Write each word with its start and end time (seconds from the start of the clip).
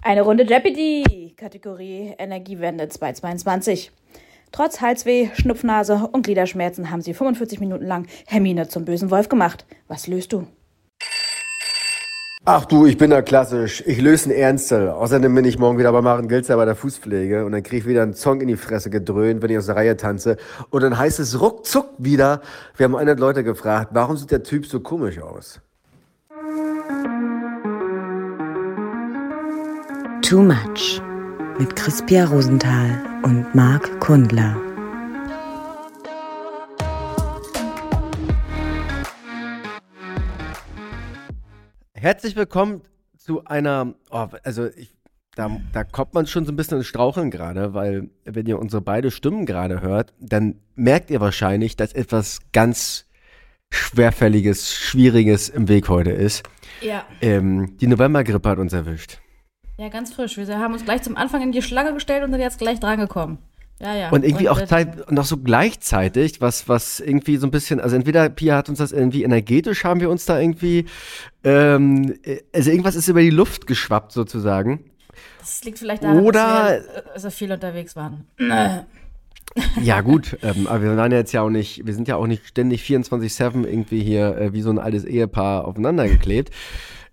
Eine 0.00 0.22
Runde 0.22 0.44
Jeopardy, 0.44 1.34
Kategorie 1.36 2.14
Energiewende 2.18 2.88
222. 2.88 3.90
Trotz 4.52 4.80
Halsweh, 4.80 5.28
Schnupfnase 5.34 6.08
und 6.12 6.24
Gliederschmerzen 6.24 6.90
haben 6.90 7.02
sie 7.02 7.14
45 7.14 7.58
Minuten 7.58 7.84
lang 7.84 8.06
Hermine 8.26 8.68
zum 8.68 8.84
bösen 8.84 9.10
Wolf 9.10 9.28
gemacht. 9.28 9.66
Was 9.88 10.06
löst 10.06 10.32
du? 10.32 10.46
Ach 12.44 12.64
du, 12.64 12.86
ich 12.86 12.96
bin 12.96 13.10
da 13.10 13.22
klassisch. 13.22 13.82
Ich 13.86 14.00
löse 14.00 14.30
einen 14.30 14.38
Ernstl. 14.38 14.88
Außerdem 14.88 15.34
bin 15.34 15.44
ich 15.44 15.58
morgen 15.58 15.78
wieder 15.78 15.92
bei 15.92 16.00
Maren 16.00 16.28
Gilzer 16.28 16.56
bei 16.56 16.64
der 16.64 16.76
Fußpflege 16.76 17.44
und 17.44 17.52
dann 17.52 17.64
krieg 17.64 17.80
ich 17.80 17.86
wieder 17.86 18.02
einen 18.02 18.14
Zong 18.14 18.40
in 18.40 18.48
die 18.48 18.56
Fresse 18.56 18.90
gedröhnt, 18.90 19.42
wenn 19.42 19.50
ich 19.50 19.58
aus 19.58 19.66
der 19.66 19.76
Reihe 19.76 19.96
tanze. 19.96 20.36
Und 20.70 20.82
dann 20.82 20.96
heißt 20.96 21.18
es 21.18 21.40
ruckzuck 21.40 21.90
wieder, 21.98 22.40
wir 22.76 22.84
haben 22.84 22.94
100 22.94 23.18
Leute 23.18 23.42
gefragt, 23.42 23.90
warum 23.92 24.16
sieht 24.16 24.30
der 24.30 24.44
Typ 24.44 24.64
so 24.64 24.80
komisch 24.80 25.18
aus? 25.18 25.60
Too 30.28 30.42
Much 30.42 31.00
mit 31.58 31.74
Crispia 31.74 32.26
Rosenthal 32.26 33.02
und 33.22 33.54
Marc 33.54 33.98
Kundler. 33.98 34.60
Herzlich 41.94 42.36
willkommen 42.36 42.82
zu 43.16 43.42
einer, 43.46 43.94
oh, 44.10 44.26
also 44.42 44.66
ich, 44.66 44.94
da, 45.34 45.62
da 45.72 45.84
kommt 45.84 46.12
man 46.12 46.26
schon 46.26 46.44
so 46.44 46.52
ein 46.52 46.56
bisschen 46.56 46.76
ins 46.76 46.88
Straucheln 46.88 47.30
gerade, 47.30 47.72
weil 47.72 48.10
wenn 48.26 48.44
ihr 48.44 48.58
unsere 48.58 48.82
beide 48.82 49.10
Stimmen 49.10 49.46
gerade 49.46 49.80
hört, 49.80 50.12
dann 50.20 50.56
merkt 50.74 51.08
ihr 51.08 51.22
wahrscheinlich, 51.22 51.74
dass 51.74 51.94
etwas 51.94 52.40
ganz 52.52 53.06
Schwerfälliges, 53.70 54.74
Schwieriges 54.74 55.48
im 55.48 55.68
Weg 55.68 55.88
heute 55.88 56.10
ist. 56.10 56.42
Ja. 56.82 57.06
Ähm, 57.22 57.78
die 57.78 57.86
Novembergrippe 57.86 58.46
hat 58.46 58.58
uns 58.58 58.74
erwischt. 58.74 59.22
Ja, 59.78 59.88
ganz 59.88 60.12
frisch. 60.12 60.36
Wir 60.36 60.58
haben 60.58 60.74
uns 60.74 60.84
gleich 60.84 61.02
zum 61.02 61.16
Anfang 61.16 61.40
in 61.40 61.52
die 61.52 61.62
Schlange 61.62 61.94
gestellt 61.94 62.24
und 62.24 62.32
sind 62.32 62.40
jetzt 62.40 62.58
gleich 62.58 62.80
drangekommen. 62.80 63.38
Ja, 63.80 63.94
ja. 63.94 64.10
Und 64.10 64.24
irgendwie 64.24 64.48
und, 64.48 64.60
auch 64.60 64.66
Zeit, 64.66 65.08
noch 65.08 65.24
so 65.24 65.36
gleichzeitig, 65.36 66.40
was, 66.40 66.68
was 66.68 66.98
irgendwie 66.98 67.36
so 67.36 67.46
ein 67.46 67.52
bisschen, 67.52 67.78
also 67.78 67.94
entweder 67.94 68.28
Pia 68.28 68.56
hat 68.56 68.68
uns 68.68 68.78
das 68.78 68.90
irgendwie 68.90 69.22
energetisch, 69.22 69.84
haben 69.84 70.00
wir 70.00 70.10
uns 70.10 70.24
da 70.24 70.40
irgendwie, 70.40 70.86
ähm, 71.44 72.18
also 72.52 72.70
irgendwas 72.70 72.96
ist 72.96 73.06
über 73.06 73.20
die 73.20 73.30
Luft 73.30 73.68
geschwappt 73.68 74.10
sozusagen. 74.10 74.90
Das 75.38 75.62
liegt 75.62 75.78
vielleicht 75.78 76.02
daran, 76.02 76.24
Oder, 76.24 76.40
dass 76.40 76.72
wir 76.72 77.02
so 77.02 77.10
also 77.12 77.30
viel 77.30 77.52
unterwegs 77.52 77.94
waren. 77.94 78.26
Ja, 79.82 80.02
gut, 80.02 80.36
ähm, 80.42 80.66
aber 80.66 80.82
wir 80.82 80.96
waren 80.96 81.10
ja 81.10 81.18
jetzt 81.18 81.32
ja 81.32 81.40
auch 81.40 81.48
nicht, 81.48 81.84
wir 81.84 81.94
sind 81.94 82.06
ja 82.06 82.16
auch 82.16 82.26
nicht 82.26 82.46
ständig 82.46 82.82
24-7 82.82 83.66
irgendwie 83.66 84.02
hier 84.02 84.36
äh, 84.36 84.52
wie 84.52 84.60
so 84.60 84.70
ein 84.70 84.78
altes 84.78 85.04
Ehepaar 85.04 85.66
aufeinander 85.66 86.06
geklebt. 86.06 86.52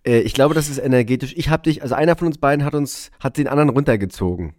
Äh, 0.05 0.19
ich 0.19 0.33
glaube, 0.33 0.53
das 0.53 0.69
ist 0.69 0.77
energetisch. 0.77 1.33
Ich 1.35 1.49
habe 1.49 1.63
dich, 1.63 1.81
also 1.81 1.95
einer 1.95 2.15
von 2.15 2.27
uns 2.27 2.37
beiden 2.37 2.65
hat 2.65 2.73
uns, 2.73 3.11
hat 3.19 3.37
den 3.37 3.47
anderen 3.47 3.69
runtergezogen. 3.69 4.53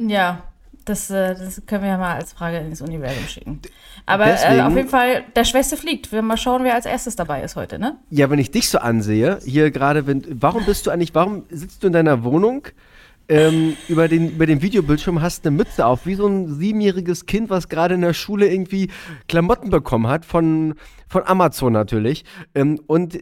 Ja, 0.00 0.42
das, 0.84 1.10
äh, 1.10 1.34
das 1.34 1.62
können 1.66 1.82
wir 1.82 1.90
ja 1.90 1.98
mal 1.98 2.16
als 2.16 2.32
Frage 2.32 2.58
ins 2.58 2.80
Universum 2.80 3.26
schicken. 3.28 3.60
Aber 4.06 4.24
Deswegen, 4.24 4.58
äh, 4.58 4.62
auf 4.62 4.74
jeden 4.74 4.88
Fall, 4.88 5.24
der 5.36 5.44
Schwächste 5.44 5.76
fliegt. 5.76 6.10
Wir 6.10 6.22
mal 6.22 6.36
schauen, 6.36 6.64
wer 6.64 6.74
als 6.74 6.86
erstes 6.86 7.14
dabei 7.14 7.42
ist 7.42 7.54
heute, 7.56 7.78
ne? 7.78 7.98
Ja, 8.10 8.30
wenn 8.30 8.38
ich 8.38 8.50
dich 8.50 8.68
so 8.68 8.78
ansehe, 8.78 9.38
hier 9.44 9.70
gerade, 9.70 10.06
wenn, 10.06 10.24
warum 10.28 10.64
bist 10.64 10.86
du 10.86 10.90
eigentlich, 10.90 11.14
warum 11.14 11.44
sitzt 11.50 11.82
du 11.82 11.86
in 11.86 11.92
deiner 11.92 12.24
Wohnung? 12.24 12.68
ähm, 13.28 13.76
über, 13.88 14.08
den, 14.08 14.32
über 14.32 14.46
den 14.46 14.62
Videobildschirm 14.62 15.22
hast 15.22 15.46
eine 15.46 15.56
Mütze 15.56 15.86
auf, 15.86 16.06
wie 16.06 16.14
so 16.14 16.26
ein 16.26 16.54
siebenjähriges 16.54 17.26
Kind, 17.26 17.50
was 17.50 17.68
gerade 17.68 17.94
in 17.94 18.00
der 18.00 18.14
Schule 18.14 18.52
irgendwie 18.52 18.90
Klamotten 19.28 19.70
bekommen 19.70 20.06
hat, 20.08 20.24
von, 20.24 20.74
von 21.08 21.22
Amazon 21.24 21.72
natürlich. 21.72 22.24
Ähm, 22.54 22.80
und 22.86 23.18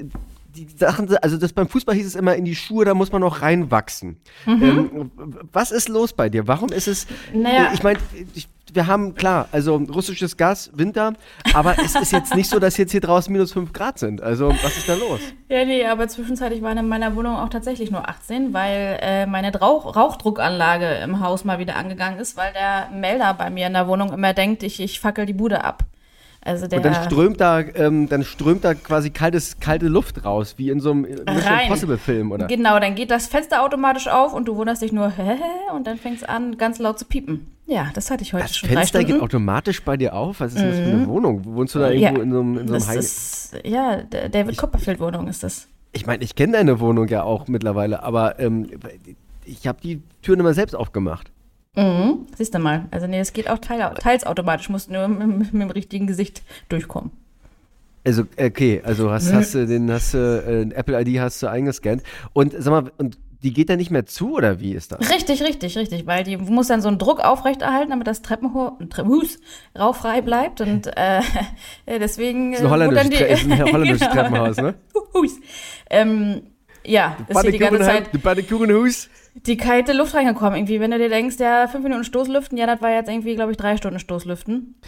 die 0.54 0.66
Sachen, 0.76 1.14
also 1.18 1.36
das 1.36 1.52
beim 1.52 1.68
Fußball 1.68 1.94
hieß 1.94 2.06
es 2.06 2.14
immer 2.14 2.34
in 2.34 2.44
die 2.44 2.54
Schuhe, 2.54 2.84
da 2.84 2.94
muss 2.94 3.12
man 3.12 3.20
noch 3.20 3.42
reinwachsen. 3.42 4.16
Mhm. 4.46 4.62
Ähm, 4.62 5.10
was 5.52 5.70
ist 5.70 5.88
los 5.88 6.12
bei 6.12 6.28
dir? 6.28 6.46
Warum 6.46 6.70
ist 6.70 6.88
es? 6.88 7.06
Naja. 7.32 7.70
Ich 7.72 7.82
meine, 7.82 7.98
wir 8.72 8.86
haben 8.86 9.14
klar, 9.14 9.48
also 9.52 9.76
russisches 9.76 10.36
Gas, 10.36 10.70
Winter, 10.74 11.14
aber 11.54 11.76
es 11.78 11.94
ist 11.94 12.12
jetzt 12.12 12.34
nicht 12.34 12.48
so, 12.48 12.58
dass 12.58 12.76
jetzt 12.76 12.92
hier 12.92 13.00
draußen 13.00 13.32
minus 13.32 13.52
5 13.52 13.72
Grad 13.72 13.98
sind. 13.98 14.22
Also 14.22 14.48
was 14.62 14.76
ist 14.76 14.88
da 14.88 14.94
los? 14.94 15.20
Ja, 15.48 15.64
nee, 15.64 15.84
aber 15.84 16.08
zwischenzeitlich 16.08 16.62
waren 16.62 16.78
in 16.78 16.88
meiner 16.88 17.16
Wohnung 17.16 17.36
auch 17.36 17.48
tatsächlich 17.48 17.90
nur 17.90 18.08
18, 18.08 18.52
weil 18.52 18.98
äh, 19.00 19.26
meine 19.26 19.52
Rauch 19.56 19.96
Rauchdruckanlage 19.96 20.86
im 21.02 21.20
Haus 21.20 21.44
mal 21.44 21.58
wieder 21.58 21.76
angegangen 21.76 22.18
ist, 22.18 22.36
weil 22.36 22.52
der 22.52 22.90
Melder 22.96 23.34
bei 23.34 23.50
mir 23.50 23.66
in 23.66 23.72
der 23.72 23.88
Wohnung 23.88 24.12
immer 24.12 24.34
denkt, 24.34 24.62
ich, 24.62 24.80
ich 24.80 25.00
fackel 25.00 25.26
die 25.26 25.32
Bude 25.32 25.64
ab. 25.64 25.84
Also 26.42 26.66
der, 26.66 26.78
und 26.78 26.84
dann 26.86 27.04
strömt 27.04 27.38
da, 27.40 27.60
ähm, 27.60 28.08
dann 28.08 28.24
strömt 28.24 28.64
da 28.64 28.72
quasi 28.72 29.10
kaltes, 29.10 29.60
kalte 29.60 29.88
Luft 29.88 30.24
raus, 30.24 30.54
wie 30.56 30.70
in 30.70 30.80
so 30.80 30.90
einem 30.92 31.04
Impossible-Film, 31.04 32.32
oder? 32.32 32.46
Genau, 32.46 32.80
dann 32.80 32.94
geht 32.94 33.10
das 33.10 33.26
Fenster 33.26 33.62
automatisch 33.62 34.08
auf 34.08 34.32
und 34.32 34.48
du 34.48 34.56
wunderst 34.56 34.80
dich 34.80 34.90
nur, 34.90 35.10
hä, 35.16 35.36
und 35.74 35.86
dann 35.86 35.98
fängt 35.98 36.16
es 36.18 36.24
an, 36.24 36.56
ganz 36.56 36.78
laut 36.78 36.98
zu 36.98 37.04
piepen. 37.04 37.46
Ja, 37.66 37.90
das 37.94 38.10
hatte 38.10 38.22
ich 38.22 38.32
heute 38.32 38.44
das 38.44 38.56
schon. 38.56 38.70
Das 38.70 38.78
Fenster 38.78 39.04
geht 39.04 39.20
automatisch 39.20 39.82
bei 39.82 39.98
dir 39.98 40.14
auf? 40.14 40.40
Was 40.40 40.54
ist 40.54 40.62
mhm. 40.62 40.66
das 40.66 40.76
für 40.76 40.84
eine 40.84 40.94
mhm. 40.94 41.08
Wohnung? 41.08 41.44
Wohnst 41.44 41.74
du 41.74 41.78
da 41.78 41.90
irgendwo 41.90 42.18
ja, 42.18 42.22
in 42.22 42.32
so 42.32 42.40
einem, 42.40 42.58
in 42.58 42.68
so 42.68 42.74
einem 42.74 42.84
das 42.84 42.96
ist, 42.96 43.56
Ja, 43.64 44.02
David 44.02 44.56
Copperfield-Wohnung 44.56 45.28
ist 45.28 45.42
das. 45.42 45.68
Ich 45.92 46.06
meine, 46.06 46.24
ich 46.24 46.34
kenne 46.34 46.54
deine 46.54 46.80
Wohnung 46.80 47.06
ja 47.08 47.22
auch 47.22 47.48
mittlerweile, 47.48 48.02
aber 48.02 48.40
ähm, 48.40 48.66
ich 49.44 49.66
habe 49.66 49.80
die 49.82 50.02
Türen 50.22 50.40
immer 50.40 50.54
selbst 50.54 50.74
aufgemacht. 50.74 51.30
Mhm. 51.76 52.26
Siehst 52.36 52.54
du 52.54 52.58
mal. 52.58 52.86
Also 52.90 53.06
nee, 53.06 53.20
es 53.20 53.32
geht 53.32 53.48
auch 53.48 53.58
teil, 53.58 53.94
teils 54.00 54.26
automatisch, 54.26 54.68
musst 54.68 54.90
nur 54.90 55.06
mit, 55.08 55.26
mit, 55.26 55.52
mit, 55.52 55.62
dem 55.62 55.70
richtigen 55.70 56.06
Gesicht 56.06 56.42
durchkommen. 56.68 57.12
Also, 58.04 58.24
okay, 58.38 58.80
also 58.82 59.10
hast, 59.10 59.32
hast 59.32 59.54
du 59.54 59.66
den 59.66 59.90
hast 59.90 60.14
du, 60.14 60.18
äh, 60.18 60.74
Apple 60.74 61.00
ID 61.00 61.20
hast 61.20 61.42
du 61.42 61.48
eingescannt. 61.48 62.02
Und 62.32 62.54
sag 62.58 62.70
mal, 62.70 62.92
und 62.96 63.18
die 63.42 63.52
geht 63.52 63.70
dann 63.70 63.78
nicht 63.78 63.90
mehr 63.90 64.06
zu 64.06 64.34
oder 64.34 64.60
wie 64.60 64.72
ist 64.72 64.92
das? 64.92 65.10
Richtig, 65.10 65.42
richtig, 65.42 65.76
richtig, 65.76 66.06
weil 66.06 66.24
die 66.24 66.36
muss 66.36 66.68
dann 66.68 66.82
so 66.82 66.88
einen 66.88 66.98
Druck 66.98 67.20
aufrechterhalten, 67.20 67.90
damit 67.90 68.06
das 68.06 68.22
Treppenhaus 68.22 69.38
rauchfrei 69.78 70.20
bleibt 70.20 70.60
und 70.60 70.86
äh, 70.96 71.20
deswegen. 71.86 72.52
Das 72.52 72.60
ist 72.60 72.66
ein 72.66 72.70
holländisches, 72.70 73.08
die, 73.08 73.24
ist 73.24 73.44
ein 73.50 73.64
holländisches 73.72 74.00
genau. 74.00 74.14
Treppenhaus, 74.14 74.56
ne? 74.58 74.74
ähm, 75.88 76.42
ja, 76.90 77.16
ist 77.28 77.40
hier 77.40 77.52
die 77.52 77.58
ganze 77.58 77.80
Zeit. 77.80 78.12
Die 78.12 78.18
Pannekuchenhaus 78.18 79.08
die 79.34 79.56
kalte 79.56 79.92
Luft 79.92 80.14
reingekommen. 80.14 80.56
Irgendwie, 80.56 80.80
wenn 80.80 80.90
du 80.90 80.98
dir 80.98 81.08
denkst, 81.08 81.36
ja, 81.38 81.68
fünf 81.68 81.84
Minuten 81.84 82.04
Stoßlüften, 82.04 82.58
ja, 82.58 82.66
das 82.66 82.82
war 82.82 82.90
jetzt 82.90 83.08
irgendwie, 83.08 83.34
glaube 83.34 83.52
ich, 83.52 83.56
drei 83.56 83.76
Stunden 83.76 83.98
Stoßlüften. 83.98 84.80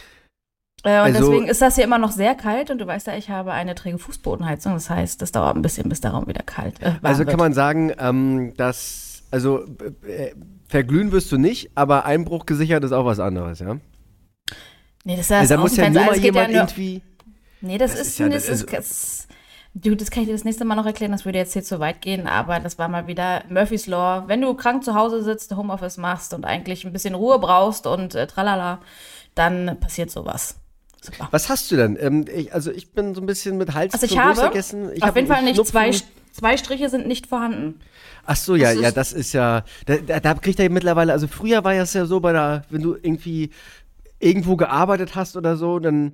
Äh, 0.84 0.88
und 0.88 0.94
also, 0.94 1.30
deswegen 1.30 1.48
ist 1.48 1.62
das 1.62 1.76
hier 1.76 1.84
immer 1.84 1.98
noch 1.98 2.10
sehr 2.10 2.34
kalt 2.34 2.70
und 2.70 2.78
du 2.78 2.86
weißt 2.86 3.06
ja, 3.06 3.16
ich 3.16 3.30
habe 3.30 3.52
eine 3.52 3.74
träge 3.74 3.98
Fußbodenheizung. 3.98 4.74
Das 4.74 4.90
heißt, 4.90 5.22
das 5.22 5.30
dauert 5.32 5.56
ein 5.56 5.62
bisschen, 5.62 5.88
bis 5.88 6.00
der 6.00 6.10
Raum 6.10 6.26
wieder 6.26 6.42
kalt 6.42 6.82
äh, 6.82 6.94
Also 7.02 7.24
kann 7.24 7.38
man 7.38 7.52
sagen, 7.52 7.92
ähm, 7.98 8.54
dass, 8.56 9.22
also 9.30 9.64
äh, 10.06 10.32
verglühen 10.66 11.12
wirst 11.12 11.30
du 11.30 11.38
nicht, 11.38 11.70
aber 11.76 12.04
Einbruch 12.04 12.46
gesichert 12.46 12.82
ist 12.82 12.92
auch 12.92 13.04
was 13.04 13.20
anderes, 13.20 13.60
ja? 13.60 13.76
Nee, 15.04 15.16
das 15.16 15.26
ist 15.26 15.30
ja 15.30 15.38
also, 15.38 15.54
da 15.54 15.60
muss 15.60 15.76
ja 15.76 15.90
nur 15.90 16.04
mal 16.04 16.18
jemand 16.18 16.50
ja 16.50 16.62
irgendwie. 16.62 17.02
Nee, 17.60 17.78
das, 17.78 17.92
das 17.92 18.00
ist, 18.00 18.08
ist, 18.08 18.18
ja, 18.18 18.28
das 18.28 18.48
ist, 18.48 18.72
ist 18.72 19.21
Du, 19.74 19.94
das 19.96 20.10
kann 20.10 20.22
ich 20.22 20.28
dir 20.28 20.34
das 20.34 20.44
nächste 20.44 20.66
Mal 20.66 20.74
noch 20.74 20.84
erklären, 20.84 21.12
das 21.12 21.24
würde 21.24 21.38
jetzt 21.38 21.54
hier 21.54 21.62
zu 21.62 21.80
weit 21.80 22.02
gehen, 22.02 22.26
aber 22.26 22.60
das 22.60 22.78
war 22.78 22.88
mal 22.88 23.06
wieder 23.06 23.42
Murphy's 23.48 23.86
Law. 23.86 24.24
Wenn 24.26 24.42
du 24.42 24.52
krank 24.54 24.84
zu 24.84 24.94
Hause 24.94 25.22
sitzt, 25.22 25.56
Homeoffice 25.56 25.96
machst 25.96 26.34
und 26.34 26.44
eigentlich 26.44 26.84
ein 26.84 26.92
bisschen 26.92 27.14
Ruhe 27.14 27.38
brauchst 27.38 27.86
und 27.86 28.14
äh, 28.14 28.26
tralala, 28.26 28.80
dann 29.34 29.78
passiert 29.80 30.10
sowas. 30.10 30.56
Super. 31.00 31.28
Was 31.30 31.48
hast 31.48 31.70
du 31.70 31.76
denn? 31.76 31.96
Ähm, 31.98 32.26
ich, 32.32 32.52
also 32.52 32.70
ich 32.70 32.92
bin 32.92 33.14
so 33.14 33.22
ein 33.22 33.26
bisschen 33.26 33.56
mit 33.56 33.72
Hals 33.72 33.94
also 33.94 34.04
ich 34.04 34.18
habe, 34.18 34.34
vergessen. 34.34 34.90
Ich 34.94 35.02
auf 35.02 35.16
jeden 35.16 35.26
Fall 35.26 35.42
nicht 35.42 35.66
zwei, 35.66 35.90
zwei 36.32 36.56
Striche 36.58 36.90
sind 36.90 37.08
nicht 37.08 37.26
vorhanden. 37.26 37.80
Ach 38.26 38.36
so, 38.36 38.54
ja, 38.54 38.74
das 38.74 38.82
ja, 38.82 38.90
das 38.92 39.12
ist 39.14 39.32
ja, 39.32 39.64
da, 39.86 39.96
da, 39.96 40.20
da 40.20 40.34
kriegt 40.34 40.60
er 40.60 40.68
mittlerweile, 40.70 41.12
also 41.12 41.26
früher 41.26 41.64
war 41.64 41.74
es 41.74 41.94
ja 41.94 42.04
so 42.04 42.20
bei 42.20 42.32
der, 42.32 42.64
wenn 42.68 42.82
du 42.82 42.94
irgendwie 42.94 43.50
irgendwo 44.20 44.56
gearbeitet 44.56 45.16
hast 45.16 45.36
oder 45.36 45.56
so, 45.56 45.78
dann 45.80 46.12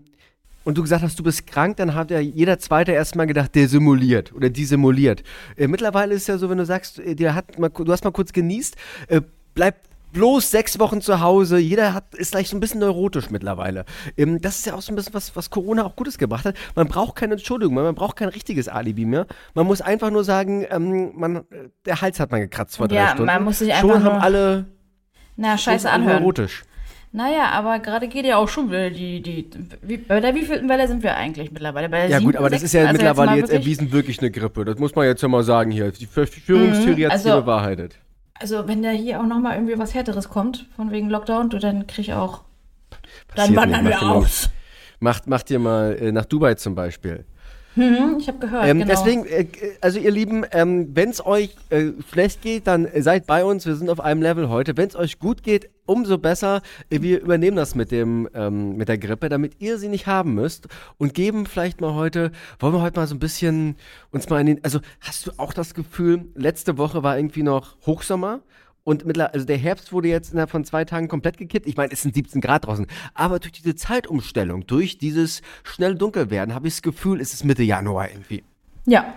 und 0.69 0.77
du 0.77 0.83
gesagt 0.83 1.03
hast, 1.03 1.19
du 1.19 1.23
bist 1.23 1.47
krank, 1.47 1.79
dann 1.79 1.95
hat 1.95 2.11
ja 2.11 2.21
jeder 2.21 2.59
Zweite 2.59 2.93
erstmal 2.93 3.27
gedacht, 3.27 3.55
der 3.55 3.69
simuliert 3.69 4.35
oder 4.35 4.51
die 4.51 4.67
simuliert. 4.67 5.23
Äh, 5.57 5.67
mittlerweile 5.67 6.13
ist 6.13 6.23
es 6.23 6.27
ja 6.27 6.37
so, 6.37 6.51
wenn 6.51 6.59
du 6.59 6.67
sagst, 6.67 6.99
äh, 6.99 7.15
der 7.15 7.35
hat 7.35 7.59
mal, 7.59 7.71
du 7.71 7.91
hast 7.91 8.05
mal 8.05 8.11
kurz 8.11 8.35
genießt, 8.35 8.77
äh, 9.07 9.23
bleib 9.55 9.77
bloß 10.13 10.51
sechs 10.51 10.79
Wochen 10.79 11.01
zu 11.01 11.21
Hause. 11.21 11.57
Jeder 11.57 11.95
hat, 11.95 12.15
ist 12.15 12.33
gleich 12.33 12.51
so 12.51 12.57
ein 12.59 12.61
bisschen 12.61 12.81
neurotisch 12.81 13.31
mittlerweile. 13.31 13.87
Ähm, 14.19 14.43
das 14.43 14.59
ist 14.59 14.67
ja 14.67 14.75
auch 14.75 14.83
so 14.83 14.93
ein 14.93 14.97
bisschen 14.97 15.15
was, 15.15 15.35
was 15.35 15.49
Corona 15.49 15.87
auch 15.87 15.97
Gutes 15.97 16.19
gebracht 16.19 16.45
hat. 16.45 16.55
Man 16.75 16.87
braucht 16.87 17.17
keine 17.17 17.33
Entschuldigung, 17.33 17.75
man 17.75 17.95
braucht 17.95 18.17
kein 18.17 18.29
richtiges 18.29 18.69
Alibi 18.69 19.07
mehr. 19.07 19.27
Man 19.55 19.67
muss 19.67 19.81
einfach 19.81 20.11
nur 20.11 20.23
sagen, 20.23 20.67
ähm, 20.69 21.13
man, 21.15 21.37
äh, 21.37 21.71
der 21.87 22.03
Hals 22.03 22.21
hat 22.21 22.31
man 22.31 22.43
gekratzt 22.43 22.77
vor 22.77 22.89
drei 22.89 22.97
ja, 22.97 23.09
Stunden. 23.13 23.25
man 23.25 23.43
muss 23.43 23.61
sich 23.61 23.73
einfach 23.73 23.89
Schon 23.89 24.05
haben 24.05 24.21
alle 24.21 24.67
na, 25.35 25.57
scheiße 25.57 25.89
anhören. 25.89 26.19
neurotisch. 26.19 26.65
Naja, 27.11 27.51
aber 27.53 27.79
gerade 27.79 28.07
geht 28.07 28.27
ja 28.27 28.37
auch 28.37 28.49
schon 28.49 28.69
wieder 28.69 28.91
die, 28.91 29.23
die, 29.23 29.49
wie, 29.81 29.97
bei 29.97 30.21
der 30.21 30.35
wievielten 30.35 30.69
Welle 30.69 30.87
sind 30.87 31.03
wir 31.03 31.17
eigentlich 31.17 31.51
mittlerweile? 31.51 31.89
Bei 31.89 32.07
der 32.07 32.11
ja 32.11 32.19
gut, 32.19 32.37
aber 32.37 32.51
das 32.51 32.63
ist 32.63 32.75
ja 32.75 32.83
also 32.83 32.93
mittlerweile 32.93 33.37
jetzt, 33.37 33.51
jetzt 33.51 33.61
erwiesen 33.61 33.93
wirklich 33.93 34.19
eine 34.21 34.31
Grippe. 34.31 34.65
Das 34.65 34.79
muss 34.79 34.95
man 34.95 35.07
jetzt 35.07 35.23
ja 35.23 35.29
mal 35.29 35.43
sagen 35.43 35.71
hier. 35.71 35.91
Die 35.91 36.07
Verschwörungstheorie 36.07 37.07
mhm, 37.07 37.11
hat 37.11 37.19
sich 37.21 37.31
also, 37.31 37.41
bewahrheitet. 37.41 37.97
Also 38.35 38.69
wenn 38.69 38.83
da 38.83 38.91
hier 38.91 39.21
auch 39.21 39.27
nochmal 39.27 39.57
irgendwie 39.57 39.79
was 39.79 39.95
Härteres 39.95 40.29
kommt, 40.29 40.67
von 40.77 40.91
wegen 40.91 41.09
Lockdown, 41.09 41.49
du, 41.49 41.59
dann 41.59 41.87
krieg 41.87 42.09
ich 42.09 42.13
auch, 42.13 42.43
Passiert 43.29 43.57
dann 43.57 43.57
wandern 43.57 43.87
wir 43.87 44.03
aus. 44.03 44.51
Macht, 45.01 45.27
macht 45.29 45.49
dir 45.49 45.59
mal 45.59 45.97
äh, 45.99 46.13
nach 46.13 46.25
Dubai 46.25 46.55
zum 46.55 46.75
Beispiel. 46.75 47.25
Hm, 47.79 48.17
ich 48.19 48.27
habe 48.27 48.39
gehört. 48.39 48.67
Ähm, 48.67 48.81
genau. 48.81 48.91
Deswegen, 48.91 49.25
äh, 49.25 49.47
also 49.81 50.01
ihr 50.01 50.11
Lieben, 50.11 50.45
ähm, 50.51 50.89
wenn 50.95 51.11
es 51.11 51.25
euch 51.25 51.55
äh, 51.71 51.93
schlecht 52.11 52.43
geht, 52.43 52.67
dann 52.67 52.89
seid 52.99 53.27
bei 53.29 53.45
uns. 53.45 53.67
Wir 53.67 53.77
sind 53.77 53.89
auf 53.89 54.01
einem 54.01 54.21
Level 54.21 54.49
heute. 54.49 54.77
Wenn 54.77 54.89
es 54.89 54.97
euch 54.97 55.21
gut 55.21 55.45
geht, 55.45 55.71
umso 55.87 56.19
besser. 56.19 56.61
Wir 56.91 57.21
übernehmen 57.21 57.57
das 57.57 57.77
mit 57.77 57.93
dem 57.93 58.29
ähm, 58.35 58.77
mit 58.77 58.89
der 58.89 58.99
Grippe, 58.99 59.29
damit 59.29 59.61
ihr 59.61 59.79
sie 59.79 59.89
nicht 59.89 60.09
haben 60.09 60.35
müsst 60.35 60.67
und 60.99 61.15
geben 61.15 61.47
vielleicht 61.47 61.81
mal 61.81 61.95
heute. 61.95 62.33
Wollen 62.59 62.75
wir 62.75 62.83
heute 62.83 62.99
mal 62.99 63.07
so 63.07 63.15
ein 63.15 63.21
bisschen 63.21 63.77
uns 64.11 64.29
mal 64.29 64.41
in 64.41 64.47
den. 64.47 64.65
Also 64.65 64.81
hast 65.01 65.29
du 65.29 65.31
auch 65.37 65.53
das 65.53 65.73
Gefühl? 65.73 66.27
Letzte 66.35 66.79
Woche 66.79 67.05
war 67.05 67.17
irgendwie 67.17 67.45
noch 67.45 67.77
Hochsommer. 67.87 68.41
Und 68.89 69.05
mittlerweile, 69.05 69.35
also 69.35 69.45
der 69.45 69.59
Herbst 69.59 69.93
wurde 69.93 70.09
jetzt 70.09 70.33
innerhalb 70.33 70.49
von 70.49 70.65
zwei 70.65 70.87
Tagen 70.87 71.09
komplett 71.09 71.37
gekippt. 71.37 71.67
Ich 71.67 71.77
meine, 71.77 71.93
es 71.93 72.01
sind 72.01 72.15
17 72.15 72.41
Grad 72.41 72.65
draußen. 72.65 72.87
Aber 73.13 73.39
durch 73.39 73.53
diese 73.53 73.77
Zeitumstellung, 73.77 74.67
durch 74.67 74.97
dieses 74.97 75.43
schnell 75.63 75.95
dunkel 75.95 76.31
werden, 76.31 76.55
habe 76.55 76.69
ich 76.69 76.77
das 76.77 76.81
Gefühl, 76.81 77.21
es 77.21 77.35
ist 77.35 77.45
Mitte 77.45 77.63
Januar 77.63 78.09
irgendwie. 78.09 78.45
Ja. 78.87 79.13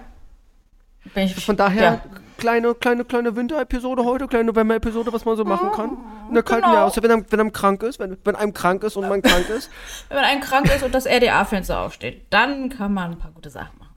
Bin 1.13 1.23
ich, 1.23 1.45
von 1.45 1.55
daher, 1.55 1.83
ja. 1.83 2.01
kleine, 2.37 2.75
kleine, 2.75 3.05
kleine 3.05 3.33
Winter-Episode 3.33 4.03
heute, 4.03 4.27
kleine 4.27 4.43
November-Episode, 4.51 5.13
was 5.13 5.23
man 5.23 5.37
so 5.37 5.45
machen 5.45 5.71
kann. 5.71 5.97
In 6.27 6.33
der 6.33 6.43
kalten 6.43 6.65
genau. 6.65 6.75
Jahreszeit, 6.75 7.03
wenn, 7.05 7.25
wenn 7.31 7.39
einem 7.39 7.53
krank 7.53 7.81
ist, 7.83 7.97
wenn, 7.97 8.17
wenn 8.25 8.35
einem 8.35 8.51
krank 8.51 8.83
ist 8.83 8.97
und 8.97 9.07
man 9.07 9.21
krank 9.21 9.47
ist. 9.47 9.71
wenn 10.09 10.17
man 10.17 10.25
einem 10.25 10.41
krank 10.41 10.65
ist 10.65 10.83
und 10.83 10.93
das 10.93 11.05
RDA-Fenster 11.05 11.79
aufsteht, 11.79 12.25
dann 12.29 12.67
kann 12.67 12.93
man 12.93 13.11
ein 13.11 13.17
paar 13.19 13.31
gute 13.31 13.49
Sachen 13.49 13.79
machen. 13.79 13.95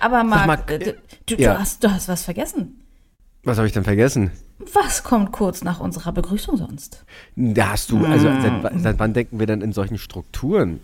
Aber 0.00 0.24
Marc, 0.24 0.46
mal, 0.48 0.56
du, 0.56 0.96
du, 1.26 1.34
ja. 1.36 1.54
du, 1.54 1.60
hast, 1.60 1.84
du 1.84 1.92
hast 1.92 2.08
was 2.08 2.24
vergessen. 2.24 2.84
Was 3.44 3.56
habe 3.56 3.68
ich 3.68 3.72
denn 3.72 3.84
vergessen? 3.84 4.32
Was 4.58 5.04
kommt 5.04 5.32
kurz 5.32 5.62
nach 5.62 5.80
unserer 5.80 6.12
Begrüßung 6.12 6.56
sonst? 6.56 7.04
Da 7.36 7.70
hast 7.70 7.90
du, 7.90 8.04
also 8.04 8.28
hm. 8.28 8.62
seit, 8.62 8.80
seit 8.80 8.98
wann 8.98 9.14
denken 9.14 9.38
wir 9.38 9.46
denn 9.46 9.60
in 9.60 9.72
solchen 9.72 9.98
Strukturen? 9.98 10.80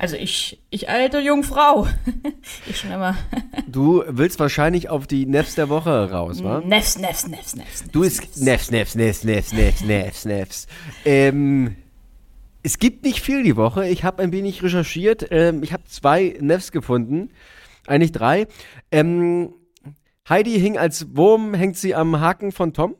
Also 0.00 0.16
ich, 0.16 0.58
ich 0.70 0.88
alte 0.88 1.18
Jungfrau. 1.18 1.86
ich 2.66 2.78
schon 2.78 2.90
immer. 2.90 3.18
du 3.66 4.02
willst 4.08 4.40
wahrscheinlich 4.40 4.88
auf 4.88 5.06
die 5.06 5.26
Nefs 5.26 5.56
der 5.56 5.68
Woche 5.68 6.10
raus, 6.10 6.42
wa? 6.42 6.62
Nefs, 6.64 6.98
Nefs, 6.98 7.26
Nefs, 7.26 7.54
Nefs. 7.54 7.84
Du 7.92 8.00
bist 8.00 8.40
Nefs, 8.40 8.70
Nefs, 8.70 8.94
Nefs, 8.94 9.24
Nefs, 9.24 9.52
Nefs, 9.52 9.84
Nefs, 9.84 10.24
Nefs. 10.24 10.66
Ähm, 11.04 11.76
es 12.62 12.78
gibt 12.78 13.04
nicht 13.04 13.20
viel 13.20 13.42
die 13.42 13.56
Woche. 13.56 13.88
Ich 13.88 14.02
habe 14.02 14.22
ein 14.22 14.32
wenig 14.32 14.62
recherchiert. 14.62 15.26
Ähm, 15.30 15.62
ich 15.62 15.74
habe 15.74 15.84
zwei 15.84 16.34
Nefs 16.40 16.72
gefunden. 16.72 17.30
Eigentlich 17.86 18.12
drei. 18.12 18.46
Ähm, 18.90 19.52
Heidi 20.30 20.58
hing 20.58 20.78
als 20.78 21.16
Wurm, 21.16 21.54
hängt 21.54 21.76
sie 21.76 21.94
am 21.94 22.20
Haken 22.20 22.52
von 22.52 22.72
Tom. 22.72 22.94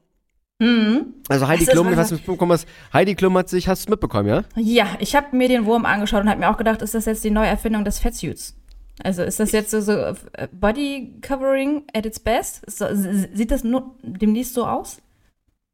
Mhm. 0.59 1.15
Also 1.29 1.49
Heidi 1.49 1.65
Klum, 1.65 1.87
weiß 1.97 2.11
nicht, 2.11 2.27
mitbekommen 2.27 2.53
hast. 2.53 2.69
Heidi 2.93 3.15
Klum 3.15 3.39
hat 3.39 3.49
sich, 3.49 3.67
hast 3.67 3.87
du 3.87 3.93
mitbekommen, 3.93 4.29
ja? 4.29 4.45
Ja, 4.57 4.87
ich 4.99 5.17
habe 5.17 5.35
mir 5.35 5.49
den 5.49 5.65
Wurm 5.65 5.87
angeschaut 5.87 6.23
und 6.23 6.29
habe 6.29 6.41
mir 6.41 6.51
auch 6.51 6.59
gedacht, 6.59 6.83
ist 6.83 6.95
das 6.95 7.07
jetzt 7.07 7.25
die 7.25 7.31
Neuerfindung 7.31 7.85
des 7.85 7.99
Fettsuits? 7.99 8.57
Also 9.03 9.23
ist 9.23 9.41
das 9.41 9.53
jetzt 9.53 9.71
so, 9.71 9.81
so 9.81 9.93
äh, 9.93 10.15
Body 10.53 11.17
Covering 11.23 11.85
at 11.95 12.05
its 12.05 12.21
best? 12.21 12.71
So, 12.71 12.85
sieht 12.93 13.51
das 13.51 13.65
nur 13.65 13.95
demnächst 14.03 14.53
so 14.53 14.67
aus? 14.67 15.01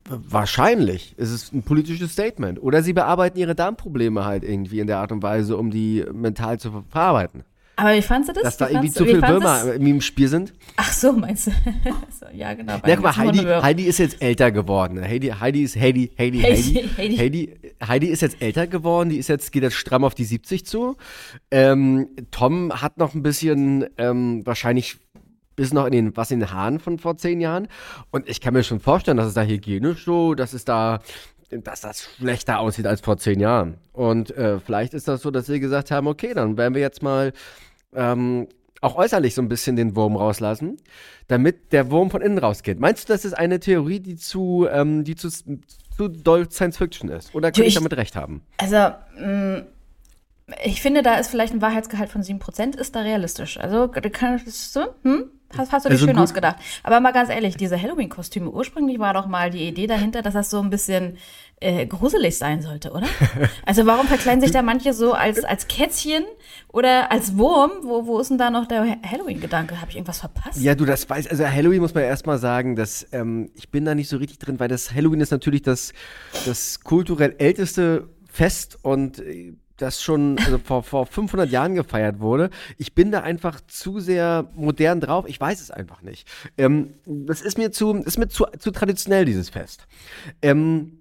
Wahrscheinlich. 0.08 1.16
Es 1.18 1.32
ist 1.32 1.52
ein 1.52 1.64
politisches 1.64 2.12
Statement. 2.12 2.62
Oder 2.62 2.84
sie 2.84 2.92
bearbeiten 2.92 3.38
ihre 3.38 3.56
Darmprobleme 3.56 4.24
halt 4.24 4.44
irgendwie 4.44 4.78
in 4.78 4.86
der 4.86 4.98
Art 4.98 5.10
und 5.10 5.24
Weise, 5.24 5.56
um 5.56 5.72
die 5.72 6.04
mental 6.12 6.60
zu 6.60 6.84
verarbeiten. 6.88 7.42
Aber 7.78 7.94
wie 7.94 8.00
fandest 8.00 8.30
du 8.30 8.32
das? 8.32 8.42
Dass 8.42 8.56
da 8.56 8.68
irgendwie 8.70 8.90
zu 8.90 9.04
viele 9.04 9.20
Würmer 9.20 9.74
im 9.74 10.00
Spiel 10.00 10.28
sind. 10.28 10.54
Ach 10.76 10.90
so, 10.92 11.12
meinst 11.12 11.48
du? 11.48 11.50
ja, 12.34 12.54
genau. 12.54 12.80
Ja, 12.86 12.96
guck 12.96 13.02
mal, 13.02 13.16
Heidi, 13.16 13.38
Heidi 13.38 13.82
ist 13.84 13.98
jetzt 13.98 14.22
älter 14.22 14.50
geworden. 14.50 15.02
Heidi, 15.02 15.28
Heidi 15.28 15.62
ist 15.62 15.76
Heidi, 15.76 16.10
Heidi, 16.18 16.40
Heidi, 16.40 16.88
Heidi. 16.96 17.16
Heidi, 17.18 17.54
Heidi 17.86 18.06
ist 18.06 18.22
jetzt 18.22 18.40
älter 18.40 18.66
geworden. 18.66 19.10
Die 19.10 19.18
ist 19.18 19.28
jetzt, 19.28 19.52
geht 19.52 19.62
jetzt 19.62 19.76
stramm 19.76 20.04
auf 20.04 20.14
die 20.14 20.24
70 20.24 20.64
zu. 20.64 20.96
Ähm, 21.50 22.08
Tom 22.30 22.72
hat 22.72 22.96
noch 22.96 23.14
ein 23.14 23.22
bisschen, 23.22 23.84
ähm, 23.98 24.44
wahrscheinlich 24.46 24.96
bis 25.54 25.74
noch 25.74 25.84
in 25.86 25.92
den, 25.92 26.16
was 26.16 26.30
in 26.30 26.40
den 26.40 26.52
Haaren 26.52 26.80
von 26.80 26.98
vor 26.98 27.18
zehn 27.18 27.42
Jahren. 27.42 27.68
Und 28.10 28.26
ich 28.28 28.40
kann 28.40 28.54
mir 28.54 28.64
schon 28.64 28.80
vorstellen, 28.80 29.18
dass 29.18 29.26
es 29.26 29.34
da 29.34 29.42
hygienisch 29.42 30.04
so, 30.04 30.34
dass 30.34 30.54
es 30.54 30.64
da 30.64 31.00
dass 31.50 31.80
das 31.80 32.08
schlechter 32.16 32.58
aussieht 32.58 32.86
als 32.86 33.00
vor 33.00 33.18
zehn 33.18 33.38
Jahren. 33.38 33.76
Und 33.92 34.36
äh, 34.36 34.58
vielleicht 34.58 34.94
ist 34.94 35.06
das 35.06 35.22
so, 35.22 35.30
dass 35.30 35.46
sie 35.46 35.60
gesagt 35.60 35.90
haben, 35.90 36.08
okay, 36.08 36.34
dann 36.34 36.56
werden 36.56 36.74
wir 36.74 36.82
jetzt 36.82 37.02
mal 37.02 37.32
ähm, 37.94 38.48
auch 38.80 38.96
äußerlich 38.96 39.34
so 39.34 39.42
ein 39.42 39.48
bisschen 39.48 39.76
den 39.76 39.96
Wurm 39.96 40.16
rauslassen, 40.16 40.76
damit 41.28 41.72
der 41.72 41.90
Wurm 41.90 42.10
von 42.10 42.22
innen 42.22 42.38
rausgeht. 42.38 42.78
Meinst 42.78 43.08
du, 43.08 43.12
das 43.12 43.24
ist 43.24 43.34
eine 43.34 43.60
Theorie, 43.60 44.00
die 44.00 44.16
zu, 44.16 44.66
ähm, 44.70 45.04
die 45.04 45.16
zu, 45.16 45.30
zu 45.30 46.08
doll 46.08 46.50
Science 46.50 46.76
Fiction 46.76 47.08
ist? 47.08 47.34
Oder 47.34 47.52
kann 47.52 47.62
ich, 47.62 47.68
ich 47.68 47.74
damit 47.74 47.96
recht 47.96 48.16
haben? 48.16 48.42
Also, 48.58 48.94
mh, 49.18 49.58
mm, 49.58 49.66
ich 50.64 50.80
finde, 50.80 51.02
da 51.02 51.16
ist 51.16 51.28
vielleicht 51.28 51.52
ein 51.52 51.62
Wahrheitsgehalt 51.62 52.10
von 52.10 52.22
7%, 52.22 52.78
ist 52.78 52.94
da 52.94 53.00
realistisch. 53.00 53.58
Also, 53.58 53.88
kann 53.88 54.40
ich 54.46 54.54
so, 54.54 54.86
hm? 55.02 55.30
Hast, 55.56 55.72
hast 55.72 55.84
du 55.84 55.88
dir 55.88 55.94
also 55.94 56.06
schön 56.06 56.14
gut. 56.14 56.24
ausgedacht. 56.24 56.56
Aber 56.82 57.00
mal 57.00 57.12
ganz 57.12 57.30
ehrlich, 57.30 57.56
diese 57.56 57.80
Halloween-Kostüme, 57.80 58.50
ursprünglich 58.50 58.98
war 58.98 59.14
doch 59.14 59.26
mal 59.26 59.50
die 59.50 59.66
Idee 59.68 59.86
dahinter, 59.86 60.22
dass 60.22 60.34
das 60.34 60.50
so 60.50 60.60
ein 60.60 60.70
bisschen 60.70 61.18
äh, 61.60 61.86
gruselig 61.86 62.36
sein 62.36 62.62
sollte, 62.62 62.90
oder? 62.90 63.06
Also 63.64 63.86
warum 63.86 64.06
verkleiden 64.06 64.40
sich 64.40 64.50
da 64.50 64.62
manche 64.62 64.92
so 64.92 65.12
als, 65.12 65.44
als 65.44 65.68
Kätzchen 65.68 66.24
oder 66.68 67.10
als 67.10 67.36
Wurm? 67.36 67.70
Wo, 67.82 68.06
wo 68.06 68.18
ist 68.18 68.28
denn 68.30 68.38
da 68.38 68.50
noch 68.50 68.66
der 68.66 68.98
Halloween-Gedanke? 69.02 69.80
Habe 69.80 69.90
ich 69.90 69.96
irgendwas 69.96 70.20
verpasst? 70.20 70.60
Ja, 70.60 70.74
du, 70.74 70.84
das 70.84 71.08
weißt, 71.08 71.30
also 71.30 71.46
Halloween 71.46 71.80
muss 71.80 71.94
man 71.94 72.04
erstmal 72.04 72.38
sagen, 72.38 72.76
dass 72.76 73.06
ähm, 73.12 73.50
ich 73.54 73.70
bin 73.70 73.84
da 73.84 73.94
nicht 73.94 74.08
so 74.08 74.16
richtig 74.18 74.38
drin, 74.38 74.60
weil 74.60 74.68
das 74.68 74.92
Halloween 74.92 75.20
ist 75.20 75.30
natürlich 75.30 75.62
das, 75.62 75.92
das 76.44 76.80
kulturell 76.80 77.34
älteste 77.38 78.08
Fest 78.26 78.78
und 78.82 79.18
äh, 79.20 79.54
das 79.76 80.02
schon 80.02 80.38
also 80.38 80.58
vor, 80.58 80.82
vor 80.82 81.06
500 81.06 81.50
Jahren 81.50 81.74
gefeiert 81.74 82.20
wurde. 82.20 82.50
Ich 82.78 82.94
bin 82.94 83.10
da 83.10 83.20
einfach 83.20 83.60
zu 83.66 84.00
sehr 84.00 84.50
modern 84.54 85.00
drauf. 85.00 85.26
Ich 85.28 85.40
weiß 85.40 85.60
es 85.60 85.70
einfach 85.70 86.02
nicht. 86.02 86.28
Ähm, 86.56 86.94
das 87.04 87.42
ist 87.42 87.58
mir 87.58 87.72
zu, 87.72 87.94
ist 87.94 88.18
mir 88.18 88.28
zu, 88.28 88.46
zu 88.58 88.70
traditionell, 88.70 89.24
dieses 89.24 89.50
Fest. 89.50 89.86
Ähm, 90.42 90.98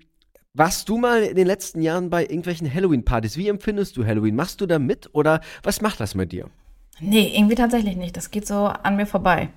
warst 0.53 0.87
du 0.87 0.97
mal 0.97 1.23
in 1.23 1.35
den 1.35 1.47
letzten 1.47 1.81
Jahren 1.81 2.09
bei 2.09 2.23
irgendwelchen 2.23 2.73
Halloween-Partys? 2.73 3.37
Wie 3.37 3.49
empfindest 3.49 3.97
du 3.97 4.05
Halloween? 4.05 4.35
Machst 4.35 4.61
du 4.61 4.65
da 4.65 4.79
mit 4.79 5.09
oder 5.13 5.41
was 5.63 5.81
macht 5.81 5.99
das 5.99 6.15
mit 6.15 6.31
dir? 6.31 6.49
Nee, 7.01 7.33
irgendwie 7.35 7.55
tatsächlich 7.55 7.97
nicht. 7.97 8.15
Das 8.15 8.31
geht 8.31 8.47
so 8.47 8.67
an 8.67 8.95
mir 8.95 9.05
vorbei. 9.05 9.49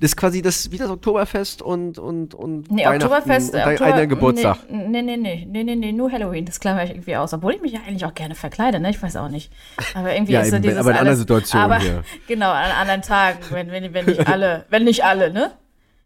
Das 0.00 0.10
ist 0.10 0.16
quasi 0.16 0.42
das, 0.42 0.70
wie 0.70 0.78
das 0.78 0.90
Oktoberfest 0.90 1.62
und, 1.62 1.98
und, 1.98 2.34
und 2.34 2.70
nee, 2.70 2.86
Oktoberfest, 2.86 3.54
und 3.54 3.60
Oktober, 3.60 3.94
einer 3.94 4.06
Geburtstag. 4.06 4.58
Nee, 4.70 5.02
nee, 5.02 5.16
nee, 5.16 5.46
nee, 5.50 5.64
nee, 5.64 5.76
nee, 5.76 5.92
nur 5.92 6.10
Halloween, 6.10 6.44
das 6.44 6.60
klammere 6.60 6.84
ich 6.84 6.90
irgendwie 6.90 7.16
aus. 7.16 7.32
Obwohl 7.32 7.54
ich 7.54 7.62
mich 7.62 7.72
ja 7.72 7.80
eigentlich 7.86 8.04
auch 8.04 8.14
gerne 8.14 8.34
verkleide, 8.34 8.80
ne? 8.80 8.90
Ich 8.90 9.02
weiß 9.02 9.16
auch 9.16 9.28
nicht. 9.28 9.52
Aber 9.94 10.14
irgendwie 10.14 10.32
ja, 10.32 10.40
ist 10.40 10.50
so 10.50 10.58
dieses 10.58 10.78
aber 10.78 10.92
in 10.92 10.96
alles, 10.96 11.18
Situationen 11.18 11.72
aber, 11.72 11.78
hier. 11.78 12.02
Genau, 12.28 12.50
an 12.50 12.70
anderen 12.70 13.02
Tagen, 13.02 13.38
wenn, 13.50 13.70
wenn, 13.70 13.92
wenn 13.92 14.06
nicht 14.06 14.26
alle, 14.26 14.64
wenn 14.70 14.84
nicht 14.84 15.04
alle, 15.04 15.32
ne? 15.32 15.52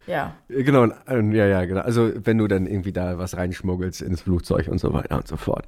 Ja. 0.07 0.37
Genau, 0.49 0.87
ja, 0.87 1.47
ja, 1.47 1.65
genau. 1.67 1.83
Also 1.83 2.11
wenn 2.15 2.39
du 2.39 2.49
dann 2.49 2.67
irgendwie 2.67 2.93
da 2.93 3.19
was 3.19 3.37
reinschmuggelst 3.37 4.01
ins 4.01 4.23
Flugzeug 4.23 4.69
und 4.69 4.79
so 4.79 4.93
weiter 4.95 5.17
und 5.17 5.29
so 5.29 5.37
fort. 5.37 5.67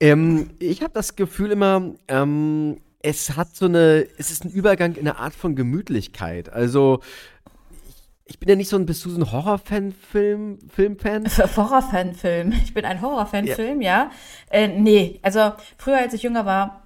Ähm, 0.00 0.50
ich 0.58 0.82
habe 0.82 0.92
das 0.94 1.14
Gefühl 1.14 1.52
immer, 1.52 1.92
ähm, 2.08 2.78
es 3.02 3.36
hat 3.36 3.54
so 3.56 3.66
eine, 3.66 4.06
es 4.18 4.30
ist 4.30 4.44
ein 4.44 4.50
Übergang 4.50 4.94
in 4.94 5.08
eine 5.08 5.18
Art 5.18 5.34
von 5.34 5.56
Gemütlichkeit. 5.56 6.52
Also 6.52 7.00
ich 8.26 8.38
bin 8.38 8.48
ja 8.48 8.54
nicht 8.54 8.68
so 8.68 8.76
ein, 8.76 8.86
bist 8.86 9.04
du 9.04 9.10
so 9.10 9.18
ein 9.18 9.32
Horrorfan-Film, 9.32 10.58
Filmfan? 10.68 11.24
Horrorfan-Film. 11.56 12.52
Ich 12.64 12.74
bin 12.74 12.84
ein 12.84 13.00
Horrorfan-Film, 13.00 13.80
ja. 13.80 14.10
ja. 14.10 14.10
Äh, 14.50 14.68
nee, 14.68 15.18
also 15.22 15.52
früher, 15.78 15.98
als 15.98 16.14
ich 16.14 16.22
jünger 16.22 16.46
war, 16.46 16.82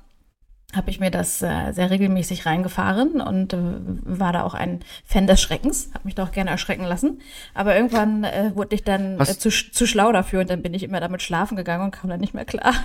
habe 0.74 0.90
ich 0.90 1.00
mir 1.00 1.10
das 1.10 1.42
äh, 1.42 1.72
sehr 1.72 1.90
regelmäßig 1.90 2.46
reingefahren 2.46 3.20
und 3.20 3.52
äh, 3.52 3.58
war 3.58 4.32
da 4.32 4.42
auch 4.42 4.54
ein 4.54 4.80
Fan 5.04 5.26
des 5.26 5.40
Schreckens, 5.40 5.90
habe 5.94 6.04
mich 6.04 6.14
da 6.14 6.24
auch 6.24 6.32
gerne 6.32 6.50
erschrecken 6.50 6.84
lassen. 6.84 7.20
Aber 7.52 7.76
irgendwann 7.76 8.24
äh, 8.24 8.52
wurde 8.54 8.74
ich 8.74 8.82
dann 8.82 9.20
äh, 9.20 9.24
zu, 9.24 9.50
zu 9.50 9.86
schlau 9.86 10.12
dafür 10.12 10.40
und 10.40 10.50
dann 10.50 10.62
bin 10.62 10.74
ich 10.74 10.82
immer 10.82 11.00
damit 11.00 11.22
schlafen 11.22 11.56
gegangen 11.56 11.84
und 11.84 11.90
kam 11.90 12.10
dann 12.10 12.20
nicht 12.20 12.34
mehr 12.34 12.44
klar. 12.44 12.74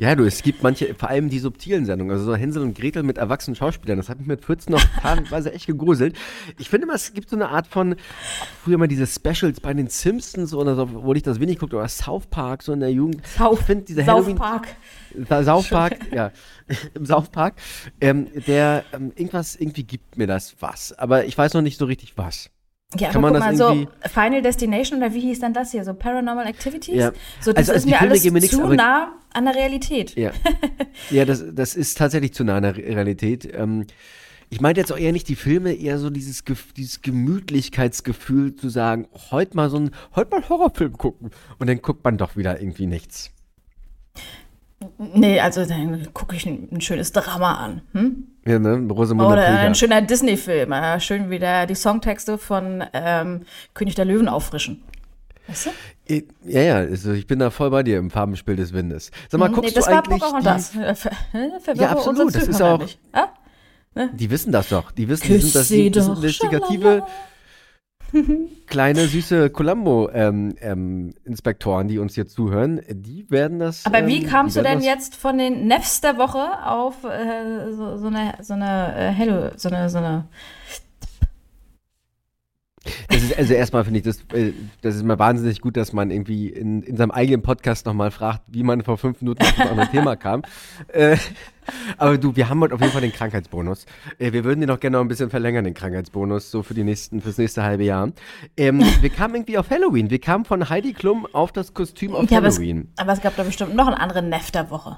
Ja, 0.00 0.14
du, 0.14 0.24
es 0.24 0.42
gibt 0.42 0.62
manche, 0.62 0.94
vor 0.94 1.10
allem 1.10 1.28
die 1.28 1.38
subtilen 1.38 1.84
Sendungen, 1.84 2.10
also 2.10 2.24
so 2.24 2.34
Hänsel 2.34 2.62
und 2.62 2.74
Gretel 2.74 3.02
mit 3.02 3.18
erwachsenen 3.18 3.54
Schauspielern, 3.54 3.98
das 3.98 4.08
hat 4.08 4.16
mich 4.16 4.26
mit 4.26 4.42
14 4.42 4.72
noch 4.72 4.82
teilweise 5.02 5.52
echt 5.52 5.66
gegruselt. 5.66 6.16
Ich 6.56 6.70
finde 6.70 6.86
immer, 6.86 6.94
es 6.94 7.12
gibt 7.12 7.28
so 7.28 7.36
eine 7.36 7.50
Art 7.50 7.66
von, 7.66 7.96
früher 8.64 8.78
mal 8.78 8.88
diese 8.88 9.06
Specials 9.06 9.60
bei 9.60 9.74
den 9.74 9.88
Simpsons 9.88 10.54
oder 10.54 10.74
so, 10.74 10.84
obwohl 10.84 11.18
ich 11.18 11.22
das 11.22 11.38
wenig 11.38 11.58
gucke, 11.58 11.76
oder 11.76 11.86
South 11.86 12.28
Park, 12.28 12.62
so 12.62 12.72
in 12.72 12.80
der 12.80 12.90
Jugend. 12.90 13.26
South, 13.26 13.60
ich 13.60 13.66
finde 13.66 13.84
diese 13.84 14.02
South 14.02 14.34
Park. 14.36 14.68
South 15.44 15.68
Park, 15.68 15.98
ja, 16.14 16.32
im 16.94 17.04
South 17.04 17.28
Park, 17.28 17.56
ähm, 18.00 18.28
der, 18.46 18.84
ähm, 18.94 19.12
irgendwas, 19.16 19.54
irgendwie 19.54 19.82
gibt 19.84 20.16
mir 20.16 20.26
das 20.26 20.56
was, 20.60 20.98
aber 20.98 21.26
ich 21.26 21.36
weiß 21.36 21.52
noch 21.52 21.60
nicht 21.60 21.78
so 21.78 21.84
richtig 21.84 22.16
was. 22.16 22.48
Ja, 22.98 23.12
Kann 23.12 23.24
aber 23.24 23.38
guck 23.38 23.46
mal, 23.46 23.56
so 23.56 23.86
Final 24.08 24.42
Destination 24.42 24.98
oder 24.98 25.14
wie 25.14 25.20
hieß 25.20 25.38
dann 25.38 25.54
das 25.54 25.70
hier? 25.70 25.84
So 25.84 25.94
Paranormal 25.94 26.46
Activities? 26.46 26.96
Ja. 26.96 27.12
So, 27.40 27.52
das 27.52 27.68
also, 27.68 27.72
also 27.72 27.86
ist 27.86 27.86
mir 27.86 28.00
alles 28.00 28.24
nix, 28.24 28.50
zu 28.50 28.66
nah 28.66 29.12
an 29.32 29.44
der 29.44 29.54
Realität. 29.54 30.16
Ja, 30.16 30.32
ja 31.10 31.24
das, 31.24 31.44
das 31.52 31.76
ist 31.76 31.98
tatsächlich 31.98 32.34
zu 32.34 32.42
nah 32.42 32.56
an 32.56 32.64
der 32.64 32.76
Realität. 32.76 33.48
Ähm, 33.54 33.86
ich 34.48 34.60
meinte 34.60 34.80
jetzt 34.80 34.92
auch 34.92 34.98
eher 34.98 35.12
nicht 35.12 35.28
die 35.28 35.36
Filme, 35.36 35.72
eher 35.72 35.98
so 35.98 36.10
dieses, 36.10 36.42
dieses 36.76 37.02
Gemütlichkeitsgefühl 37.02 38.56
zu 38.56 38.68
sagen, 38.68 39.06
heute 39.30 39.56
mal 39.56 39.70
so 39.70 39.76
ein, 39.76 39.90
heute 40.16 40.30
mal 40.30 40.38
einen 40.38 40.48
Horrorfilm 40.48 40.98
gucken. 40.98 41.30
Und 41.60 41.68
dann 41.68 41.80
guckt 41.80 42.02
man 42.02 42.18
doch 42.18 42.36
wieder 42.36 42.60
irgendwie 42.60 42.86
nichts. 42.86 43.30
Nee, 44.98 45.40
also 45.40 45.66
dann 45.66 46.08
gucke 46.14 46.36
ich 46.36 46.46
ein, 46.46 46.68
ein, 46.72 46.80
schönes 46.80 47.12
Drama 47.12 47.54
an. 47.54 47.82
Hm? 47.92 48.26
Ja, 48.46 48.58
ne? 48.58 48.88
Rosamunde 48.90 49.32
Oder 49.32 49.44
Pilger. 49.44 49.60
ein 49.60 49.74
schöner 49.74 50.00
Disney-Film. 50.00 50.72
Äh, 50.72 51.00
schön 51.00 51.28
wieder 51.28 51.66
die 51.66 51.74
Songtexte 51.74 52.38
von 52.38 52.82
ähm, 52.94 53.42
König 53.74 53.94
der 53.94 54.06
Löwen 54.06 54.28
auffrischen. 54.28 54.82
Weißt 55.46 55.66
du? 55.66 56.22
Ja, 56.44 56.62
ja, 56.62 56.76
also 56.76 57.12
ich 57.12 57.26
bin 57.26 57.38
da 57.38 57.50
voll 57.50 57.70
bei 57.70 57.82
dir 57.82 57.98
im 57.98 58.10
Farbenspiel 58.10 58.56
des 58.56 58.72
Windes. 58.72 59.10
Sag 59.28 59.38
mal, 59.38 59.48
hm, 59.48 59.54
guckst 59.54 59.70
nee, 59.70 59.74
das 59.74 59.84
du 59.84 59.90
eigentlich 59.90 60.20
war 60.22 60.40
Pocahontas. 60.40 60.72
Die... 60.72 61.80
Ja, 61.80 61.90
absolut. 61.90 62.34
Das 62.34 62.48
ist 62.48 62.62
auch. 62.62 62.80
Ja? 63.14 63.28
Ne? 63.94 64.10
Die 64.14 64.30
wissen 64.30 64.52
das 64.52 64.68
doch. 64.70 64.92
Die 64.92 65.08
wissen, 65.08 65.26
die 65.26 65.38
sind 65.38 65.54
das, 65.54 65.68
die, 65.68 65.90
das 65.90 66.08
investigative 66.08 67.04
kleine 68.66 69.06
süße 69.06 69.50
Columbo-Inspektoren, 69.50 71.80
ähm, 71.82 71.86
ähm, 71.86 71.88
die 71.88 71.98
uns 71.98 72.14
hier 72.14 72.26
zuhören. 72.26 72.80
Die 72.88 73.30
werden 73.30 73.58
das. 73.58 73.84
Aber 73.86 74.06
wie 74.06 74.22
ähm, 74.22 74.28
kamst 74.28 74.56
du 74.56 74.62
denn 74.62 74.80
jetzt 74.80 75.16
von 75.16 75.36
den 75.38 75.66
Nefs 75.66 76.00
der 76.00 76.16
Woche 76.18 76.66
auf 76.66 77.02
äh, 77.04 77.72
so, 77.72 77.96
so, 77.96 78.06
eine 78.06 78.34
so 78.40 78.54
eine 78.54 78.94
äh, 78.96 79.10
Hello, 79.10 79.50
so 79.56 79.68
eine 79.68 79.90
so 79.90 79.98
eine 79.98 80.26
das 83.08 83.22
ist, 83.22 83.36
also 83.36 83.52
erstmal 83.52 83.84
finde 83.84 83.98
ich 83.98 84.04
das, 84.04 84.20
äh, 84.32 84.52
das 84.80 84.96
ist 84.96 85.04
mal 85.04 85.18
wahnsinnig 85.18 85.60
gut, 85.60 85.76
dass 85.76 85.92
man 85.92 86.10
irgendwie 86.10 86.48
in, 86.48 86.82
in 86.82 86.96
seinem 86.96 87.10
eigenen 87.10 87.42
Podcast 87.42 87.84
nochmal 87.84 88.10
fragt, 88.10 88.42
wie 88.46 88.62
man 88.62 88.82
vor 88.82 88.96
fünf 88.96 89.20
Minuten 89.20 89.42
auf 89.42 89.52
das 89.54 89.68
andere 89.68 89.88
Thema 89.90 90.16
kam. 90.16 90.42
Äh, 90.88 91.18
aber 91.98 92.16
du, 92.16 92.34
wir 92.36 92.48
haben 92.48 92.60
heute 92.60 92.74
auf 92.74 92.80
jeden 92.80 92.92
Fall 92.92 93.02
den 93.02 93.12
Krankheitsbonus. 93.12 93.84
Äh, 94.18 94.32
wir 94.32 94.44
würden 94.44 94.60
den 94.60 94.68
noch 94.68 94.80
gerne 94.80 94.96
noch 94.96 95.04
ein 95.04 95.08
bisschen 95.08 95.28
verlängern, 95.28 95.64
den 95.64 95.74
Krankheitsbonus, 95.74 96.50
so 96.50 96.62
für 96.62 96.72
die 96.72 96.84
nächsten, 96.84 97.20
fürs 97.20 97.36
nächste 97.36 97.62
halbe 97.62 97.84
Jahr. 97.84 98.12
Ähm, 98.56 98.80
wir 99.00 99.10
kamen 99.10 99.34
irgendwie 99.34 99.58
auf 99.58 99.68
Halloween. 99.68 100.08
Wir 100.08 100.20
kamen 100.20 100.46
von 100.46 100.68
Heidi 100.70 100.94
Klum 100.94 101.26
auf 101.32 101.52
das 101.52 101.74
Kostüm 101.74 102.14
auf 102.14 102.30
ja, 102.30 102.38
Halloween. 102.38 102.78
Aber 102.78 102.88
es, 102.92 102.98
aber 103.00 103.12
es 103.12 103.20
gab 103.20 103.36
da 103.36 103.42
bestimmt 103.42 103.74
noch 103.74 103.88
einen 103.88 103.96
anderen 103.96 104.30
Neff 104.30 104.50
der 104.50 104.70
Woche. 104.70 104.96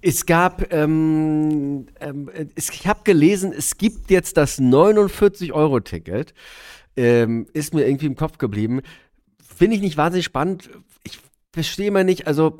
Es 0.00 0.26
gab, 0.26 0.72
ähm, 0.72 1.88
ähm, 2.00 2.30
ich 2.54 2.86
habe 2.86 3.00
gelesen, 3.02 3.52
es 3.52 3.76
gibt 3.76 4.12
jetzt 4.12 4.36
das 4.36 4.60
49-Euro-Ticket 4.60 6.34
ähm, 6.98 7.46
ist 7.52 7.74
mir 7.74 7.86
irgendwie 7.86 8.06
im 8.06 8.16
Kopf 8.16 8.38
geblieben. 8.38 8.80
Finde 9.40 9.76
ich 9.76 9.82
nicht 9.82 9.96
wahnsinnig 9.96 10.24
spannend. 10.24 10.68
Ich 11.04 11.20
verstehe 11.52 11.90
mal 11.90 12.04
nicht, 12.04 12.26
also 12.26 12.58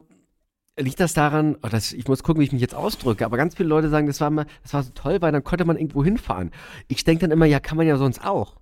liegt 0.78 1.00
das 1.00 1.12
daran, 1.12 1.56
oh, 1.62 1.68
das, 1.68 1.92
ich 1.92 2.06
muss 2.06 2.22
gucken, 2.22 2.40
wie 2.40 2.44
ich 2.44 2.52
mich 2.52 2.60
jetzt 2.60 2.74
ausdrücke, 2.74 3.24
aber 3.24 3.36
ganz 3.36 3.56
viele 3.56 3.68
Leute 3.68 3.88
sagen, 3.88 4.06
das 4.06 4.20
war, 4.20 4.30
mal, 4.30 4.46
das 4.62 4.72
war 4.74 4.84
so 4.84 4.92
toll, 4.94 5.20
weil 5.20 5.32
dann 5.32 5.42
konnte 5.42 5.64
man 5.64 5.76
irgendwo 5.76 6.04
hinfahren. 6.04 6.52
Ich 6.86 7.02
denke 7.02 7.22
dann 7.22 7.32
immer, 7.32 7.46
ja, 7.46 7.58
kann 7.58 7.76
man 7.76 7.86
ja 7.88 7.96
sonst 7.96 8.24
auch. 8.24 8.54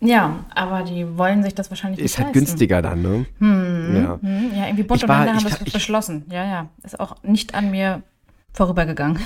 Ja, 0.00 0.46
aber 0.54 0.84
die 0.84 1.18
wollen 1.18 1.42
sich 1.42 1.54
das 1.54 1.70
wahrscheinlich 1.70 2.00
nicht 2.00 2.06
Ist 2.06 2.18
halt 2.18 2.32
günstiger 2.32 2.80
dann, 2.80 3.02
ne? 3.02 3.26
Hm, 3.40 3.94
ja. 3.94 4.18
Hm, 4.22 4.50
ja, 4.56 4.66
irgendwie 4.66 4.84
bunt 4.84 5.02
und 5.02 5.08
war, 5.08 5.26
haben 5.26 5.44
wir 5.44 5.50
es 5.50 5.72
beschlossen. 5.72 6.24
Ja, 6.30 6.44
ja. 6.44 6.68
Ist 6.82 6.98
auch 6.98 7.22
nicht 7.22 7.54
an 7.54 7.72
mir 7.72 8.02
vorübergegegangen. 8.54 9.18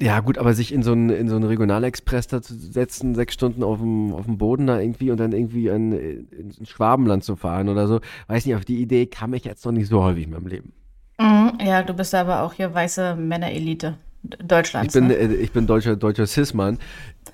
Ja, 0.00 0.20
gut, 0.20 0.38
aber 0.38 0.54
sich 0.54 0.72
in 0.72 0.82
so 0.82 0.92
einen, 0.92 1.10
in 1.10 1.28
so 1.28 1.36
einen 1.36 1.44
Regionalexpress 1.44 2.26
da 2.26 2.40
zu 2.40 2.54
setzen, 2.54 3.14
sechs 3.14 3.34
Stunden 3.34 3.62
auf 3.62 3.80
dem, 3.80 4.14
auf 4.14 4.24
dem 4.24 4.38
Boden 4.38 4.66
da 4.66 4.80
irgendwie 4.80 5.10
und 5.10 5.18
dann 5.18 5.32
irgendwie 5.32 5.68
in, 5.68 5.92
ins 6.30 6.68
Schwabenland 6.68 7.22
zu 7.22 7.36
fahren 7.36 7.68
oder 7.68 7.86
so, 7.86 8.00
weiß 8.28 8.46
nicht, 8.46 8.56
auf 8.56 8.64
die 8.64 8.80
Idee 8.80 9.06
kam 9.06 9.34
ich 9.34 9.44
jetzt 9.44 9.64
noch 9.66 9.72
nicht 9.72 9.88
so 9.88 10.02
häufig 10.02 10.24
in 10.24 10.30
meinem 10.30 10.46
Leben. 10.46 10.72
Mhm, 11.18 11.58
ja, 11.62 11.82
du 11.82 11.92
bist 11.92 12.14
aber 12.14 12.42
auch 12.42 12.54
hier 12.54 12.72
weiße 12.72 13.14
Männerelite 13.16 13.98
Deutschlands. 14.22 14.94
Ich 14.94 15.00
bin, 15.00 15.08
ne? 15.08 15.14
äh, 15.14 15.34
ich 15.34 15.52
bin 15.52 15.66
deutscher, 15.66 15.96
deutscher 15.96 16.26
Cis-Mann. 16.26 16.78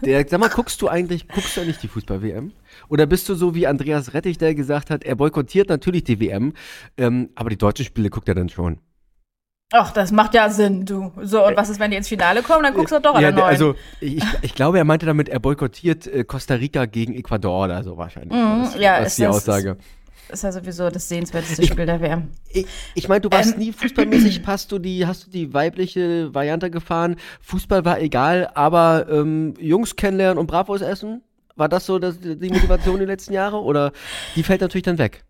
sag 0.00 0.38
mal, 0.40 0.48
guckst 0.48 0.82
du 0.82 0.88
eigentlich, 0.88 1.28
guckst 1.28 1.56
du 1.56 1.64
nicht 1.64 1.82
die 1.82 1.88
Fußball-WM? 1.88 2.52
Oder 2.88 3.06
bist 3.06 3.28
du 3.28 3.34
so 3.34 3.54
wie 3.54 3.68
Andreas 3.68 4.12
Rettich, 4.12 4.38
der 4.38 4.56
gesagt 4.56 4.90
hat, 4.90 5.04
er 5.04 5.14
boykottiert 5.14 5.68
natürlich 5.68 6.02
die 6.02 6.20
WM, 6.20 6.52
ähm, 6.96 7.30
aber 7.36 7.50
die 7.50 7.58
deutschen 7.58 7.84
Spiele 7.84 8.10
guckt 8.10 8.28
er 8.28 8.34
dann 8.34 8.48
schon? 8.48 8.78
Ach, 9.72 9.90
das 9.90 10.12
macht 10.12 10.34
ja 10.34 10.48
Sinn, 10.48 10.84
du. 10.84 11.10
So, 11.22 11.44
und 11.44 11.56
was 11.56 11.68
ist, 11.68 11.80
wenn 11.80 11.90
die 11.90 11.96
ins 11.96 12.06
Finale 12.06 12.42
kommen? 12.42 12.62
Dann 12.62 12.74
guckst 12.74 12.92
du 12.92 13.00
doch 13.00 13.14
alle 13.16 13.26
ja, 13.26 13.32
neun. 13.32 13.42
Also, 13.42 13.74
ich, 14.00 14.22
ich 14.42 14.54
glaube, 14.54 14.78
er 14.78 14.84
meinte 14.84 15.06
damit, 15.06 15.28
er 15.28 15.40
boykottiert 15.40 16.06
äh, 16.06 16.22
Costa 16.22 16.54
Rica 16.54 16.86
gegen 16.86 17.14
Ecuador 17.14 17.64
oder 17.64 17.82
so 17.82 17.96
wahrscheinlich. 17.96 18.32
Mhm, 18.32 18.62
das, 18.62 18.76
ja, 18.76 19.00
das 19.00 19.08
ist 19.08 19.18
die 19.18 19.22
das, 19.22 19.36
Aussage. 19.36 19.76
Ist 20.28 20.44
ja 20.44 20.52
sowieso 20.52 20.88
das 20.88 21.08
sehenswerteste 21.08 21.62
ich, 21.62 21.70
Spiel 21.70 21.86
der 21.86 22.00
WM. 22.00 22.28
Ich, 22.48 22.66
ich 22.94 23.08
meine, 23.08 23.20
du 23.20 23.30
warst 23.30 23.54
ähm, 23.54 23.58
nie 23.58 23.72
fußballmäßig, 23.72 24.42
hast 24.46 24.70
du 24.70 24.78
die, 24.78 25.04
hast 25.04 25.26
du 25.26 25.30
die 25.30 25.52
weibliche 25.52 26.32
Variante 26.32 26.70
gefahren? 26.70 27.16
Fußball 27.40 27.84
war 27.84 28.00
egal, 28.00 28.50
aber 28.54 29.06
ähm, 29.10 29.54
Jungs 29.58 29.96
kennenlernen 29.96 30.38
und 30.38 30.46
Bravos 30.46 30.80
essen? 30.80 31.22
War 31.56 31.68
das 31.68 31.86
so 31.86 31.98
das, 31.98 32.20
die 32.20 32.50
Motivation 32.50 32.98
die 33.00 33.04
letzten 33.04 33.32
Jahre? 33.32 33.62
Oder 33.62 33.92
die 34.36 34.42
fällt 34.42 34.60
natürlich 34.60 34.84
dann 34.84 34.98
weg? 34.98 35.24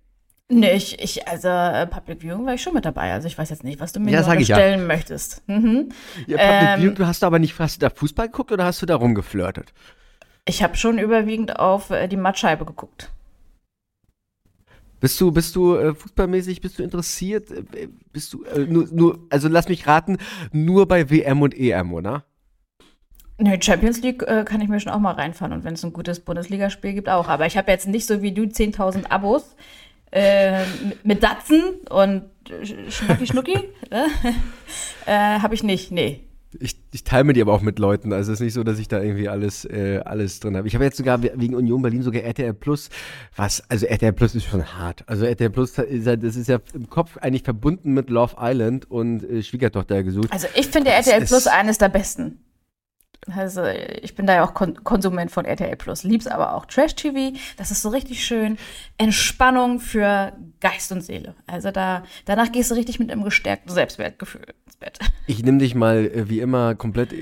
Nee, 0.49 0.75
ich, 0.75 1.00
ich, 1.03 1.26
also 1.26 1.49
äh, 1.49 1.87
Public 1.88 2.23
Viewing 2.23 2.47
war 2.47 2.55
ich 2.55 2.62
schon 2.62 2.75
mit 2.75 2.85
dabei. 2.85 3.12
Also 3.12 3.26
ich 3.26 3.37
weiß 3.37 3.50
jetzt 3.50 3.65
nicht, 3.65 3.81
was 3.81 3.93
du 3.93 3.99
mir 3.99 4.12
ja, 4.12 4.23
stellen 4.23 4.81
ja. 4.81 4.87
möchtest. 4.87 5.43
Mhm. 5.49 5.88
Ja, 6.29 6.37
Public 6.37 6.69
ähm, 6.69 6.81
Viewing, 6.81 6.95
du 6.95 7.07
hast 7.07 7.25
aber 7.25 7.41
nicht, 7.41 7.59
hast 7.59 7.76
du 7.76 7.87
da 7.87 7.91
Fußball 7.91 8.29
geguckt 8.29 8.53
oder 8.53 8.65
hast 8.65 8.81
du 8.81 8.87
da 8.87 8.95
rumgeflirtet? 8.95 9.73
Ich 10.45 10.62
habe 10.62 10.76
schon 10.76 10.99
überwiegend 10.99 11.59
auf 11.59 11.91
äh, 11.91 12.07
die 12.07 12.17
Mattscheibe 12.17 12.65
geguckt. 12.65 13.11
Bist 15.00 15.21
du, 15.21 15.33
bist 15.33 15.57
du 15.57 15.75
äh, 15.75 15.95
fußballmäßig, 15.95 16.61
bist 16.61 16.79
du 16.79 16.85
interessiert? 16.85 17.50
Äh, 17.50 17.88
bist 18.12 18.33
du, 18.33 18.45
äh, 18.45 18.61
nur, 18.61 18.87
nur, 18.93 19.19
also 19.31 19.49
lass 19.49 19.69
mich 19.69 19.88
raten, 19.88 20.19
nur 20.53 20.87
bei 20.87 21.11
WM 21.11 21.43
und 21.43 21.59
EM, 21.59 21.93
oder? 21.93 22.25
Ne, 23.38 23.61
Champions 23.61 24.00
League 24.00 24.21
kann 24.21 24.62
ich 24.62 24.69
mir 24.69 24.81
schon 24.81 24.93
auch 24.93 24.99
mal 24.99 25.12
reinfahren 25.12 25.53
und 25.53 25.62
wenn 25.62 25.75
es 25.75 25.85
ein 25.85 25.93
gutes 25.93 26.21
Bundesligaspiel 26.21 26.95
gibt, 26.95 27.11
auch. 27.11 27.29
Aber 27.29 27.45
ich 27.45 27.59
habe 27.59 27.71
jetzt 27.71 27.87
nicht 27.87 28.07
so 28.07 28.23
wie 28.23 28.33
du 28.33 28.45
10.000 28.45 29.11
Abos 29.11 29.57
äh, 30.16 30.64
mit 31.02 31.23
Datsen 31.23 31.62
und 31.90 32.23
Schnucki 32.88 33.26
Schnucki. 33.26 33.58
Ne? 33.90 34.06
äh, 35.06 35.12
habe 35.40 35.54
ich 35.54 35.62
nicht, 35.62 35.92
nee. 35.92 36.23
Ich, 36.58 36.76
ich 36.92 37.04
teile 37.04 37.25
mir 37.25 37.35
die 37.35 37.42
aber 37.42 37.52
auch 37.52 37.61
mit 37.61 37.78
Leuten. 37.78 38.14
Also 38.14 38.32
es 38.32 38.40
ist 38.40 38.44
nicht 38.44 38.54
so, 38.54 38.64
dass 38.64 38.78
ich 38.78 38.88
da 38.88 39.02
irgendwie 39.02 39.28
alles, 39.28 39.66
äh, 39.66 40.00
alles 40.02 40.40
drin 40.40 40.56
habe. 40.56 40.66
Ich 40.66 40.75
habe 40.75 40.85
jetzt 40.85 40.96
sogar 40.96 41.23
wegen 41.23 41.54
Union 41.54 41.82
Berlin 41.82 42.02
sogar 42.02 42.23
RTL 42.23 42.54
Plus. 42.54 42.88
Was, 43.35 43.62
also 43.68 43.85
RTL 43.85 44.14
Plus 44.14 44.35
ist 44.35 44.46
schon 44.46 44.64
hart. 44.64 45.04
Also 45.06 45.26
RTL 45.26 45.50
Plus 45.50 45.76
ist 45.76 46.06
ja, 46.06 46.16
das 46.16 46.37
ist 46.37 46.49
ja 46.49 46.61
im 46.73 46.88
Kopf 46.88 47.18
eigentlich 47.18 47.42
verbunden 47.42 47.92
mit 47.92 48.08
Love 48.08 48.37
Island 48.40 48.90
und 48.90 49.23
äh, 49.23 49.42
Schwiegertochter 49.42 50.02
gesucht. 50.02 50.32
Also 50.32 50.46
ich 50.54 50.68
finde 50.68 50.92
RTL 50.92 51.26
Plus 51.26 51.46
eines 51.46 51.76
der 51.76 51.90
besten. 51.90 52.38
Also 53.35 53.64
ich 53.64 54.14
bin 54.14 54.26
da 54.26 54.37
ja 54.37 54.45
auch 54.45 54.54
Kon 54.54 54.83
Konsument 54.85 55.30
von 55.30 55.45
RTL 55.45 55.76
Plus, 55.76 56.04
lieb's 56.04 56.26
aber 56.26 56.54
auch 56.54 56.66
Trash-TV. 56.66 57.37
Das 57.56 57.71
ist 57.71 57.83
so 57.83 57.88
richtig 57.88 58.25
schön 58.25 58.56
Entspannung 58.99 59.80
für 59.80 60.33
Geist 60.61 60.92
und 60.92 61.02
Seele. 61.02 61.35
Also 61.47 61.71
da 61.71 62.04
danach 62.25 62.52
gehst 62.52 62.71
du 62.71 62.75
richtig 62.75 62.99
mit 62.99 63.11
einem 63.11 63.25
gestärkten 63.25 63.73
Selbstwertgefühl 63.73 64.47
ins 64.66 64.76
Bett. 64.76 64.99
Ich 65.26 65.42
nehme 65.42 65.59
dich 65.59 65.75
mal 65.75 66.06
äh, 66.06 66.28
wie 66.28 66.40
immer 66.40 66.75
komplett 66.75 67.12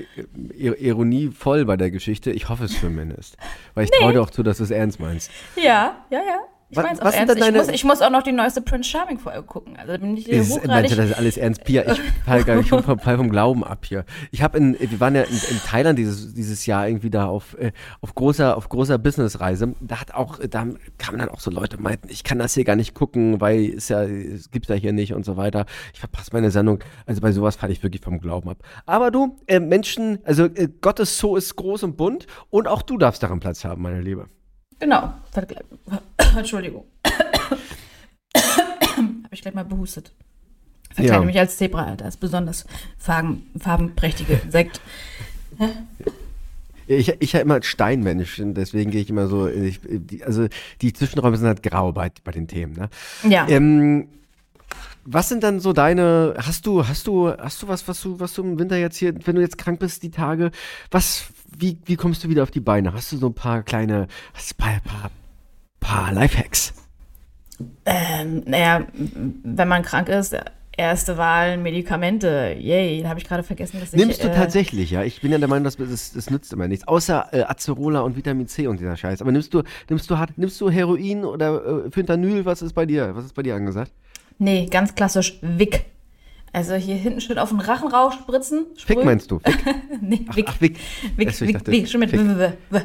ironievoll 0.53 1.65
bei 1.65 1.77
der 1.77 1.89
Geschichte. 1.89 2.31
Ich 2.31 2.49
hoffe 2.49 2.65
es 2.65 2.79
zumindest, 2.79 3.37
weil 3.73 3.85
ich 3.85 3.91
nee. 3.91 3.97
traue 3.99 4.13
dir 4.13 4.21
auch 4.21 4.29
zu, 4.29 4.43
dass 4.43 4.57
du 4.57 4.63
es 4.63 4.71
ernst 4.71 4.99
meinst. 4.99 5.31
Ja, 5.55 6.05
ja, 6.09 6.19
ja. 6.19 6.39
Ich 6.69 6.77
meine 6.77 6.99
auch 6.99 7.13
ernst. 7.13 7.37
Ich 7.37 7.53
muss, 7.53 7.67
ich 7.67 7.83
muss, 7.83 8.01
auch 8.01 8.09
noch 8.09 8.23
die 8.23 8.31
neueste 8.31 8.59
Prince 8.61 8.89
Charming 8.89 9.19
Folge 9.19 9.43
gucken. 9.43 9.77
Also 9.77 9.99
bin 9.99 10.17
ich 10.17 10.27
ist, 10.27 10.49
hochgradig. 10.49 10.95
Das 10.95 11.11
ist 11.11 11.17
alles 11.17 11.37
ernst. 11.37 11.63
Pia, 11.63 11.83
ich 11.91 12.01
fall 12.25 12.43
gar 12.43 12.55
nicht 12.55 12.69
vom, 12.69 12.83
vom 12.99 13.29
Glauben 13.29 13.63
ab 13.63 13.85
hier. 13.85 14.03
Ich 14.31 14.41
habe 14.41 14.57
in, 14.57 14.75
wir 14.79 14.99
waren 14.99 15.13
ja 15.13 15.21
in, 15.21 15.35
in, 15.35 15.59
Thailand 15.63 15.99
dieses, 15.99 16.33
dieses 16.33 16.65
Jahr 16.65 16.87
irgendwie 16.87 17.11
da 17.11 17.27
auf, 17.27 17.55
äh, 17.59 17.71
auf 18.01 18.15
großer, 18.15 18.57
auf 18.57 18.69
großer 18.69 18.97
Businessreise. 18.97 19.75
Da 19.79 20.01
hat 20.01 20.13
auch, 20.15 20.39
da 20.39 20.65
kamen 20.97 21.19
dann 21.19 21.29
auch 21.29 21.39
so 21.39 21.51
Leute, 21.51 21.79
meinten, 21.79 22.09
ich 22.09 22.23
kann 22.23 22.39
das 22.39 22.55
hier 22.55 22.63
gar 22.63 22.75
nicht 22.75 22.95
gucken, 22.95 23.39
weil 23.39 23.73
es 23.75 23.89
ja, 23.89 24.03
es 24.03 24.49
gibt's 24.49 24.69
ja 24.69 24.75
hier 24.75 24.93
nicht 24.93 25.13
und 25.13 25.23
so 25.23 25.37
weiter. 25.37 25.65
Ich 25.93 25.99
verpasse 25.99 26.31
meine 26.33 26.49
Sendung. 26.49 26.79
Also 27.05 27.21
bei 27.21 27.31
sowas 27.31 27.55
falle 27.55 27.73
ich 27.73 27.83
wirklich 27.83 28.01
vom 28.01 28.19
Glauben 28.19 28.49
ab. 28.49 28.57
Aber 28.87 29.11
du, 29.11 29.37
äh, 29.45 29.59
Menschen, 29.59 30.17
also 30.23 30.45
äh, 30.45 30.67
Gottes 30.81 31.19
Zoo 31.19 31.35
ist 31.35 31.55
groß 31.55 31.83
und 31.83 31.95
bunt 31.95 32.25
und 32.49 32.67
auch 32.67 32.81
du 32.81 32.97
darfst 32.97 33.21
darin 33.21 33.39
Platz 33.39 33.63
haben, 33.63 33.83
meine 33.83 34.01
Liebe. 34.01 34.27
Genau. 34.79 35.13
Entschuldigung. 36.37 36.85
Habe 38.35 39.31
ich 39.31 39.41
gleich 39.41 39.53
mal 39.53 39.65
behustet. 39.65 40.11
Verkleide 40.93 41.21
ja. 41.21 41.25
mich 41.25 41.37
als 41.37 41.57
Zebra, 41.57 41.95
das 41.95 42.15
besonders 42.15 42.65
farben, 42.97 43.49
farbenprächtige 43.59 44.39
Insekt. 44.45 44.79
Ich, 46.87 47.09
ich 47.19 47.33
ja 47.33 47.41
immer 47.41 47.61
Steinmensch, 47.61 48.39
deswegen 48.39 48.91
gehe 48.91 49.01
ich 49.01 49.09
immer 49.09 49.27
so, 49.27 49.47
ich, 49.47 49.81
die, 49.83 50.23
also 50.23 50.47
die 50.81 50.93
Zwischenräume 50.93 51.35
sind 51.35 51.47
halt 51.47 51.63
grau 51.63 51.91
bei, 51.91 52.11
bei 52.23 52.31
den 52.31 52.47
Themen. 52.47 52.73
Ne? 52.73 52.89
Ja. 53.29 53.47
Ähm, 53.49 54.07
was 55.03 55.29
sind 55.29 55.43
dann 55.43 55.59
so 55.59 55.73
deine, 55.73 56.35
hast 56.37 56.65
du, 56.65 56.87
hast 56.87 57.07
du, 57.07 57.29
hast 57.29 57.61
du 57.61 57.67
was, 57.67 57.87
was 57.87 58.01
du, 58.01 58.19
was 58.19 58.33
du 58.33 58.43
im 58.43 58.57
Winter 58.57 58.77
jetzt 58.77 58.97
hier, 58.97 59.13
wenn 59.25 59.35
du 59.35 59.41
jetzt 59.41 59.57
krank 59.57 59.79
bist, 59.79 60.01
die 60.03 60.11
Tage, 60.11 60.51
was, 60.91 61.25
wie, 61.59 61.77
wie 61.85 61.95
kommst 61.95 62.23
du 62.23 62.29
wieder 62.29 62.43
auf 62.43 62.51
die 62.51 62.59
Beine? 62.59 62.93
Hast 62.93 63.11
du 63.11 63.17
so 63.17 63.27
ein 63.27 63.33
paar 63.33 63.63
kleine, 63.63 64.07
hast 64.33 64.51
du 64.51 64.63
ein 64.63 64.81
paar, 64.81 65.11
paar 65.79 66.11
Lifehacks? 66.11 66.73
Ähm, 67.85 68.43
naja, 68.45 68.85
wenn 68.93 69.67
man 69.67 69.83
krank 69.83 70.09
ist, 70.09 70.35
erste 70.77 71.17
Wahl 71.17 71.57
Medikamente. 71.57 72.55
Yay, 72.59 73.01
da 73.01 73.09
habe 73.09 73.19
ich 73.19 73.25
gerade 73.25 73.43
vergessen, 73.43 73.79
dass 73.79 73.93
ich. 73.93 73.99
Nimmst 73.99 74.23
du 74.23 74.27
äh, 74.27 74.35
tatsächlich, 74.35 74.91
ja? 74.91 75.03
Ich 75.03 75.21
bin 75.21 75.31
ja 75.31 75.37
der 75.37 75.47
Meinung, 75.47 75.63
dass 75.63 75.77
das, 75.77 76.11
das 76.11 76.29
nützt 76.29 76.51
immer 76.53 76.67
nichts. 76.67 76.87
Außer 76.87 77.29
äh, 77.31 77.43
Acerola 77.43 78.01
und 78.01 78.15
Vitamin 78.15 78.47
C 78.47 78.67
und 78.67 78.79
dieser 78.79 78.97
Scheiß. 78.97 79.21
Aber 79.21 79.31
nimmst 79.31 79.53
du, 79.53 79.63
nimmst 79.89 80.09
du, 80.09 80.17
nimmst 80.35 80.59
du 80.59 80.69
Heroin 80.69 81.25
oder 81.25 81.85
äh, 81.85 81.91
Fentanyl? 81.91 82.45
Was 82.45 82.61
ist 82.61 82.73
bei 82.73 82.85
dir? 82.85 83.15
Was 83.15 83.25
ist 83.25 83.33
bei 83.33 83.43
dir 83.43 83.55
angesagt? 83.55 83.91
Nee, 84.37 84.67
ganz 84.69 84.95
klassisch 84.95 85.39
Wick. 85.41 85.85
Also 86.55 86.75
hier 86.75 86.95
hinten 86.95 87.19
schön 87.19 87.37
auf 87.37 87.49
den 87.49 87.59
Rachen 87.59 87.89
rausspritzen. 87.89 88.67
Fick 88.77 89.03
meinst 89.03 89.29
du? 89.29 89.39
Fick? 89.39 89.65
nee, 90.01 90.25
Wick. 90.35 90.45
Ach, 90.47 90.61
Wick. 90.61 90.79
Wick, 91.17 91.41
Wick, 91.41 91.67
Wick, 91.67 91.89
schon 91.89 91.99
mit 91.99 92.13
w, 92.13 92.17
w, 92.17 92.53
w. 92.69 92.81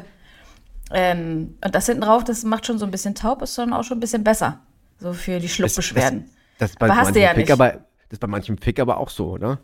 Ähm, 0.91 1.55
und 1.63 1.73
das 1.73 1.85
hinten 1.85 2.01
drauf, 2.01 2.25
das 2.25 2.43
macht 2.43 2.65
schon 2.65 2.77
so 2.77 2.83
ein 2.83 2.91
bisschen 2.91 3.15
taub, 3.15 3.41
ist 3.41 3.57
dann 3.57 3.71
auch 3.71 3.85
schon 3.85 3.95
ein 3.95 4.01
bisschen 4.01 4.25
besser. 4.25 4.59
So 4.99 5.13
für 5.13 5.39
die 5.39 5.47
Schluckbeschwerden. 5.47 6.25
Das, 6.59 6.71
das, 6.71 6.71
das 6.71 6.79
bei 6.79 6.87
aber 6.87 6.97
hast 6.97 7.15
du 7.15 7.21
ja 7.21 7.29
Fick 7.29 7.37
nicht. 7.37 7.51
Aber, 7.51 7.69
das 7.69 7.81
ist 8.09 8.19
bei 8.19 8.27
manchem 8.27 8.57
Fick 8.57 8.77
aber 8.77 8.97
auch 8.97 9.09
so, 9.09 9.29
oder? 9.29 9.59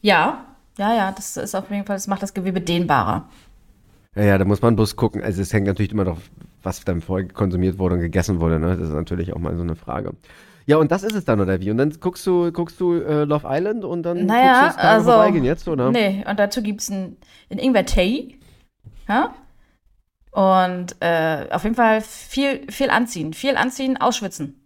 Ja, 0.00 0.46
ja, 0.78 0.94
ja, 0.94 1.12
das 1.12 1.36
ist 1.36 1.54
auf 1.54 1.70
jeden 1.70 1.84
Fall, 1.84 1.96
das 1.96 2.06
macht 2.06 2.22
das 2.22 2.32
Gewebe 2.32 2.62
dehnbarer. 2.62 3.28
Ja, 4.14 4.22
ja, 4.22 4.38
da 4.38 4.46
muss 4.46 4.62
man 4.62 4.76
bloß 4.76 4.96
gucken. 4.96 5.22
Also 5.22 5.42
es 5.42 5.52
hängt 5.52 5.66
natürlich 5.66 5.92
immer 5.92 6.04
noch, 6.04 6.16
was 6.62 6.86
dann 6.86 7.02
vorher 7.02 7.28
konsumiert 7.28 7.78
wurde 7.78 7.96
und 7.96 8.00
gegessen 8.00 8.40
wurde. 8.40 8.58
Ne? 8.58 8.78
Das 8.78 8.88
ist 8.88 8.94
natürlich 8.94 9.34
auch 9.34 9.38
mal 9.40 9.54
so 9.56 9.62
eine 9.62 9.76
Frage. 9.76 10.14
Ja, 10.70 10.76
und 10.76 10.92
das 10.92 11.02
ist 11.02 11.16
es 11.16 11.24
dann, 11.24 11.40
oder 11.40 11.60
wie? 11.60 11.68
Und 11.72 11.78
dann 11.78 11.90
guckst 11.98 12.24
du, 12.28 12.52
guckst 12.52 12.78
du 12.78 12.94
äh, 12.94 13.24
Love 13.24 13.44
Island 13.44 13.84
und 13.84 14.04
dann 14.04 14.26
naja, 14.26 14.66
guckst 14.66 14.78
du 14.78 14.84
also, 14.84 15.10
vorbeigehen 15.10 15.44
jetzt, 15.44 15.66
oder? 15.66 15.90
Nee, 15.90 16.24
und 16.28 16.38
dazu 16.38 16.62
gibt 16.62 16.80
es 16.80 16.92
einen, 16.92 17.16
einen 17.50 17.58
Ingwer-Tee. 17.58 18.38
Ja? 19.08 19.34
Und 20.30 20.94
äh, 21.00 21.48
auf 21.50 21.64
jeden 21.64 21.74
Fall 21.74 22.00
viel, 22.02 22.70
viel 22.70 22.88
anziehen. 22.88 23.32
Viel 23.32 23.56
anziehen, 23.56 23.96
ausschwitzen. 23.96 24.64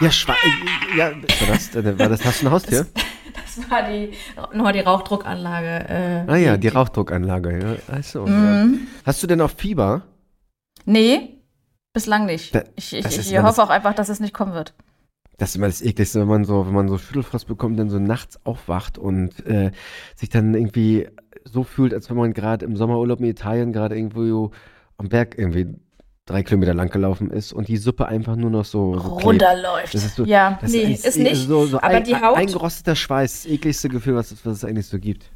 Ja, 0.00 0.10
Schwe 0.10 0.32
äh, 0.32 0.98
ja, 0.98 1.12
war 1.12 1.46
das, 1.46 1.72
äh, 1.76 1.96
war 1.96 2.08
das, 2.08 2.24
hast 2.24 2.42
du 2.42 2.46
ein 2.46 2.50
Haustier? 2.50 2.86
Das, 2.92 3.54
das 3.58 3.70
war 3.70 3.88
die, 3.88 4.14
nochmal 4.52 4.72
die 4.72 4.80
Rauchdruckanlage. 4.80 5.88
Äh, 5.88 6.24
ah 6.26 6.36
ja, 6.36 6.56
die, 6.56 6.62
die 6.62 6.68
Rauchdruckanlage, 6.74 7.78
ja. 7.88 7.94
Achso, 7.94 8.26
mhm. 8.26 8.80
ja. 8.82 9.02
Hast 9.04 9.22
du 9.22 9.28
denn 9.28 9.40
auch 9.42 9.50
Fieber? 9.50 10.02
Nee, 10.86 11.35
bislang 11.96 12.26
nicht. 12.26 12.54
Da, 12.54 12.62
ich 12.76 12.92
ich, 12.92 13.18
ich 13.18 13.38
hoffe 13.38 13.62
auch 13.62 13.70
einfach, 13.70 13.94
dass 13.94 14.10
es 14.10 14.20
nicht 14.20 14.34
kommen 14.34 14.52
wird. 14.52 14.74
Das 15.38 15.50
ist 15.50 15.56
immer 15.56 15.66
das 15.66 15.80
Ekligste, 15.80 16.20
wenn 16.20 16.28
man 16.28 16.44
so, 16.44 16.66
wenn 16.66 16.74
man 16.74 16.88
so 16.88 16.98
Schüttelfrost 16.98 17.46
bekommt, 17.46 17.78
dann 17.78 17.88
so 17.88 17.98
nachts 17.98 18.38
aufwacht 18.44 18.98
und 18.98 19.44
äh, 19.46 19.70
sich 20.14 20.28
dann 20.28 20.52
irgendwie 20.52 21.08
so 21.44 21.64
fühlt, 21.64 21.94
als 21.94 22.10
wenn 22.10 22.18
man 22.18 22.34
gerade 22.34 22.66
im 22.66 22.76
Sommerurlaub 22.76 23.20
in 23.20 23.26
Italien 23.26 23.72
gerade 23.72 23.96
irgendwo 23.96 24.50
am 24.98 25.08
Berg 25.08 25.38
irgendwie 25.38 25.74
drei 26.26 26.42
Kilometer 26.42 26.74
lang 26.74 26.90
gelaufen 26.90 27.30
ist 27.30 27.54
und 27.54 27.68
die 27.68 27.78
Suppe 27.78 28.08
einfach 28.08 28.36
nur 28.36 28.50
noch 28.50 28.66
so, 28.66 28.98
so 28.98 29.08
runterläuft. 29.08 29.94
Das 29.94 30.04
ist 30.04 30.16
so, 30.16 30.24
ja, 30.24 30.58
das 30.60 30.72
nee, 30.72 30.92
ist, 30.92 31.06
ist 31.06 31.16
nicht. 31.16 31.46
So, 31.46 31.64
so 31.64 31.78
aber 31.78 31.88
ein, 31.88 32.04
die 32.04 32.14
Haut. 32.14 32.36
Eingerosteter 32.36 32.94
Schweiß, 32.94 33.44
das 33.44 33.52
ekligste 33.52 33.88
Gefühl, 33.88 34.16
was, 34.16 34.34
was 34.44 34.56
es 34.58 34.64
eigentlich 34.64 34.86
so 34.86 34.98
gibt. 34.98 35.30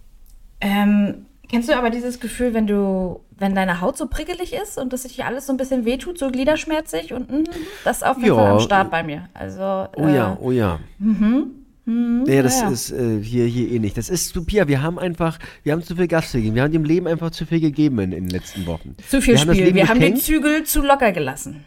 Ähm, 0.61 1.27
kennst 1.51 1.69
du 1.69 1.77
aber 1.77 1.91
dieses 1.91 2.21
Gefühl, 2.21 2.55
wenn 2.55 2.67
du, 2.67 3.21
wenn 3.37 3.55
deine 3.55 3.81
Haut 3.81 3.97
so 3.97 4.07
prickelig 4.07 4.53
ist 4.55 4.79
und 4.79 4.93
dass 4.93 5.03
sich 5.03 5.25
alles 5.25 5.47
so 5.47 5.53
ein 5.53 5.57
bisschen 5.57 5.85
wehtut, 5.85 6.19
so 6.19 6.31
gliederschmerzig 6.31 7.13
und 7.13 7.31
mm, 7.31 7.45
das 7.85 7.99
ist 7.99 8.03
auf 8.05 8.17
jeden 8.19 8.29
ja. 8.29 8.35
Fall 8.35 8.53
am 8.53 8.61
Start 8.61 8.91
bei 8.91 9.03
mir. 9.03 9.29
Also. 9.35 9.89
Oh 9.97 10.07
äh, 10.07 10.15
ja, 10.15 10.39
oh 10.41 10.51
ja. 10.51 10.79
Mhm. 10.99 11.51
Hm, 11.87 12.25
ja, 12.27 12.43
das 12.43 12.61
ja. 12.61 12.71
ist 12.71 12.93
äh, 12.93 13.21
hier, 13.23 13.47
hier 13.47 13.71
ähnlich. 13.71 13.95
Das 13.95 14.11
ist 14.11 14.33
zu 14.33 14.45
Pia. 14.45 14.69
Wir 14.69 14.83
haben 14.83 14.99
einfach, 14.99 15.39
wir 15.63 15.73
haben 15.73 15.83
zu 15.83 15.97
viel 15.97 16.07
Gas 16.07 16.31
gegeben. 16.31 16.55
Wir 16.55 16.63
haben 16.63 16.73
dem 16.73 16.85
Leben 16.85 17.07
einfach 17.07 17.31
zu 17.31 17.47
viel 17.47 17.61
gegeben 17.61 17.99
in, 17.99 18.13
in 18.13 18.25
den 18.25 18.31
letzten 18.31 18.67
Wochen. 18.67 18.95
Zu 19.09 19.21
viel 19.21 19.35
wir 19.35 19.39
Spiel. 19.41 19.67
Haben 19.67 19.75
wir 19.75 19.89
haben 19.89 20.01
die 20.01 20.15
Zügel 20.15 20.65
zu 20.65 20.83
locker 20.83 21.13
gelassen. 21.13 21.65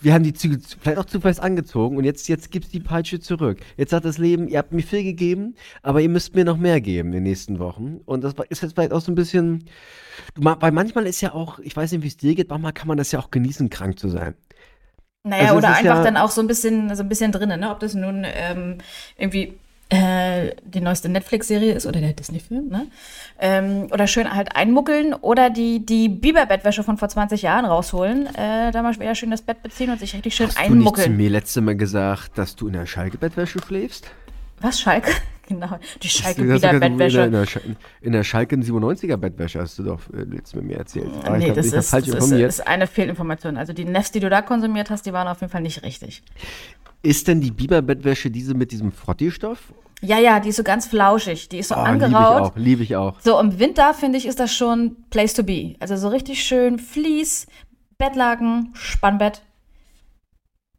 Wir 0.00 0.14
haben 0.14 0.22
die 0.22 0.32
Zügel 0.32 0.60
vielleicht 0.80 0.98
auch 0.98 1.04
zu 1.04 1.20
fest 1.20 1.40
angezogen 1.40 1.96
und 1.96 2.04
jetzt, 2.04 2.28
jetzt 2.28 2.50
gibt's 2.50 2.70
die 2.70 2.80
Peitsche 2.80 3.18
zurück. 3.20 3.58
Jetzt 3.76 3.92
hat 3.92 4.04
das 4.04 4.18
Leben, 4.18 4.48
ihr 4.48 4.58
habt 4.58 4.72
mir 4.72 4.82
viel 4.82 5.02
gegeben, 5.02 5.56
aber 5.82 6.00
ihr 6.00 6.08
müsst 6.08 6.34
mir 6.34 6.44
noch 6.44 6.56
mehr 6.56 6.80
geben 6.80 7.08
in 7.08 7.14
den 7.14 7.22
nächsten 7.24 7.58
Wochen. 7.58 8.00
Und 8.04 8.22
das 8.22 8.34
ist 8.48 8.62
jetzt 8.62 8.74
vielleicht 8.74 8.92
auch 8.92 9.00
so 9.00 9.10
ein 9.10 9.16
bisschen, 9.16 9.64
weil 10.36 10.72
manchmal 10.72 11.06
ist 11.06 11.20
ja 11.20 11.34
auch, 11.34 11.58
ich 11.58 11.76
weiß 11.76 11.92
nicht, 11.92 12.02
wie 12.02 12.08
es 12.08 12.16
dir 12.16 12.34
geht, 12.34 12.48
manchmal 12.48 12.72
kann 12.72 12.88
man 12.88 12.96
das 12.96 13.10
ja 13.10 13.18
auch 13.18 13.30
genießen, 13.30 13.70
krank 13.70 13.98
zu 13.98 14.08
sein. 14.08 14.34
Naja, 15.24 15.48
also 15.48 15.58
oder 15.58 15.68
einfach 15.68 15.96
ja 15.96 16.02
dann 16.04 16.16
auch 16.16 16.30
so 16.30 16.40
ein 16.40 16.46
bisschen, 16.46 16.94
so 16.94 17.02
ein 17.02 17.08
bisschen 17.08 17.32
drinnen, 17.32 17.60
ne? 17.60 17.70
Ob 17.70 17.80
das 17.80 17.94
nun 17.94 18.24
ähm, 18.24 18.78
irgendwie 19.16 19.58
äh, 19.90 20.50
die 20.64 20.80
neueste 20.80 21.08
Netflix-Serie 21.08 21.72
ist 21.72 21.86
oder 21.86 22.00
der 22.00 22.12
Disney-Film, 22.12 22.68
ne? 22.68 22.86
Ähm, 23.40 23.88
oder 23.90 24.06
schön 24.06 24.34
halt 24.34 24.54
einmuckeln 24.54 25.14
oder 25.14 25.48
die, 25.48 25.84
die 25.84 26.08
Biber-Bettwäsche 26.08 26.82
von 26.82 26.98
vor 26.98 27.08
20 27.08 27.40
Jahren 27.42 27.64
rausholen, 27.64 28.26
äh, 28.34 28.70
da 28.70 28.82
mal 28.82 28.94
wieder 28.98 29.14
schön 29.14 29.30
das 29.30 29.42
Bett 29.42 29.62
beziehen 29.62 29.90
und 29.90 29.98
sich 29.98 30.14
richtig 30.14 30.34
schön 30.34 30.48
Hast 30.48 30.58
einmuckeln. 30.58 30.86
Hast 30.86 31.06
du 31.06 31.10
nicht 31.10 31.16
zu 31.16 31.22
mir 31.22 31.30
letzte 31.30 31.60
Mal 31.62 31.76
gesagt, 31.76 32.36
dass 32.36 32.54
du 32.54 32.66
in 32.66 32.74
der 32.74 32.86
Schalke-Bettwäsche 32.86 33.60
schläfst? 33.66 34.06
Was, 34.60 34.80
Schalke? 34.80 35.12
Genau, 35.48 35.78
die 36.02 36.08
Schalke 36.08 36.42
wieder 36.42 36.78
Bettwäsche. 36.78 37.22
In 37.22 37.32
der, 37.32 37.46
in 38.02 38.12
der 38.12 38.22
Schalke 38.22 38.54
97er 38.56 39.16
Bettwäsche 39.16 39.60
hast 39.60 39.78
du 39.78 39.82
doch 39.82 40.00
äh, 40.12 40.24
letztes 40.24 40.56
mit 40.56 40.64
mir 40.64 40.76
erzählt. 40.76 41.10
Aber 41.24 41.38
nee, 41.38 41.50
das, 41.52 41.72
ist, 41.72 41.90
das 41.90 42.06
ist, 42.06 42.32
ist, 42.32 42.66
eine 42.66 42.86
Fehlinformation. 42.86 43.56
Also 43.56 43.72
die 43.72 43.86
Nefts, 43.86 44.12
die 44.12 44.20
du 44.20 44.28
da 44.28 44.42
konsumiert 44.42 44.90
hast, 44.90 45.06
die 45.06 45.14
waren 45.14 45.26
auf 45.26 45.40
jeden 45.40 45.50
Fall 45.50 45.62
nicht 45.62 45.82
richtig. 45.82 46.22
Ist 47.02 47.28
denn 47.28 47.40
die 47.40 47.50
Biberbettwäsche 47.50 48.30
diese 48.30 48.52
mit 48.52 48.72
diesem 48.72 48.92
Frotti-Stoff? 48.92 49.72
Ja, 50.02 50.18
ja, 50.18 50.38
die 50.38 50.50
ist 50.50 50.56
so 50.56 50.62
ganz 50.62 50.86
flauschig. 50.86 51.48
Die 51.48 51.58
ist 51.58 51.68
so 51.68 51.76
oh, 51.76 51.78
angeraut. 51.78 52.52
Liebe 52.56 52.82
ich 52.82 52.94
auch, 52.94 53.14
liebe 53.14 53.16
ich 53.16 53.18
auch. 53.18 53.20
So 53.20 53.40
im 53.40 53.58
Winter, 53.58 53.94
finde 53.94 54.18
ich, 54.18 54.26
ist 54.26 54.38
das 54.38 54.54
schon 54.54 54.96
Place 55.08 55.32
to 55.32 55.44
be. 55.44 55.76
Also 55.80 55.96
so 55.96 56.08
richtig 56.08 56.44
schön 56.44 56.78
Vlies, 56.78 57.46
Bettlaken, 57.96 58.74
Spannbett. 58.74 59.40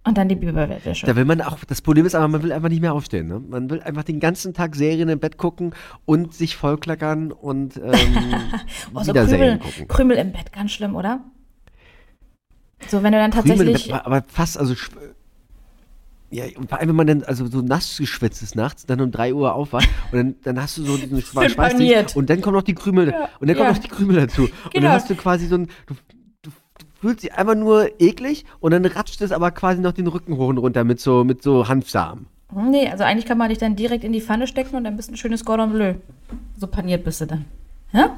Und 0.06 0.18
dann 0.18 0.30
die 0.30 0.36
Biberbettwäsche. 0.36 1.06
Da 1.06 1.16
will 1.16 1.26
man 1.26 1.42
auch, 1.42 1.60
das 1.66 1.82
Problem 1.82 2.06
ist 2.06 2.16
aber, 2.16 2.28
man 2.30 2.42
will 2.42 2.54
einfach 2.54 2.70
nicht 2.70 2.82
mehr 2.82 2.94
aufstehen. 2.94 3.28
Ne? 3.28 3.40
Man 3.40 3.70
will 3.70 3.82
einfach 3.82 4.04
den 4.04 4.20
ganzen 4.20 4.54
Tag 4.54 4.76
Serien 4.76 5.10
im 5.10 5.20
Bett 5.20 5.38
gucken 5.38 5.76
und 6.06 6.34
sich 6.34 6.56
vollklackern 6.56 7.32
und 7.34 7.76
ähm, 7.78 7.84
oh, 8.94 9.04
so 9.04 9.14
Krümel, 9.14 9.60
gucken. 9.60 9.88
Krümel 9.88 10.18
im 10.18 10.32
Bett, 10.32 10.54
ganz 10.54 10.72
schlimm, 10.72 10.96
oder? 10.96 11.20
So, 12.88 13.04
wenn 13.04 13.12
du 13.12 13.20
dann 13.20 13.32
tatsächlich. 13.32 13.92
Bett, 13.92 14.06
aber 14.06 14.24
fast, 14.28 14.58
also 14.58 14.74
ja, 16.32 16.46
und 16.56 16.70
vor 16.70 16.80
allem, 16.80 16.90
wenn 16.90 16.96
man 16.96 17.08
dann 17.08 17.24
also 17.24 17.48
so 17.48 17.62
nass 17.62 17.98
geschwitzt 17.98 18.44
ist 18.44 18.56
nachts, 18.56 18.86
dann 18.86 19.02
um 19.02 19.12
3 19.12 19.34
Uhr 19.34 19.54
aufwacht 19.54 19.90
und 20.12 20.18
dann, 20.18 20.36
dann 20.44 20.62
hast 20.62 20.78
du 20.78 20.84
so 20.84 20.96
diesen 20.96 21.22
Schweiß 21.24 22.16
und 22.16 22.30
dann 22.30 22.42
kommen 22.42 22.56
noch 22.56 22.64
die 22.64 22.76
Krümel 22.76 23.10
ja, 23.10 23.30
und 23.40 23.48
dann 23.48 23.58
kommen 23.58 23.68
ja. 23.68 23.74
noch 23.74 23.80
die 23.80 23.88
Krümel 23.88 24.16
dazu. 24.16 24.44
Genau. 24.44 24.54
Und 24.54 24.76
dann 24.76 24.82
genau. 24.84 24.94
hast 24.94 25.10
du 25.10 25.16
quasi 25.16 25.48
so 25.48 25.56
ein, 25.56 25.68
du, 25.88 25.96
fühlt 27.00 27.22
sich 27.22 27.34
einfach 27.34 27.56
nur 27.56 28.00
eklig 28.00 28.46
und 28.60 28.72
dann 28.72 28.86
ratscht 28.86 29.22
es 29.22 29.32
aber 29.32 29.52
quasi 29.52 29.82
noch 29.82 29.94
den 29.94 30.08
Rücken 30.08 30.38
hoch 30.38 30.48
und 30.48 30.58
runter 30.58 30.84
mit 30.84 31.00
so, 31.00 31.24
mit 31.24 31.42
so 31.42 31.68
Hanfsamen. 31.68 32.28
Nee, 32.54 32.90
also 32.90 33.04
eigentlich 33.04 33.26
kann 33.26 33.38
man 33.38 33.50
dich 33.50 33.60
dann 33.60 33.76
direkt 33.76 34.04
in 34.04 34.12
die 34.12 34.22
Pfanne 34.22 34.48
stecken 34.48 34.76
und 34.76 34.84
dann 34.84 34.96
bist 34.96 35.10
du 35.10 35.14
ein 35.14 35.18
schönes 35.18 35.46
Cordon 35.46 35.72
Bleu. 35.72 35.94
So 36.58 36.68
paniert 36.68 37.04
bist 37.04 37.22
du 37.22 37.28
dann. 37.28 37.46
Ja? 37.94 38.18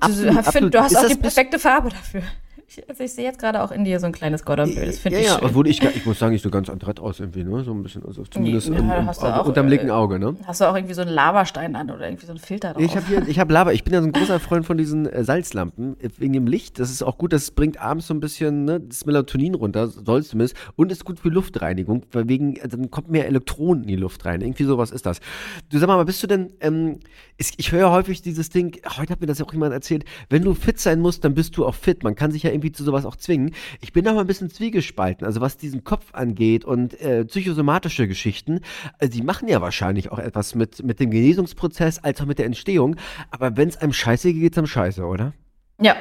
Absolut, 0.00 0.34
du, 0.34 0.38
absolut. 0.38 0.74
du 0.74 0.82
hast 0.82 0.96
auch 0.96 1.08
die 1.08 1.16
perfekte 1.16 1.58
Farbe 1.58 1.90
dafür. 1.90 2.22
Ich, 2.68 2.88
also 2.88 3.04
ich 3.04 3.12
sehe 3.12 3.24
jetzt 3.24 3.38
gerade 3.38 3.62
auch 3.62 3.70
in 3.70 3.84
dir 3.84 4.00
so 4.00 4.06
ein 4.06 4.12
kleines 4.12 4.44
Gordon 4.44 4.74
Bleu. 4.74 4.84
Das 4.84 4.98
finde 4.98 5.18
ja, 5.18 5.22
ich 5.22 5.28
ja, 5.28 5.38
schön. 5.38 5.48
obwohl 5.48 5.68
ich, 5.68 5.80
ich 5.80 6.04
muss 6.04 6.18
sagen, 6.18 6.34
ich 6.34 6.42
so 6.42 6.50
ganz 6.50 6.68
adrett 6.68 6.98
aus 6.98 7.20
irgendwie, 7.20 7.44
ne? 7.44 7.62
So 7.62 7.72
ein 7.72 7.84
bisschen, 7.84 8.04
also 8.04 8.24
zumindest 8.24 8.70
nee, 8.70 8.78
im, 8.78 8.90
im, 8.90 9.08
auch, 9.08 9.46
unterm 9.46 9.68
linken 9.68 9.88
äh, 9.88 9.92
Auge, 9.92 10.18
ne? 10.18 10.34
Hast 10.44 10.60
du 10.60 10.64
auch 10.64 10.74
irgendwie 10.74 10.94
so 10.94 11.02
einen 11.02 11.12
Lavastein 11.12 11.76
an 11.76 11.92
oder 11.92 12.08
irgendwie 12.08 12.26
so 12.26 12.32
einen 12.32 12.40
Filter 12.40 12.72
drauf? 12.72 12.82
Ich 12.82 12.96
habe 12.96 13.06
hier, 13.06 13.28
ich 13.28 13.38
habe 13.38 13.52
Lava. 13.52 13.70
Ich 13.70 13.84
bin 13.84 13.94
ja 13.94 14.00
so 14.00 14.08
ein 14.08 14.12
großer 14.12 14.40
Freund 14.40 14.66
von 14.66 14.76
diesen 14.76 15.06
äh, 15.06 15.22
Salzlampen 15.22 15.96
wegen 16.18 16.32
dem 16.32 16.48
Licht. 16.48 16.80
Das 16.80 16.90
ist 16.90 17.04
auch 17.04 17.18
gut. 17.18 17.32
Das 17.32 17.52
bringt 17.52 17.80
abends 17.80 18.08
so 18.08 18.14
ein 18.14 18.20
bisschen 18.20 18.64
ne, 18.64 18.80
das 18.80 19.06
Melatonin 19.06 19.54
runter, 19.54 19.86
soll 19.86 20.18
es 20.18 20.28
zumindest. 20.28 20.56
Und 20.74 20.90
ist 20.90 21.04
gut 21.04 21.20
für 21.20 21.28
Luftreinigung, 21.28 22.02
weil 22.10 22.28
wegen 22.28 22.56
äh, 22.56 22.66
dann 22.66 22.90
kommt 22.90 23.10
mehr 23.10 23.26
Elektronen 23.28 23.84
in 23.84 23.88
die 23.88 23.96
Luft 23.96 24.24
rein. 24.24 24.40
Irgendwie 24.40 24.64
sowas 24.64 24.90
ist 24.90 25.06
das. 25.06 25.20
Du 25.70 25.78
sag 25.78 25.86
mal, 25.86 26.04
bist 26.04 26.20
du 26.20 26.26
denn? 26.26 26.52
Ähm, 26.60 26.98
ich, 27.36 27.52
ich 27.58 27.70
höre 27.70 27.92
häufig 27.92 28.22
dieses 28.22 28.50
Ding. 28.50 28.80
Heute 28.96 29.12
hat 29.12 29.20
mir 29.20 29.28
das 29.28 29.38
ja 29.38 29.44
auch 29.44 29.52
jemand 29.52 29.72
erzählt. 29.72 30.04
Wenn 30.30 30.42
du 30.42 30.54
fit 30.54 30.80
sein 30.80 30.98
musst, 30.98 31.24
dann 31.24 31.34
bist 31.34 31.56
du 31.56 31.64
auch 31.64 31.76
fit. 31.76 32.02
Man 32.02 32.16
kann 32.16 32.32
sich 32.32 32.42
ja 32.42 32.55
irgendwie 32.56 32.72
zu 32.72 32.84
sowas 32.84 33.04
auch 33.04 33.16
zwingen. 33.16 33.54
Ich 33.80 33.92
bin 33.92 34.04
da 34.04 34.12
mal 34.12 34.22
ein 34.22 34.26
bisschen 34.26 34.50
zwiegespalten, 34.50 35.26
also 35.26 35.40
was 35.40 35.56
diesen 35.56 35.84
Kopf 35.84 36.06
angeht 36.12 36.64
und 36.64 36.98
äh, 37.00 37.24
psychosomatische 37.24 38.08
Geschichten. 38.08 38.60
Also 38.98 39.12
die 39.12 39.22
machen 39.22 39.48
ja 39.48 39.60
wahrscheinlich 39.60 40.10
auch 40.10 40.18
etwas 40.18 40.54
mit, 40.54 40.82
mit 40.82 40.98
dem 40.98 41.10
Genesungsprozess 41.10 41.98
als 41.98 42.20
auch 42.20 42.26
mit 42.26 42.38
der 42.38 42.46
Entstehung. 42.46 42.96
Aber 43.30 43.56
wenn 43.56 43.68
es 43.68 43.76
einem 43.76 43.92
scheiße 43.92 44.32
geht, 44.32 44.42
geht 44.42 44.52
es 44.52 44.58
einem 44.58 44.66
scheiße, 44.66 45.04
oder? 45.04 45.32
Ja. 45.80 45.96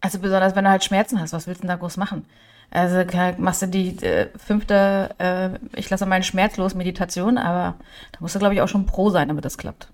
Also 0.00 0.18
besonders, 0.18 0.56
wenn 0.56 0.64
du 0.64 0.70
halt 0.70 0.82
Schmerzen 0.82 1.20
hast, 1.20 1.32
was 1.32 1.46
willst 1.46 1.60
du 1.60 1.66
denn 1.66 1.76
da 1.76 1.76
groß 1.76 1.98
machen? 1.98 2.24
Also 2.70 3.04
machst 3.38 3.62
du 3.62 3.66
die 3.66 3.98
äh, 4.02 4.28
fünfte, 4.38 5.14
äh, 5.18 5.50
ich 5.78 5.90
lasse 5.90 6.06
meinen 6.06 6.22
Schmerz 6.22 6.56
los 6.56 6.74
Meditation, 6.74 7.36
aber 7.36 7.76
da 8.12 8.18
musst 8.20 8.34
du, 8.34 8.38
glaube 8.38 8.54
ich, 8.54 8.62
auch 8.62 8.68
schon 8.68 8.86
pro 8.86 9.10
sein, 9.10 9.28
damit 9.28 9.44
das 9.44 9.58
klappt. 9.58 9.88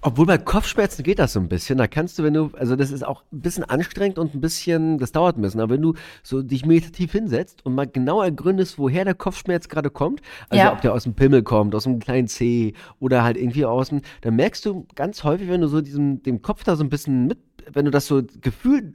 Obwohl 0.00 0.26
bei 0.26 0.38
Kopfschmerzen 0.38 1.02
geht 1.02 1.18
das 1.18 1.32
so 1.32 1.40
ein 1.40 1.48
bisschen. 1.48 1.78
Da 1.78 1.86
kannst 1.86 2.18
du, 2.18 2.22
wenn 2.22 2.34
du, 2.34 2.50
also 2.56 2.76
das 2.76 2.90
ist 2.90 3.04
auch 3.04 3.22
ein 3.32 3.40
bisschen 3.40 3.64
anstrengend 3.64 4.18
und 4.18 4.34
ein 4.34 4.40
bisschen, 4.40 4.98
das 4.98 5.12
dauert 5.12 5.36
ein 5.36 5.42
bisschen, 5.42 5.60
aber 5.60 5.74
wenn 5.74 5.82
du 5.82 5.94
so 6.22 6.42
dich 6.42 6.64
meditativ 6.64 7.12
hinsetzt 7.12 7.64
und 7.64 7.74
mal 7.74 7.86
genau 7.86 8.22
ergründest, 8.22 8.78
woher 8.78 9.04
der 9.04 9.14
Kopfschmerz 9.14 9.68
gerade 9.68 9.90
kommt, 9.90 10.20
also 10.48 10.64
ja. 10.64 10.72
ob 10.72 10.80
der 10.82 10.92
aus 10.92 11.02
dem 11.02 11.14
Pimmel 11.14 11.42
kommt, 11.42 11.74
aus 11.74 11.84
dem 11.84 11.98
kleinen 11.98 12.28
Zeh 12.28 12.74
oder 13.00 13.24
halt 13.24 13.36
irgendwie 13.36 13.64
aus 13.64 13.88
dem, 13.88 14.02
dann 14.20 14.36
merkst 14.36 14.64
du 14.66 14.86
ganz 14.94 15.24
häufig, 15.24 15.48
wenn 15.48 15.60
du 15.60 15.68
so 15.68 15.80
diesem, 15.80 16.22
dem 16.22 16.42
Kopf 16.42 16.62
da 16.62 16.76
so 16.76 16.84
ein 16.84 16.90
bisschen 16.90 17.26
mit, 17.26 17.38
wenn 17.72 17.84
du 17.84 17.90
das 17.90 18.06
so 18.06 18.22
Gefühl 18.40 18.94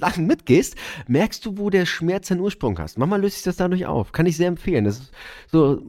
lang 0.00 0.26
mitgehst, 0.26 0.76
merkst 1.06 1.44
du, 1.44 1.58
wo 1.58 1.68
der 1.68 1.84
Schmerz 1.84 2.28
seinen 2.28 2.40
Ursprung 2.40 2.78
hast. 2.78 2.98
Manchmal 2.98 3.20
löst 3.20 3.36
sich 3.36 3.44
das 3.44 3.56
dadurch 3.56 3.86
auf. 3.86 4.12
Kann 4.12 4.26
ich 4.26 4.36
sehr 4.36 4.48
empfehlen. 4.48 4.84
Das 4.84 4.98
ist 4.98 5.12
so, 5.50 5.82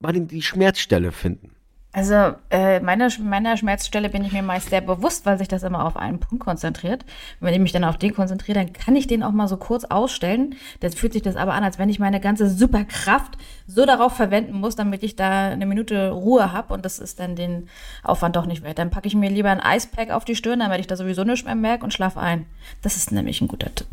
mal 0.00 0.12
die 0.12 0.42
Schmerzstelle 0.42 1.12
finden. 1.12 1.52
Also 1.98 2.36
äh, 2.50 2.78
meiner, 2.78 3.08
meiner 3.18 3.56
Schmerzstelle 3.56 4.08
bin 4.08 4.24
ich 4.24 4.30
mir 4.30 4.44
meist 4.44 4.70
sehr 4.70 4.80
bewusst, 4.80 5.26
weil 5.26 5.36
sich 5.36 5.48
das 5.48 5.64
immer 5.64 5.84
auf 5.84 5.96
einen 5.96 6.20
Punkt 6.20 6.44
konzentriert. 6.44 7.04
Wenn 7.40 7.52
ich 7.52 7.58
mich 7.58 7.72
dann 7.72 7.82
auf 7.82 7.96
den 7.96 8.14
konzentriere, 8.14 8.56
dann 8.60 8.72
kann 8.72 8.94
ich 8.94 9.08
den 9.08 9.24
auch 9.24 9.32
mal 9.32 9.48
so 9.48 9.56
kurz 9.56 9.82
ausstellen. 9.82 10.54
Dann 10.78 10.92
fühlt 10.92 11.12
sich 11.12 11.22
das 11.22 11.34
aber 11.34 11.54
an, 11.54 11.64
als 11.64 11.76
wenn 11.76 11.88
ich 11.88 11.98
meine 11.98 12.20
ganze 12.20 12.48
Superkraft 12.48 13.36
so 13.66 13.84
darauf 13.84 14.14
verwenden 14.14 14.60
muss, 14.60 14.76
damit 14.76 15.02
ich 15.02 15.16
da 15.16 15.48
eine 15.48 15.66
Minute 15.66 16.10
Ruhe 16.10 16.52
habe. 16.52 16.72
Und 16.72 16.84
das 16.84 17.00
ist 17.00 17.18
dann 17.18 17.34
den 17.34 17.68
Aufwand 18.04 18.36
doch 18.36 18.46
nicht 18.46 18.62
wert. 18.62 18.78
Dann 18.78 18.90
packe 18.90 19.08
ich 19.08 19.16
mir 19.16 19.30
lieber 19.30 19.50
ein 19.50 19.58
Eispack 19.58 20.12
auf 20.12 20.24
die 20.24 20.36
Stirn, 20.36 20.60
damit 20.60 20.78
ich 20.78 20.86
da 20.86 20.94
sowieso 20.94 21.24
nichts 21.24 21.46
mehr 21.46 21.56
merke 21.56 21.82
und 21.82 21.92
schlafe 21.92 22.20
ein. 22.20 22.46
Das 22.80 22.94
ist 22.94 23.10
nämlich 23.10 23.40
ein 23.40 23.48
guter 23.48 23.74
Tipp. 23.74 23.88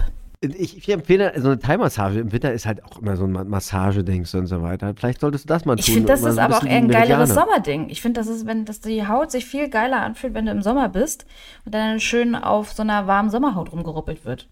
Ich, 0.57 0.77
ich 0.77 0.89
empfehle, 0.89 1.33
so 1.37 1.49
eine 1.49 1.59
Thai-Massage 1.59 2.19
im 2.19 2.31
Winter 2.31 2.53
ist 2.53 2.65
halt 2.65 2.83
auch 2.83 3.01
immer 3.01 3.15
so 3.15 3.25
ein 3.25 3.31
Massageding 3.31 4.25
und 4.33 4.47
so 4.47 4.61
weiter. 4.61 4.93
Vielleicht 4.95 5.21
solltest 5.21 5.45
du 5.45 5.47
das 5.47 5.65
mal 5.65 5.75
tun. 5.75 5.79
Ich 5.79 5.93
finde, 5.93 6.07
das 6.07 6.23
ist 6.23 6.37
aber 6.37 6.57
auch 6.57 6.63
eher 6.63 6.77
ein 6.77 6.89
geileres 6.89 7.33
Sommerding. 7.33 7.89
Ich 7.89 8.01
finde, 8.01 8.19
das 8.19 8.27
ist, 8.27 8.45
wenn 8.45 8.65
dass 8.65 8.81
die 8.81 9.07
Haut 9.07 9.31
sich 9.31 9.45
viel 9.45 9.69
geiler 9.69 10.01
anfühlt, 10.01 10.33
wenn 10.33 10.45
du 10.45 10.51
im 10.51 10.61
Sommer 10.61 10.89
bist 10.89 11.25
und 11.65 11.73
dann 11.73 11.99
schön 11.99 12.35
auf 12.35 12.73
so 12.73 12.83
einer 12.83 13.07
warmen 13.07 13.29
Sommerhaut 13.29 13.71
rumgeruppelt 13.71 14.25
wird. 14.25 14.47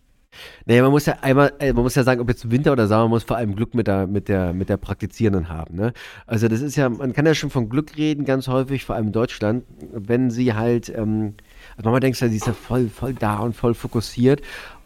Naja, 0.66 0.82
man 0.84 0.92
muss 0.92 1.06
ja 1.06 1.18
einmal, 1.22 1.54
äh, 1.60 1.74
man 1.74 1.84
muss 1.84 1.96
ja 1.96 2.04
sagen, 2.04 2.22
ob 2.22 2.30
jetzt 2.30 2.50
Winter 2.50 2.72
oder 2.72 2.88
Sommer, 2.88 3.04
man 3.04 3.10
muss 3.12 3.24
vor 3.24 3.38
allem 3.38 3.56
Glück 3.56 3.74
mit 3.74 3.88
der, 3.88 4.08
mit 4.08 4.28
der, 4.30 4.54
mit 4.54 4.70
der 4.70 4.78
Praktizierenden 4.78 5.50
haben. 5.50 5.76
Ne? 5.76 5.94
Also 6.26 6.48
das 6.48 6.62
ist 6.62 6.76
ja, 6.76 6.90
man 6.90 7.14
kann 7.14 7.26
ja 7.26 7.36
schon 7.36 7.50
von 7.50 7.70
Glück 7.70 7.98
reden, 7.98 8.26
ganz 8.26 8.48
häufig, 8.48 8.86
vor 8.86 8.96
allem 8.96 9.08
in 9.08 9.14
Deutschland, 9.14 9.66
wenn 9.92 10.32
sie 10.32 10.54
halt, 10.54 10.90
ähm, 10.90 11.36
also 11.78 11.84
manchmal 11.84 12.00
denkst 12.02 12.20
du, 12.20 12.30
sie 12.30 12.38
ist 12.38 12.48
ja 12.48 12.54
voll, 12.54 12.90
voll 12.90 13.14
da 13.14 13.40
und 13.40 13.56
voll 13.56 13.74
fokussiert 13.74 14.42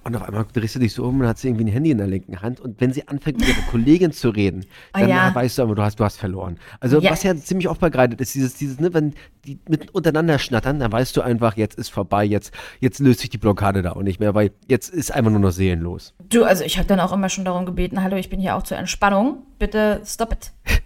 und 0.07 0.15
auf 0.15 0.23
einmal 0.23 0.45
drehst 0.51 0.75
du 0.75 0.79
dich 0.79 0.93
so 0.93 1.03
um 1.03 1.19
und 1.19 1.27
hat 1.27 1.37
sie 1.37 1.49
irgendwie 1.49 1.65
ein 1.65 1.71
Handy 1.71 1.91
in 1.91 1.97
der 1.97 2.07
linken 2.07 2.41
Hand. 2.41 2.59
Und 2.61 2.79
wenn 2.79 2.93
sie 2.93 3.07
anfängt, 3.07 3.39
mit 3.39 3.49
ihrer 3.49 3.61
Kollegin 3.69 4.13
zu 4.13 4.29
reden, 4.29 4.65
oh, 4.65 4.69
dann 4.99 5.09
ja. 5.09 5.35
weißt 5.35 5.57
du 5.57 5.63
aber, 5.63 5.75
du 5.75 5.81
hast, 5.81 5.99
du 5.99 6.03
hast 6.03 6.17
verloren. 6.17 6.57
Also, 6.79 6.99
ja. 6.99 7.11
was 7.11 7.23
ja 7.23 7.35
ziemlich 7.35 7.67
oft 7.67 7.81
begleitet 7.81 8.21
ist, 8.21 8.33
dieses, 8.33 8.55
dieses, 8.55 8.79
ne, 8.79 8.93
wenn 8.93 9.13
die 9.45 9.59
mit 9.67 9.93
untereinander 9.93 10.39
schnattern, 10.39 10.79
dann 10.79 10.91
weißt 10.91 11.15
du 11.17 11.21
einfach, 11.21 11.57
jetzt 11.57 11.77
ist 11.77 11.89
vorbei, 11.89 12.23
jetzt, 12.23 12.53
jetzt 12.79 12.99
löst 12.99 13.19
sich 13.19 13.29
die 13.29 13.37
Blockade 13.37 13.81
da 13.81 13.91
auch 13.93 14.01
nicht 14.01 14.19
mehr, 14.19 14.33
weil 14.33 14.51
jetzt 14.67 14.89
ist 14.89 15.13
einfach 15.13 15.31
nur 15.31 15.41
noch 15.41 15.51
seelenlos. 15.51 16.13
Du, 16.29 16.45
also 16.45 16.63
ich 16.63 16.77
habe 16.77 16.87
dann 16.87 17.01
auch 17.01 17.11
immer 17.11 17.29
schon 17.29 17.45
darum 17.45 17.65
gebeten, 17.65 18.01
hallo, 18.01 18.15
ich 18.15 18.29
bin 18.29 18.39
hier 18.39 18.55
auch 18.55 18.63
zur 18.63 18.77
Entspannung, 18.77 19.43
bitte 19.59 20.01
stop 20.05 20.31
it. 20.31 20.51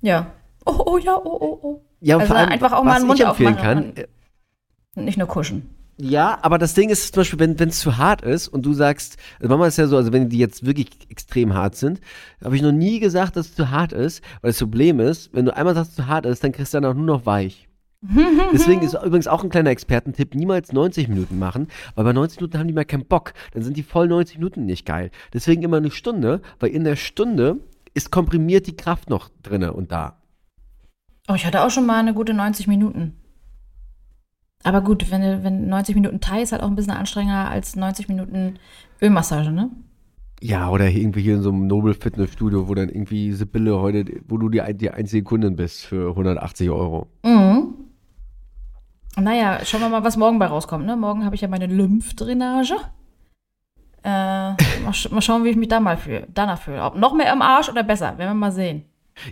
ja. 0.00 0.32
Oh, 0.64 0.82
oh, 0.84 0.98
ja, 0.98 1.14
oh, 1.16 1.38
oh, 1.40 1.58
oh. 1.62 1.82
Ja, 2.00 2.18
also 2.18 2.34
allem, 2.34 2.48
einfach 2.50 2.72
auch 2.72 2.82
mal 2.82 2.96
einen 2.96 3.06
Mund 3.06 3.24
aufmachen. 3.24 3.56
Kann, 3.56 3.92
und 4.96 5.04
nicht 5.04 5.18
nur 5.18 5.28
kuschen. 5.28 5.75
Ja, 5.98 6.38
aber 6.42 6.58
das 6.58 6.74
Ding 6.74 6.90
ist 6.90 7.14
zum 7.14 7.20
Beispiel, 7.22 7.38
wenn 7.38 7.68
es 7.68 7.78
zu 7.78 7.96
hart 7.96 8.20
ist 8.20 8.48
und 8.48 8.66
du 8.66 8.74
sagst, 8.74 9.16
also 9.40 9.48
Mama 9.48 9.66
ist 9.66 9.78
ja 9.78 9.86
so, 9.86 9.96
also 9.96 10.12
wenn 10.12 10.28
die 10.28 10.38
jetzt 10.38 10.66
wirklich 10.66 10.90
extrem 11.08 11.54
hart 11.54 11.74
sind, 11.74 12.00
habe 12.44 12.54
ich 12.54 12.60
noch 12.60 12.72
nie 12.72 13.00
gesagt, 13.00 13.36
dass 13.36 13.46
es 13.46 13.54
zu 13.54 13.70
hart 13.70 13.94
ist, 13.94 14.22
weil 14.42 14.50
das 14.50 14.58
Problem 14.58 15.00
ist, 15.00 15.32
wenn 15.32 15.46
du 15.46 15.56
einmal 15.56 15.74
sagst, 15.74 15.92
es 15.92 15.96
zu 15.96 16.06
hart 16.06 16.26
ist, 16.26 16.44
dann 16.44 16.52
kriegst 16.52 16.74
du 16.74 16.80
dann 16.80 16.90
auch 16.90 16.94
nur 16.94 17.06
noch 17.06 17.24
weich. 17.24 17.66
Deswegen 18.52 18.82
ist 18.82 18.94
übrigens 18.94 19.26
auch 19.26 19.42
ein 19.42 19.48
kleiner 19.48 19.70
Expertentipp, 19.70 20.34
niemals 20.34 20.70
90 20.70 21.08
Minuten 21.08 21.38
machen, 21.38 21.68
weil 21.94 22.04
bei 22.04 22.12
90 22.12 22.40
Minuten 22.40 22.58
haben 22.58 22.68
die 22.68 22.74
mal 22.74 22.84
keinen 22.84 23.06
Bock. 23.06 23.32
Dann 23.52 23.62
sind 23.62 23.76
die 23.76 23.82
voll 23.82 24.06
90 24.06 24.36
Minuten 24.36 24.66
nicht 24.66 24.84
geil. 24.84 25.10
Deswegen 25.32 25.62
immer 25.62 25.78
eine 25.78 25.90
Stunde, 25.90 26.42
weil 26.60 26.70
in 26.70 26.84
der 26.84 26.96
Stunde 26.96 27.58
ist 27.94 28.10
komprimiert 28.10 28.66
die 28.66 28.76
Kraft 28.76 29.08
noch 29.08 29.30
drinne 29.42 29.72
und 29.72 29.92
da. 29.92 30.20
Oh, 31.28 31.34
ich 31.34 31.46
hatte 31.46 31.62
auch 31.62 31.70
schon 31.70 31.86
mal 31.86 31.98
eine 31.98 32.12
gute 32.12 32.34
90 32.34 32.66
Minuten. 32.66 33.16
Aber 34.64 34.80
gut, 34.80 35.10
wenn, 35.10 35.44
wenn 35.44 35.68
90 35.68 35.94
Minuten 35.94 36.20
Thai 36.20 36.42
ist 36.42 36.52
halt 36.52 36.62
auch 36.62 36.68
ein 36.68 36.76
bisschen 36.76 36.92
anstrengender 36.92 37.48
als 37.48 37.76
90 37.76 38.08
Minuten 38.08 38.58
Ölmassage, 39.00 39.52
ne? 39.52 39.70
Ja, 40.40 40.68
oder 40.68 40.88
irgendwie 40.88 41.22
hier 41.22 41.36
in 41.36 41.42
so 41.42 41.50
einem 41.50 41.66
Nobel 41.66 41.94
Fitnessstudio, 41.94 42.68
wo 42.68 42.74
dann 42.74 42.88
irgendwie 42.88 43.32
Sibylle 43.32 43.80
heute, 43.80 44.04
wo 44.28 44.36
du 44.36 44.48
die, 44.48 44.62
die 44.74 44.90
einzige 44.90 45.22
Kundin 45.24 45.56
bist 45.56 45.86
für 45.86 46.10
180 46.10 46.68
Euro. 46.70 47.06
Mhm. 47.24 47.74
Naja, 49.18 49.64
schauen 49.64 49.80
wir 49.80 49.88
mal, 49.88 50.04
was 50.04 50.18
morgen 50.18 50.38
bei 50.38 50.46
rauskommt. 50.46 50.84
Ne? 50.84 50.94
Morgen 50.94 51.24
habe 51.24 51.34
ich 51.34 51.40
ja 51.40 51.48
meine 51.48 51.66
Lymphdrainage. 51.66 52.76
Äh, 54.02 54.08
mal, 54.84 54.92
sch 54.92 55.10
mal, 55.10 55.22
schauen, 55.22 55.44
wie 55.44 55.48
ich 55.48 55.56
mich 55.56 55.68
da 55.68 55.80
mal 55.80 55.96
fühle, 55.96 56.26
danach 56.34 56.60
fühle. 56.60 56.82
Ob 56.82 56.96
noch 56.96 57.14
mehr 57.14 57.32
im 57.32 57.40
Arsch 57.40 57.70
oder 57.70 57.82
besser, 57.82 58.18
werden 58.18 58.30
wir 58.30 58.34
mal 58.34 58.52
sehen. 58.52 58.84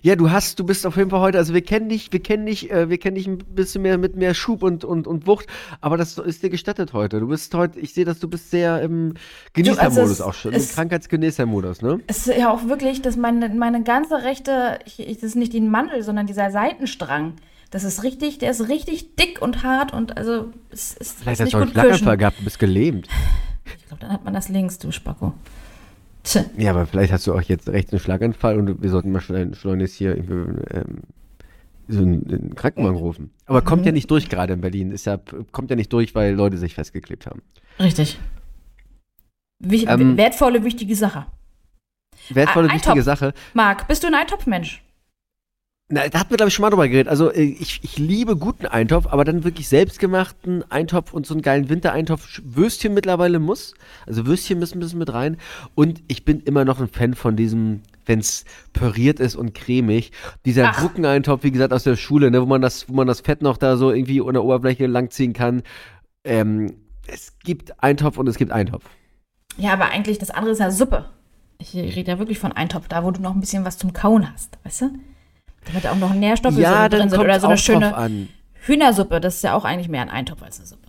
Ja, 0.03 0.17
du 0.17 0.31
hast, 0.31 0.59
du 0.59 0.65
bist 0.65 0.87
auf 0.87 0.97
jeden 0.97 1.11
Fall 1.11 1.21
heute, 1.21 1.39
also 1.39 1.53
wir 1.53 1.63
kennen 1.63 1.89
dich, 1.89 2.13
wir 2.13 2.23
kennen 2.23 2.47
dich, 2.47 2.71
äh, 2.71 2.89
wir 2.89 2.99
kennen 2.99 3.17
dich 3.17 3.27
ein 3.27 3.39
bisschen 3.39 3.83
mehr 3.83 3.99
mit 3.99 4.17
mehr 4.17 4.35
Schub 4.35 4.63
und, 4.63 4.85
und, 4.85 5.07
und 5.07 5.27
Wucht, 5.27 5.47
aber 5.81 5.97
das 5.97 6.17
ist 6.19 6.43
dir 6.43 6.51
gestattet 6.51 6.93
heute. 6.93 7.21
Du 7.21 7.29
bist 7.29 7.55
heute, 7.55 7.79
ich 7.79 7.93
sehe, 7.93 8.05
dass 8.05 8.19
du 8.19 8.29
bist 8.29 8.51
sehr 8.51 8.81
im 8.81 9.15
Genießermodus 9.53 10.11
also 10.11 10.25
auch 10.25 10.35
schon, 10.35 10.53
im 10.53 10.67
Krankheitsgenießermodus, 10.67 11.83
ne? 11.83 12.01
Es 12.07 12.27
ist 12.27 12.37
ja 12.37 12.51
auch 12.51 12.67
wirklich, 12.67 13.03
dass 13.03 13.17
meine, 13.17 13.51
meine 13.51 13.83
ganze 13.83 14.23
rechte, 14.23 14.79
ich, 14.87 15.01
ich, 15.01 15.17
das 15.17 15.31
ist 15.31 15.37
nicht 15.37 15.53
die 15.53 15.61
Mandel, 15.61 16.03
sondern 16.03 16.27
dieser 16.27 16.51
Seitenstrang. 16.51 17.35
Das 17.71 17.85
ist 17.85 18.05
richtig, 18.05 18.39
der 18.39 18.53
ist 18.53 18.69
richtig 18.69 19.17
dick 19.17 19.43
und 19.43 19.65
hart 19.65 19.93
und 19.93 20.17
also 20.17 20.53
es 20.71 20.95
ist 20.95 21.19
Vielleicht 21.21 21.41
hast 21.41 21.53
du 21.53 21.59
einen 21.59 21.71
Schlaganfall 21.73 22.17
gehabt, 22.17 22.39
du 22.39 22.45
bist 22.45 22.59
gelähmt. 22.59 23.09
Ich 23.79 23.87
glaube, 23.87 24.01
dann 24.01 24.13
hat 24.13 24.25
man 24.25 24.33
das 24.33 24.49
links, 24.49 24.79
du 24.79 24.93
Spacko. 24.93 25.35
Tja. 26.25 26.45
Ja, 26.57 26.71
aber 26.71 26.87
vielleicht 26.87 27.13
hast 27.13 27.27
du 27.27 27.35
auch 27.35 27.43
jetzt 27.43 27.69
rechts 27.69 27.93
einen 27.93 28.01
Schlaganfall 28.01 28.59
und 28.59 28.83
wir 28.83 28.91
sollten 28.91 29.13
mal 29.13 29.21
schleunigst 29.21 29.95
hier 29.95 30.17
ähm, 30.17 31.03
so 31.87 32.01
einen, 32.01 32.27
einen 32.29 32.55
Krankenwagen 32.55 32.97
rufen. 32.97 33.31
Aber 33.47 33.61
mhm. 33.61 33.65
kommt 33.65 33.87
ja 33.87 33.93
nicht 33.93 34.11
durch 34.11 34.29
gerade 34.29 34.55
in 34.55 34.61
Berlin. 34.61 34.91
Ist 34.91 35.07
ja, 35.07 35.19
kommt 35.53 35.71
ja 35.71 35.77
nicht 35.77 35.93
durch, 35.93 36.15
weil 36.15 36.35
Leute 36.35 36.57
sich 36.57 36.75
festgeklebt 36.75 37.27
haben. 37.27 37.43
Richtig. 37.79 38.19
Wich 39.59 39.87
ähm, 39.89 40.17
wertvolle, 40.17 40.65
wichtige 40.65 40.97
Sache. 40.97 41.27
Wertvolle, 42.31 42.71
wichtige 42.73 43.03
Sache. 43.03 43.35
Marc, 43.53 43.87
bist 43.89 44.03
du 44.03 44.07
ein 44.07 44.15
Eintopfmensch? 44.15 44.84
Na, 45.91 46.09
da 46.09 46.21
hatten 46.21 46.31
wir, 46.31 46.39
glaube 46.39 46.49
ich, 46.49 46.55
schon 46.55 46.63
mal 46.63 46.71
drüber 46.71 46.89
geredet. 46.89 47.09
Also, 47.09 47.31
äh, 47.31 47.43
ich, 47.43 47.81
ich 47.83 47.99
liebe 47.99 48.37
guten 48.37 48.65
Eintopf, 48.65 49.07
aber 49.07 49.25
dann 49.25 49.45
wirklich 49.45 49.69
selbstgemachten 49.69 50.65
Eintopf 50.71 51.13
und 51.13 51.27
so 51.27 51.35
einen 51.35 51.43
geilen 51.43 51.69
Wintereintopf. 51.69 52.41
Würstchen 52.43 52.95
mittlerweile 52.95 53.39
muss. 53.39 53.75
Also, 54.07 54.25
Würstchen 54.25 54.59
müssen 54.59 54.79
ein 54.79 54.81
bisschen 54.81 54.99
mit 54.99 55.13
rein. 55.13 55.37
Und 55.75 56.03
ich 56.09 56.25
bin 56.25 56.41
immer 56.41 56.65
noch 56.65 56.81
ein 56.81 56.89
Fan 56.89 57.15
von 57.15 57.37
diesem, 57.37 57.83
wenn 58.07 58.21
es 58.21 58.47
püriert 58.73 59.21
ist 59.21 59.37
und 59.37 59.55
cremig. 59.55 60.13
Dieser 60.47 60.73
Gurkeneintopf, 60.73 61.45
wie 61.45 61.51
gesagt, 61.51 61.75
aus 61.75 61.83
der 61.83 61.97
Schule, 61.97 62.31
ne, 62.31 62.41
wo 62.41 62.47
man 62.47 62.63
das, 62.63 62.89
wo 62.89 62.95
man 62.95 63.07
das 63.07 63.21
Fett 63.21 63.43
noch 63.43 63.59
da 63.59 63.77
so 63.77 63.93
irgendwie 63.93 64.21
unter 64.21 64.33
der 64.33 64.45
Oberfläche 64.45 64.87
langziehen 64.87 65.35
kann. 65.35 65.63
Ähm, 66.25 66.79
es 67.07 67.39
gibt 67.41 67.83
Eintopf 67.83 68.17
und 68.17 68.27
es 68.27 68.39
gibt 68.39 68.53
Eintopf. 68.53 68.85
Ja, 69.59 69.75
aber 69.75 69.91
eigentlich 69.91 70.17
das 70.17 70.31
andere 70.31 70.53
ist 70.53 70.61
ja 70.61 70.71
Suppe. 70.71 71.11
Ich 71.59 71.75
rede 71.75 72.11
ja 72.11 72.19
wirklich 72.19 72.39
von 72.39 72.53
Eintopf, 72.53 72.89
da 72.89 73.05
wo 73.05 73.11
du 73.11 73.21
noch 73.21 73.35
ein 73.35 73.41
bisschen 73.41 73.67
was 73.67 73.77
zum 73.77 73.93
Kauen 73.93 74.33
hast, 74.33 74.59
weißt 74.65 74.81
du? 74.81 74.91
Damit 75.67 75.87
auch 75.87 75.97
noch 75.97 76.15
Nährstoffe 76.15 76.57
ja, 76.57 76.89
drin 76.89 77.09
sind. 77.09 77.19
Oder 77.19 77.41
so 77.41 77.49
eine 77.49 77.59
schöne 77.59 78.29
Hühnersuppe. 78.67 79.21
Das 79.21 79.37
ist 79.37 79.43
ja 79.43 79.55
auch 79.55 79.65
eigentlich 79.65 79.89
mehr 79.89 80.03
ein 80.03 80.11
Eintopf 80.11 80.43
als 80.43 80.59
eine 80.59 80.67
Suppe. 80.67 80.85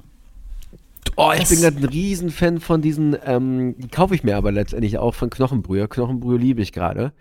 Oh, 1.18 1.32
ich 1.34 1.42
das 1.42 1.50
bin 1.50 1.62
gerade 1.62 1.78
ein 1.78 1.86
Riesenfan 1.86 2.60
von 2.60 2.82
diesen, 2.82 3.16
ähm, 3.26 3.76
die 3.78 3.88
kaufe 3.88 4.16
ich 4.16 4.24
mir 4.24 4.36
aber 4.36 4.52
letztendlich 4.52 4.98
auch 4.98 5.14
von 5.16 5.30
Knochenbrühe. 5.30 5.88
Knochenbrühe 5.88 6.38
liebe 6.38 6.62
ich 6.62 6.74
gerade. 6.74 7.14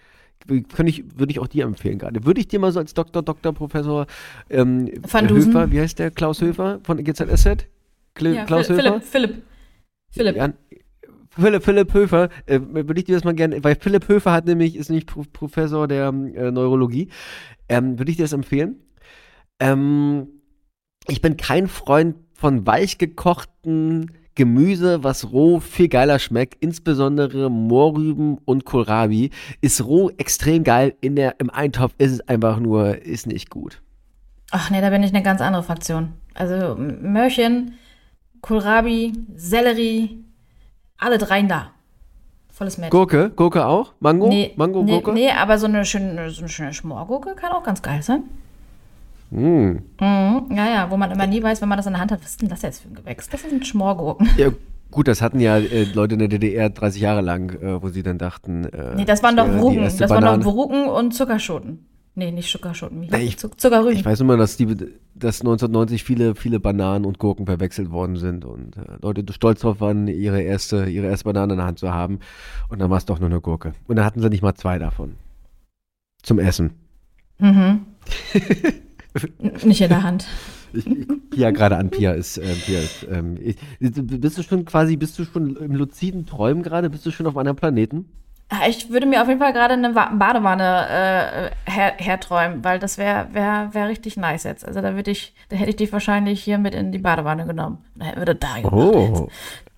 Würde 0.46 0.90
ich, 0.90 1.04
würd 1.16 1.30
ich 1.30 1.38
auch 1.38 1.46
dir 1.46 1.64
empfehlen 1.64 1.98
gerade. 1.98 2.24
Würde 2.24 2.40
ich 2.40 2.48
dir 2.48 2.58
mal 2.58 2.70
so 2.70 2.80
als 2.80 2.92
Doktor, 2.92 3.22
Doktor, 3.22 3.52
Professor 3.54 4.06
ähm, 4.50 4.90
Van 5.10 5.30
Höfer, 5.30 5.70
wie 5.70 5.80
heißt 5.80 5.98
der? 5.98 6.10
Klaus 6.10 6.40
Höfer 6.42 6.80
von 6.82 7.02
GZSZ? 7.02 7.66
Kle 8.14 8.34
ja, 8.34 8.44
Klaus 8.44 8.66
Philipp, 8.66 8.84
Höfer? 8.84 9.00
Philipp. 9.00 9.42
Philipp. 10.10 10.36
Ja, 10.36 10.48
Philipp, 11.36 11.64
Philipp 11.64 11.94
Höfer, 11.94 12.28
äh, 12.46 12.60
würde 12.60 12.98
ich 12.98 13.04
dir 13.04 13.14
das 13.14 13.24
mal 13.24 13.34
gerne, 13.34 13.62
weil 13.62 13.76
Philipp 13.76 14.08
Höfer 14.08 14.32
hat 14.32 14.46
nämlich, 14.46 14.76
ist 14.76 14.90
nicht 14.90 15.06
Pro 15.06 15.24
Professor 15.32 15.88
der 15.88 16.08
äh, 16.08 16.50
Neurologie, 16.50 17.08
ähm, 17.68 17.98
würde 17.98 18.10
ich 18.10 18.16
dir 18.16 18.24
das 18.24 18.32
empfehlen. 18.32 18.76
Ähm, 19.60 20.28
ich 21.08 21.20
bin 21.20 21.36
kein 21.36 21.68
Freund 21.68 22.16
von 22.34 22.66
weich 22.66 22.98
gekochten 22.98 24.10
Gemüse, 24.34 25.04
was 25.04 25.32
roh 25.32 25.60
viel 25.60 25.88
geiler 25.88 26.18
schmeckt, 26.18 26.56
insbesondere 26.60 27.50
Mohrrüben 27.50 28.38
und 28.44 28.64
Kohlrabi, 28.64 29.30
ist 29.60 29.84
roh 29.84 30.10
extrem 30.16 30.64
geil. 30.64 30.94
In 31.00 31.14
der, 31.14 31.38
Im 31.38 31.50
Eintopf 31.50 31.94
ist 31.98 32.12
es 32.12 32.20
einfach 32.28 32.58
nur, 32.58 33.02
ist 33.02 33.26
nicht 33.26 33.50
gut. 33.50 33.80
Ach 34.50 34.70
nee, 34.70 34.80
da 34.80 34.90
bin 34.90 35.02
ich 35.02 35.12
eine 35.14 35.22
ganz 35.22 35.40
andere 35.40 35.62
Fraktion. 35.62 36.14
Also 36.34 36.76
Möhrchen, 36.76 37.74
Kohlrabi, 38.40 39.12
Sellerie, 39.34 40.24
alle 40.98 41.18
dreien 41.18 41.48
da. 41.48 41.70
Volles 42.52 42.78
Match. 42.78 42.90
Gurke? 42.90 43.30
Gurke 43.30 43.66
auch? 43.66 43.94
Mango? 43.98 44.28
Nee, 44.28 44.52
Mango, 44.56 44.82
nee, 44.82 44.92
Gurke? 44.92 45.12
Nee, 45.12 45.30
aber 45.30 45.58
so 45.58 45.66
eine 45.66 45.84
schöne, 45.84 46.30
so 46.30 46.42
eine 46.42 46.48
schöne 46.48 46.72
Schmorgurke 46.72 47.34
kann 47.34 47.50
auch 47.52 47.64
ganz 47.64 47.82
geil 47.82 48.00
sein. 48.02 48.22
Mm. 49.30 49.78
Mhm, 50.00 50.46
ja, 50.50 50.68
ja, 50.68 50.90
wo 50.90 50.96
man 50.96 51.10
immer 51.10 51.26
nie 51.26 51.42
weiß, 51.42 51.60
wenn 51.60 51.68
man 51.68 51.78
das 51.78 51.86
in 51.86 51.94
der 51.94 52.00
Hand 52.00 52.12
hat, 52.12 52.20
was 52.22 52.30
ist 52.30 52.42
denn 52.42 52.48
das 52.48 52.62
jetzt 52.62 52.82
für 52.82 52.88
ein 52.88 52.94
Gewächs? 52.94 53.28
Das 53.28 53.42
sind 53.42 53.66
Schmorgurken. 53.66 54.28
Ja, 54.36 54.50
gut, 54.92 55.08
das 55.08 55.20
hatten 55.20 55.40
ja 55.40 55.58
äh, 55.58 55.82
Leute 55.94 56.14
in 56.14 56.20
der 56.20 56.28
DDR 56.28 56.70
30 56.70 57.02
Jahre 57.02 57.22
lang, 57.22 57.50
äh, 57.60 57.82
wo 57.82 57.88
sie 57.88 58.04
dann 58.04 58.18
dachten. 58.18 58.64
Äh, 58.66 58.94
nee, 58.94 59.04
das 59.04 59.24
waren 59.24 59.36
doch 59.36 59.48
Rugen. 59.48 59.82
Das 59.82 59.98
waren 60.08 60.40
doch 60.40 60.46
Rugen 60.46 60.86
und 60.86 61.12
Zuckerschoten. 61.12 61.84
Nee, 62.16 62.30
nicht 62.30 62.50
Zuckerschoten. 62.50 63.00
Wie 63.00 63.08
nee, 63.08 63.24
ich, 63.24 63.38
Zuckerrüben. 63.38 63.98
Ich 63.98 64.04
weiß 64.04 64.20
immer, 64.20 64.36
dass, 64.36 64.56
die, 64.56 64.66
dass 65.14 65.40
1990 65.40 66.04
viele, 66.04 66.36
viele 66.36 66.60
Bananen 66.60 67.04
und 67.04 67.18
Gurken 67.18 67.46
verwechselt 67.46 67.90
worden 67.90 68.16
sind 68.16 68.44
und 68.44 68.76
äh, 68.76 68.98
Leute 69.02 69.24
stolz 69.32 69.62
darauf 69.62 69.80
waren, 69.80 70.06
ihre 70.06 70.40
erste, 70.40 70.86
ihre 70.86 71.06
erste 71.06 71.24
Banane 71.24 71.54
in 71.54 71.58
der 71.58 71.66
Hand 71.66 71.80
zu 71.80 71.92
haben. 71.92 72.20
Und 72.68 72.80
dann 72.80 72.88
war 72.88 72.98
es 72.98 73.04
doch 73.04 73.18
nur 73.18 73.28
eine 73.28 73.40
Gurke. 73.40 73.74
Und 73.88 73.96
dann 73.96 74.04
hatten 74.04 74.20
sie 74.20 74.28
nicht 74.28 74.42
mal 74.42 74.54
zwei 74.54 74.78
davon. 74.78 75.16
Zum 76.22 76.38
Essen. 76.38 76.70
Mhm. 77.38 77.86
Nicht 79.64 79.80
in 79.80 79.88
der 79.88 80.02
Hand. 80.02 80.26
Ich, 80.72 80.86
ich 80.86 81.06
Pia 81.30 81.50
gerade 81.50 81.76
an. 81.76 81.90
Pia 81.90 82.12
ist, 82.12 82.38
äh, 82.38 82.54
Pia 82.54 82.80
ist 82.80 83.06
ähm, 83.10 83.38
ich, 83.40 83.56
bist 83.78 84.38
du 84.38 84.42
schon 84.42 84.64
quasi, 84.64 84.96
bist 84.96 85.18
du 85.18 85.24
schon 85.24 85.56
im 85.56 85.72
luziden 85.72 86.26
Träumen 86.26 86.62
gerade? 86.62 86.90
Bist 86.90 87.06
du 87.06 87.10
schon 87.10 87.26
auf 87.26 87.36
einem 87.36 87.56
Planeten? 87.56 88.06
Ah, 88.54 88.68
ich 88.68 88.90
würde 88.90 89.06
mir 89.06 89.20
auf 89.20 89.28
jeden 89.28 89.40
Fall 89.40 89.52
gerade 89.52 89.74
eine 89.74 89.90
Badewanne 89.90 91.50
äh, 91.66 91.70
her 91.70 91.94
herträumen, 91.96 92.62
weil 92.62 92.78
das 92.78 92.98
wäre 92.98 93.26
wär, 93.32 93.70
wär 93.72 93.88
richtig 93.88 94.16
nice 94.16 94.44
jetzt. 94.44 94.64
Also 94.64 94.80
da 94.80 94.94
würde 94.94 95.10
ich, 95.10 95.34
da 95.48 95.56
hätte 95.56 95.70
ich 95.70 95.76
dich 95.76 95.92
wahrscheinlich 95.92 96.44
hier 96.44 96.58
mit 96.58 96.74
in 96.74 96.92
die 96.92 96.98
Badewanne 96.98 97.46
genommen. 97.46 97.78
Da 97.96 98.16
würde 98.16 98.36
da 98.36 98.48
oh. 98.62 99.26
Ein 99.26 99.30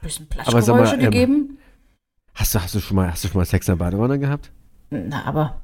bisschen 0.02 0.28
Plaschgeräusche 0.28 0.96
ähm, 0.96 1.00
gegeben. 1.00 1.58
Hast 2.34 2.54
du, 2.54 2.60
hast 2.60 2.74
du 2.74 2.80
schon 2.80 2.96
mal, 2.96 3.10
hast 3.10 3.24
du 3.24 3.28
schon 3.28 3.38
mal 3.38 3.46
Sex 3.46 3.66
in 3.66 3.78
der 3.78 3.84
Badewanne 3.84 4.18
gehabt? 4.18 4.50
Na, 4.90 5.24
aber 5.24 5.62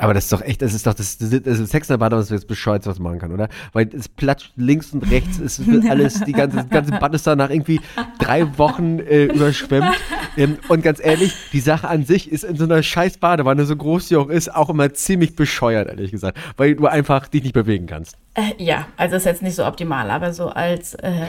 aber 0.00 0.14
das 0.14 0.24
ist 0.24 0.32
doch 0.32 0.42
echt, 0.42 0.62
das 0.62 0.74
ist 0.74 0.86
doch 0.86 0.94
das, 0.94 1.18
das, 1.18 1.30
das 1.30 1.58
Sex 1.58 1.88
in 1.88 1.94
der 1.94 1.98
Badewanne, 1.98 2.22
was 2.22 2.30
jetzt 2.30 2.46
bescheuert, 2.46 2.86
was 2.86 3.00
man 3.00 3.12
machen 3.12 3.20
kann, 3.20 3.32
oder? 3.32 3.48
Weil 3.72 3.90
es 3.92 4.08
platscht 4.08 4.52
links 4.54 4.92
und 4.92 5.10
rechts, 5.10 5.40
es 5.40 5.66
wird 5.66 5.84
alles, 5.90 6.22
die 6.24 6.32
ganze, 6.32 6.58
das 6.58 6.68
ganze 6.68 6.92
Bad 6.92 7.14
ist 7.14 7.26
da 7.26 7.34
nach 7.34 7.50
irgendwie 7.50 7.80
drei 8.20 8.56
Wochen 8.58 9.00
äh, 9.00 9.24
überschwemmt. 9.24 9.96
Ähm, 10.36 10.58
und 10.68 10.82
ganz 10.82 11.04
ehrlich, 11.04 11.34
die 11.52 11.58
Sache 11.58 11.88
an 11.88 12.04
sich 12.04 12.30
ist 12.30 12.44
in 12.44 12.56
so 12.56 12.64
einer 12.64 12.80
scheiß 12.80 13.18
Badewanne, 13.18 13.64
so 13.64 13.74
groß 13.74 14.06
die 14.06 14.16
auch 14.16 14.28
ist, 14.28 14.54
auch 14.54 14.70
immer 14.70 14.94
ziemlich 14.94 15.34
bescheuert, 15.34 15.88
ehrlich 15.88 16.12
gesagt. 16.12 16.38
Weil 16.56 16.76
du 16.76 16.86
einfach 16.86 17.26
dich 17.26 17.42
nicht 17.42 17.54
bewegen 17.54 17.86
kannst. 17.86 18.16
Äh, 18.34 18.52
ja, 18.62 18.86
also 18.96 19.16
ist 19.16 19.26
jetzt 19.26 19.42
nicht 19.42 19.56
so 19.56 19.66
optimal, 19.66 20.12
aber 20.12 20.32
so 20.32 20.48
als 20.48 20.94
äh, 20.94 21.26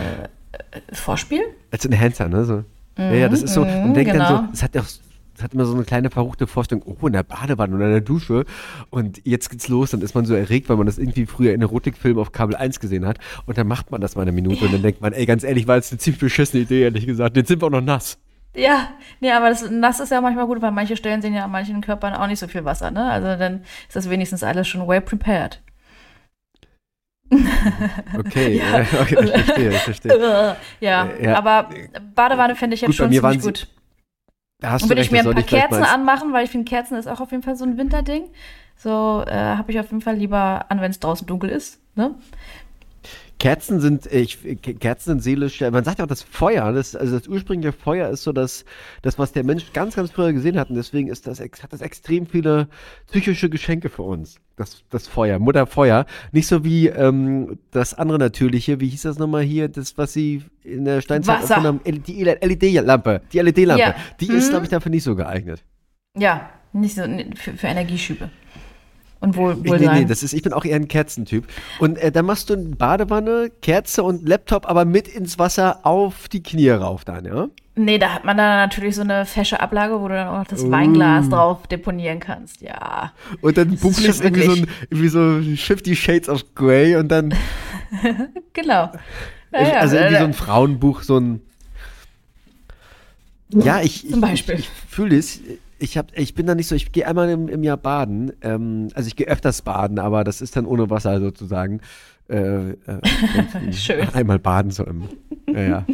Vorspiel? 0.93 1.41
Als 1.71 1.85
Enhancer, 1.85 2.29
ne? 2.29 2.45
So. 2.45 2.53
Mhm, 2.53 2.65
ja, 2.97 3.13
ja, 3.13 3.29
das 3.29 3.41
ist 3.41 3.55
so. 3.55 3.61
Und 3.61 3.95
denk 3.95 4.11
genau. 4.11 4.29
dann 4.29 4.45
so, 4.47 4.53
es 4.53 4.61
hat 4.61 4.75
ja 4.75 4.81
auch 4.81 5.08
hat 5.43 5.53
immer 5.53 5.65
so 5.65 5.73
eine 5.73 5.83
kleine 5.83 6.09
verruchte 6.09 6.47
Vorstellung, 6.47 6.83
oh, 6.85 7.07
in 7.07 7.13
der 7.13 7.23
Badewanne 7.23 7.75
oder 7.75 7.85
in 7.85 7.91
der 7.91 8.01
Dusche. 8.01 8.45
Und 8.89 9.21
jetzt 9.25 9.49
geht's 9.49 9.67
los, 9.67 9.91
dann 9.91 10.01
ist 10.01 10.15
man 10.15 10.25
so 10.25 10.33
erregt, 10.33 10.69
weil 10.69 10.77
man 10.77 10.85
das 10.85 10.97
irgendwie 10.97 11.25
früher 11.25 11.53
in 11.53 11.61
Erotikfilmen 11.61 12.21
auf 12.21 12.31
Kabel 12.31 12.55
1 12.55 12.79
gesehen 12.79 13.05
hat. 13.05 13.17
Und 13.45 13.57
dann 13.57 13.67
macht 13.67 13.91
man 13.91 14.01
das 14.01 14.15
mal 14.15 14.23
eine 14.23 14.31
Minute 14.31 14.65
und 14.65 14.73
dann 14.73 14.81
denkt 14.81 15.01
man, 15.01 15.13
ey, 15.13 15.25
ganz 15.25 15.43
ehrlich, 15.43 15.67
war 15.67 15.75
jetzt 15.75 15.91
eine 15.91 15.99
ziemlich 15.99 16.19
beschissene 16.19 16.63
Idee, 16.63 16.83
ehrlich 16.83 17.05
gesagt. 17.05 17.35
Jetzt 17.35 17.47
sind 17.47 17.61
wir 17.61 17.67
auch 17.67 17.71
noch 17.71 17.81
nass. 17.81 18.17
Ja, 18.55 18.89
nee, 19.19 19.31
aber 19.31 19.49
das 19.49 19.69
nass 19.69 19.99
ist 19.99 20.11
ja 20.11 20.21
manchmal 20.21 20.47
gut, 20.47 20.61
weil 20.61 20.71
manche 20.71 20.97
Stellen 20.97 21.21
sehen 21.21 21.33
ja 21.33 21.45
an 21.45 21.51
manchen 21.51 21.81
Körpern 21.81 22.13
auch 22.13 22.27
nicht 22.27 22.39
so 22.39 22.47
viel 22.47 22.65
Wasser, 22.65 22.89
ne? 22.91 23.05
Also 23.09 23.37
dann 23.37 23.61
ist 23.87 23.95
das 23.95 24.09
wenigstens 24.09 24.43
alles 24.43 24.67
schon 24.67 24.87
well 24.87 25.01
prepared. 25.01 25.61
Okay, 28.17 28.57
ja. 28.73 28.81
okay, 29.01 29.17
ich 29.21 29.29
verstehe, 29.29 29.69
ich 29.69 29.77
verstehe. 29.77 30.55
ja, 30.79 31.09
ja, 31.21 31.37
aber 31.37 31.69
Badewanne 32.15 32.55
fände 32.55 32.73
ich 32.73 32.81
jetzt 32.81 32.87
gut, 32.87 32.95
schon 32.95 33.11
ziemlich 33.11 33.41
gut. 33.41 33.67
Da 34.59 34.71
hast 34.71 34.83
und 34.83 34.89
würde 34.89 35.01
ich 35.01 35.11
mir 35.11 35.19
ein 35.19 35.33
paar 35.33 35.43
Kerzen 35.43 35.83
anmachen, 35.83 36.33
weil 36.33 36.43
ich 36.43 36.51
finde, 36.51 36.69
Kerzen 36.69 36.97
ist 36.97 37.07
auch 37.07 37.21
auf 37.21 37.31
jeden 37.31 37.43
Fall 37.43 37.55
so 37.55 37.63
ein 37.63 37.77
Winterding. 37.77 38.23
So 38.75 39.23
äh, 39.25 39.33
habe 39.33 39.71
ich 39.71 39.79
auf 39.79 39.87
jeden 39.91 40.01
Fall 40.01 40.15
lieber 40.15 40.65
an, 40.69 40.81
wenn 40.81 40.91
es 40.91 40.99
draußen 40.99 41.27
dunkel 41.27 41.49
ist. 41.49 41.81
Ne? 41.95 42.15
Kerzen 43.39 43.79
sind, 43.79 44.05
ich, 44.05 44.37
Kerzen 44.61 45.11
sind 45.11 45.23
seelisch, 45.23 45.61
man 45.61 45.85
sagt 45.85 45.99
ja 45.99 46.03
auch 46.03 46.09
das 46.09 46.21
Feuer, 46.21 46.73
das, 46.73 46.93
also 46.93 47.17
das 47.17 47.27
ursprüngliche 47.29 47.71
Feuer 47.71 48.09
ist 48.09 48.23
so 48.23 48.33
das, 48.33 48.65
das, 49.01 49.17
was 49.17 49.31
der 49.31 49.45
Mensch 49.45 49.71
ganz, 49.71 49.95
ganz 49.95 50.11
früher 50.11 50.33
gesehen 50.33 50.59
hat 50.59 50.69
und 50.69 50.75
deswegen 50.75 51.07
ist 51.07 51.25
das, 51.25 51.39
hat 51.39 51.71
das 51.71 51.79
extrem 51.79 52.27
viele 52.27 52.67
psychische 53.07 53.49
Geschenke 53.49 53.87
für 53.87 54.01
uns, 54.01 54.41
das, 54.57 54.83
das 54.89 55.07
Feuer, 55.07 55.39
Mutterfeuer. 55.39 56.05
Nicht 56.33 56.47
so 56.47 56.65
wie 56.65 56.87
ähm, 56.87 57.59
das 57.71 57.93
andere 57.93 58.19
natürliche, 58.19 58.81
wie 58.81 58.89
hieß 58.89 59.03
das 59.03 59.17
nochmal 59.17 59.43
hier, 59.43 59.69
das, 59.69 59.97
was 59.97 60.11
sie 60.11 60.43
in 60.65 60.83
der 60.83 60.99
Steinzeit 60.99 61.43
Wasser. 61.43 61.63
haben, 61.63 61.79
die 61.85 62.23
LED-Lampe, 62.25 63.21
die 63.31 63.39
LED-Lampe, 63.39 63.81
ja. 63.81 63.95
die 64.19 64.33
ist, 64.33 64.49
glaube 64.49 64.65
ich, 64.65 64.69
dafür 64.69 64.89
nicht 64.89 65.03
so 65.03 65.15
geeignet. 65.15 65.63
Ja, 66.17 66.49
nicht 66.73 66.95
so, 66.95 67.03
für, 67.35 67.53
für 67.53 67.67
Energieschübe 67.67 68.29
und 69.21 69.35
wohl, 69.35 69.57
wohl 69.65 69.79
nee, 69.79 69.87
nee, 69.87 70.05
das 70.05 70.23
ist, 70.23 70.33
ich 70.33 70.43
bin 70.43 70.53
auch 70.53 70.63
eher 70.63 70.77
ein 70.77 70.87
Kerzentyp. 70.87 71.45
Und 71.79 71.97
äh, 71.97 72.11
dann 72.11 72.25
machst 72.25 72.49
du 72.49 72.53
eine 72.53 72.75
Badewanne, 72.75 73.51
Kerze 73.61 74.03
und 74.03 74.27
Laptop, 74.27 74.69
aber 74.69 74.85
mit 74.85 75.07
ins 75.07 75.37
Wasser 75.37 75.79
auf 75.83 76.29
die 76.29 76.41
Knie 76.41 76.69
rauf 76.69 77.03
dann, 77.03 77.25
ja? 77.25 77.49
Nee, 77.75 77.97
da 77.97 78.13
hat 78.13 78.25
man 78.25 78.35
dann 78.35 78.57
natürlich 78.57 78.95
so 78.95 79.01
eine 79.01 79.25
fesche 79.25 79.59
Ablage, 79.61 80.01
wo 80.01 80.07
du 80.07 80.13
dann 80.13 80.27
auch 80.27 80.45
das 80.45 80.63
uh. 80.63 80.71
Weinglas 80.71 81.29
drauf 81.29 81.67
deponieren 81.67 82.19
kannst, 82.19 82.61
ja. 82.61 83.13
Und 83.41 83.57
dann 83.57 83.77
buchst 83.77 84.03
irgendwie 84.21 84.43
so, 84.43 84.51
ein, 84.51 84.67
irgendwie 84.89 85.07
so 85.07 85.41
Fifty 85.55 85.95
Shades 85.95 86.27
of 86.27 86.55
Grey 86.55 86.95
und 86.95 87.09
dann. 87.09 87.33
genau. 88.53 88.91
Naja, 89.51 89.79
also 89.79 89.95
irgendwie 89.95 90.17
so 90.17 90.25
ein 90.25 90.33
Frauenbuch, 90.33 91.03
so 91.03 91.19
ein. 91.19 91.41
Ja, 93.49 93.81
ich, 93.81 94.09
Zum 94.09 94.21
Beispiel. 94.21 94.55
ich, 94.55 94.61
ich 94.61 94.69
fühle 94.89 95.17
es 95.17 95.39
ich, 95.79 95.97
hab, 95.97 96.17
ich 96.17 96.33
bin 96.35 96.45
da 96.45 96.55
nicht 96.55 96.67
so, 96.67 96.75
ich 96.75 96.91
gehe 96.91 97.07
einmal 97.07 97.29
im, 97.29 97.47
im 97.47 97.63
Jahr 97.63 97.77
baden. 97.77 98.31
Ähm, 98.41 98.89
also 98.93 99.07
ich 99.07 99.15
gehe 99.15 99.27
öfters 99.27 99.61
baden, 99.61 99.99
aber 99.99 100.23
das 100.23 100.41
ist 100.41 100.55
dann 100.55 100.65
ohne 100.65 100.89
Wasser 100.89 101.19
sozusagen. 101.19 101.81
Äh, 102.29 102.71
äh, 102.71 102.75
Schön. 103.71 104.07
Einmal 104.13 104.39
baden 104.39 104.71
so 104.71 104.83
im. 104.83 105.09
Ja, 105.47 105.61
ja. 105.61 105.85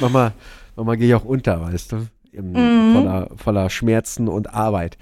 Manchmal, 0.00 0.32
manchmal 0.76 0.96
gehe 0.96 1.08
ich 1.08 1.14
auch 1.14 1.24
unter, 1.24 1.60
weißt 1.60 1.92
du? 1.92 2.06
Im, 2.32 2.52
mhm. 2.52 2.94
voller, 2.94 3.28
voller 3.36 3.70
Schmerzen 3.70 4.28
und 4.28 4.54
Arbeit. 4.54 4.96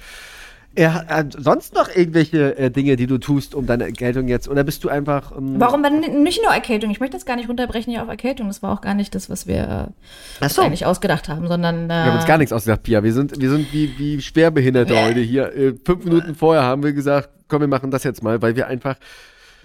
Er 0.76 1.06
hat 1.08 1.34
sonst 1.36 1.74
noch 1.74 1.88
irgendwelche 1.94 2.56
äh, 2.56 2.70
Dinge, 2.70 2.94
die 2.94 3.08
du 3.08 3.18
tust, 3.18 3.56
um 3.56 3.66
deine 3.66 3.84
Erkältung 3.84 4.28
jetzt? 4.28 4.48
Oder 4.48 4.62
bist 4.62 4.84
du 4.84 4.88
einfach. 4.88 5.32
Ähm 5.36 5.58
Warum 5.58 5.82
denn 5.82 6.22
nicht 6.22 6.40
nur 6.44 6.52
Erkältung? 6.52 6.90
Ich 6.90 7.00
möchte 7.00 7.16
das 7.16 7.26
gar 7.26 7.34
nicht 7.34 7.48
runterbrechen 7.48 7.92
hier 7.92 8.02
auf 8.02 8.08
Erkältung. 8.08 8.46
Das 8.46 8.62
war 8.62 8.72
auch 8.72 8.80
gar 8.80 8.94
nicht 8.94 9.14
das, 9.16 9.28
was 9.28 9.48
wir 9.48 9.92
äh, 10.40 10.48
so. 10.48 10.62
eigentlich 10.62 10.86
ausgedacht 10.86 11.28
haben, 11.28 11.48
sondern. 11.48 11.86
Äh, 11.86 11.88
wir 11.88 12.04
haben 12.04 12.16
uns 12.16 12.26
gar 12.26 12.38
nichts 12.38 12.52
ausgedacht, 12.52 12.84
Pia. 12.84 13.02
Wir 13.02 13.12
sind, 13.12 13.40
wir 13.40 13.50
sind 13.50 13.72
wie, 13.72 13.98
wie 13.98 14.22
Schwerbehinderte 14.22 14.94
äh. 14.94 15.04
heute 15.04 15.20
hier. 15.20 15.52
Äh, 15.56 15.74
fünf 15.84 16.04
Minuten 16.04 16.36
vorher 16.36 16.62
haben 16.62 16.84
wir 16.84 16.92
gesagt, 16.92 17.30
komm, 17.48 17.62
wir 17.62 17.68
machen 17.68 17.90
das 17.90 18.04
jetzt 18.04 18.22
mal, 18.22 18.40
weil 18.40 18.54
wir 18.54 18.68
einfach. 18.68 18.94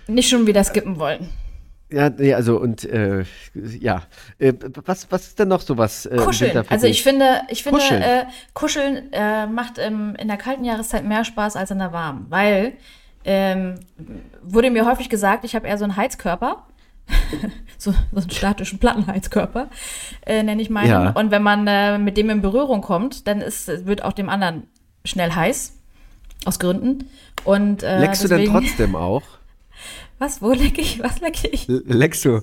Nicht 0.08 0.30
schon 0.30 0.48
wieder 0.48 0.64
skippen 0.64 0.98
wollen. 0.98 1.30
Ja, 1.92 2.10
nee, 2.10 2.34
also 2.34 2.60
und 2.60 2.84
äh, 2.86 3.26
ja, 3.54 4.02
äh, 4.40 4.54
was, 4.86 5.12
was 5.12 5.28
ist 5.28 5.40
denn 5.40 5.50
noch 5.50 5.62
so 5.62 5.78
was? 5.78 6.08
Äh, 6.08 6.18
kuscheln. 6.18 6.66
Also 6.70 6.88
ich 6.88 7.04
finde, 7.04 7.42
ich 7.50 7.64
finde, 7.64 7.80
kuscheln, 7.80 8.02
äh, 8.02 8.26
kuscheln 8.54 9.14
äh, 9.14 9.46
macht 9.46 9.78
ähm, 9.78 10.16
in 10.20 10.28
der 10.28 10.38
kalten 10.38 10.66
Jahreszeit 10.66 11.06
mehr 11.06 11.24
Spaß 11.24 11.56
als 11.56 11.70
in 11.70 11.78
der 11.78 11.94
warmen, 11.94 12.26
weil 12.30 12.74
ähm, 13.24 13.76
wurde 14.42 14.72
mir 14.72 14.86
häufig 14.88 15.10
gesagt, 15.10 15.44
ich 15.46 15.56
habe 15.56 15.68
eher 15.68 15.78
so 15.78 15.84
einen 15.84 15.96
Heizkörper. 15.96 16.64
so, 17.78 17.92
so 17.92 18.22
einen 18.22 18.32
statischen 18.32 18.80
Plattenheizkörper, 18.80 19.70
äh, 20.26 20.42
nenne 20.42 20.60
ich 20.60 20.72
meinen. 20.72 20.90
Ja. 20.90 21.10
Und 21.12 21.30
wenn 21.30 21.44
man 21.44 22.04
mit 22.04 22.18
dem 22.18 22.32
in 22.32 22.42
Berührung 22.42 22.82
kommt, 22.82 23.28
dann 23.28 23.42
ist, 23.42 23.86
wird 23.86 24.04
auch 24.04 24.14
dem 24.14 24.28
anderen 24.28 24.64
schnell 25.04 25.32
heiß. 25.32 25.74
Aus 26.46 26.58
Gründen. 26.58 27.10
Und, 27.44 27.84
Leckst 27.84 28.24
deswegen, 28.24 28.46
du 28.46 28.60
denn 28.60 28.64
trotzdem 28.64 28.96
auch? 28.96 29.22
Was, 30.20 30.42
wo 30.42 30.52
lecke 30.52 30.82
ich? 30.82 31.02
Was 31.04 31.20
lecke 31.20 31.48
ich? 31.48 31.68
Lexo. 31.68 32.42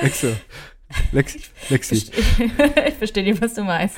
Lexo. 0.00 0.28
Lex, 1.12 1.36
Lexi. 1.68 1.94
Ich 2.88 2.94
verstehe 2.94 3.24
nicht, 3.24 3.40
was 3.40 3.54
du 3.54 3.64
meinst. 3.64 3.96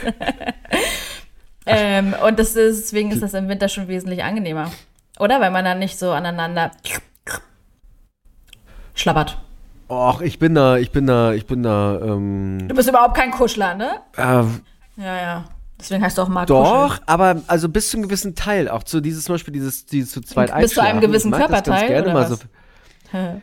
ähm, 1.67 2.15
und 2.27 2.39
das 2.39 2.55
ist, 2.57 2.85
deswegen 2.85 3.11
ist 3.11 3.23
das 3.23 3.35
im 3.35 3.49
Winter 3.49 3.69
schon 3.69 3.89
wesentlich 3.89 4.23
angenehmer. 4.23 4.71
Oder? 5.19 5.41
Weil 5.41 5.51
man 5.51 5.65
dann 5.65 5.79
nicht 5.79 5.99
so 5.99 6.11
aneinander 6.11 6.71
schlabbert. 8.95 9.39
Och, 9.89 10.23
ich 10.23 10.39
bin 10.39 10.55
da, 10.55 10.79
ich 10.79 10.93
bin 10.93 11.07
da, 11.07 11.33
ich 11.33 11.47
bin 11.47 11.63
da. 11.63 12.01
Ähm, 12.01 12.67
du 12.69 12.75
bist 12.75 12.89
überhaupt 12.89 13.17
kein 13.17 13.31
Kuschler, 13.31 13.75
ne? 13.75 14.01
Äh, 14.17 14.23
ja, 15.03 15.17
ja. 15.17 15.45
Deswegen 15.79 16.03
heißt 16.03 16.17
du 16.17 16.23
auch 16.23 16.29
Marc 16.29 16.47
Doch, 16.47 16.89
Kuschel. 16.89 17.03
aber 17.07 17.43
also 17.47 17.69
bis 17.69 17.91
zu 17.91 17.97
einem 17.97 18.05
gewissen 18.05 18.35
Teil. 18.35 18.69
Auch 18.69 18.85
zu 18.85 19.01
dieses 19.01 19.25
zum 19.25 19.35
Beispiel 19.35 19.53
dieses, 19.53 19.85
dieses 19.85 20.13
zu 20.13 20.21
zweit 20.23 20.57
Bis 20.59 20.73
zu 20.73 20.83
einem 20.83 21.01
gewissen 21.01 21.31
Körperteil. 21.33 21.89
gerne 21.89 22.05
oder 22.05 22.13
mal 22.15 22.31
was? 22.31 22.39
so 22.41 22.47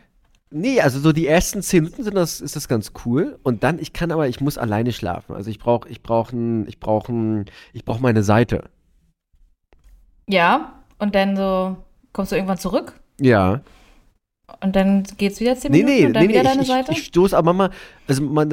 Nee, 0.53 0.81
also 0.81 0.99
so 0.99 1.13
die 1.13 1.27
ersten 1.27 1.61
zehn 1.61 1.85
Minuten 1.85 2.03
sind 2.03 2.13
das, 2.13 2.41
ist 2.41 2.57
das 2.57 2.67
ganz 2.67 2.91
cool. 3.05 3.39
Und 3.41 3.63
dann, 3.63 3.79
ich 3.79 3.93
kann 3.93 4.11
aber, 4.11 4.27
ich 4.27 4.41
muss 4.41 4.57
alleine 4.57 4.91
schlafen. 4.91 5.33
Also 5.33 5.49
ich 5.49 5.59
brauche, 5.59 5.87
ich 5.87 6.03
brauche 6.03 6.35
ich 6.67 6.77
brauche 6.77 7.45
ich 7.71 7.85
brauche 7.85 8.01
meine 8.01 8.21
Seite. 8.21 8.69
Ja, 10.27 10.83
und 10.99 11.15
dann 11.15 11.37
so, 11.37 11.77
kommst 12.11 12.33
du 12.33 12.35
irgendwann 12.35 12.57
zurück? 12.57 12.99
Ja. 13.21 13.61
Und 14.61 14.75
dann 14.75 15.03
geht's 15.17 15.39
wieder 15.39 15.55
zehn 15.55 15.71
Minuten 15.71 15.89
nee, 15.89 15.99
nee, 16.01 16.05
und 16.07 16.13
dann 16.13 16.23
nee, 16.23 16.29
wieder 16.29 16.43
nee, 16.43 16.49
deine 16.49 16.61
ich, 16.63 16.67
Seite? 16.67 16.91
Ich, 16.91 16.97
ich 16.97 17.05
stoße 17.05 17.37
aber 17.37 17.53
manchmal, 17.53 17.77
also 18.07 18.21
man, 18.21 18.49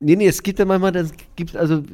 nee, 0.00 0.16
nee, 0.16 0.26
es 0.26 0.42
gibt 0.42 0.58
dann 0.58 0.66
manchmal, 0.66 0.90
dann 0.90 1.12
gibt 1.36 1.56
also 1.56 1.84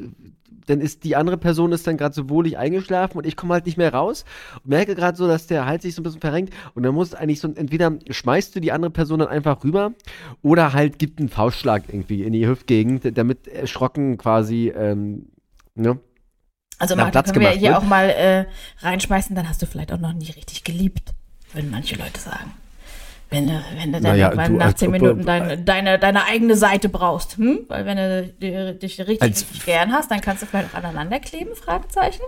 dann 0.67 0.81
ist 0.81 1.05
die 1.05 1.17
andere 1.17 1.37
Person 1.37 1.73
ist 1.73 1.87
dann 1.87 1.97
gerade 1.97 2.15
so 2.15 2.29
wohlig 2.29 2.59
eingeschlafen 2.59 3.19
und 3.19 3.27
ich 3.27 3.37
komme 3.37 3.55
halt 3.55 3.67
nicht 3.67 3.79
mehr 3.79 3.93
raus 3.93 4.25
und 4.63 4.69
merke 4.69 4.95
gerade 4.95 5.17
so, 5.17 5.27
dass 5.27 5.47
der 5.47 5.67
Hals 5.67 5.83
sich 5.83 5.95
so 5.95 6.01
ein 6.01 6.05
bisschen 6.05 6.21
verrenkt 6.21 6.53
und 6.75 6.83
dann 6.83 6.95
muss 6.95 7.15
eigentlich 7.15 7.41
so, 7.41 7.49
entweder 7.49 7.93
schmeißt 8.09 8.55
du 8.55 8.61
die 8.61 8.73
andere 8.73 8.91
Person 8.91 9.21
dann 9.21 9.29
einfach 9.29 9.65
rüber 9.65 9.93
oder 10.43 10.73
halt 10.73 10.99
gibt 10.99 11.19
einen 11.19 11.29
Faustschlag 11.29 11.85
irgendwie 11.89 12.23
in 12.23 12.33
die 12.33 12.47
Hüftgegend, 12.47 13.17
damit 13.17 13.49
erschrocken 13.49 14.19
quasi, 14.19 14.73
ähm, 14.77 15.27
ne? 15.75 15.99
Also 16.79 16.95
Marc, 16.95 17.13
Platz 17.13 17.33
können 17.33 17.47
wir 17.47 17.53
hier 17.53 17.71
wird. 17.71 17.79
auch 17.79 17.85
mal 17.85 18.11
äh, 18.11 18.45
reinschmeißen, 18.81 19.35
dann 19.35 19.49
hast 19.49 19.63
du 19.63 19.67
vielleicht 19.67 19.93
auch 19.93 19.99
noch 19.99 20.13
nie 20.13 20.31
richtig 20.31 20.63
geliebt, 20.63 21.15
würden 21.55 21.71
manche 21.71 21.97
Leute 21.97 22.21
sagen. 22.21 22.53
Wenn 23.29 23.49
du, 23.49 23.61
wenn 23.77 23.93
du 23.93 24.01
dann 24.01 24.03
naja, 24.03 24.31
du, 24.31 24.53
nach 24.53 24.75
zehn 24.75 24.93
Minuten 24.93 25.25
deine, 25.25 25.59
deine, 25.59 25.99
deine 25.99 26.25
eigene 26.27 26.55
Seite 26.55 26.89
brauchst, 26.89 27.37
hm? 27.39 27.61
Weil 27.67 27.85
wenn 27.85 27.97
du 27.97 28.75
dich 28.75 29.01
richtig, 29.01 29.21
richtig 29.23 29.65
gern 29.65 29.93
hast, 29.93 30.11
dann 30.11 30.21
kannst 30.21 30.43
du 30.43 30.47
vielleicht 30.47 30.73
auch 30.73 30.79
aneinander 30.79 31.19
kleben, 31.19 31.55
Fragezeichen? 31.57 32.23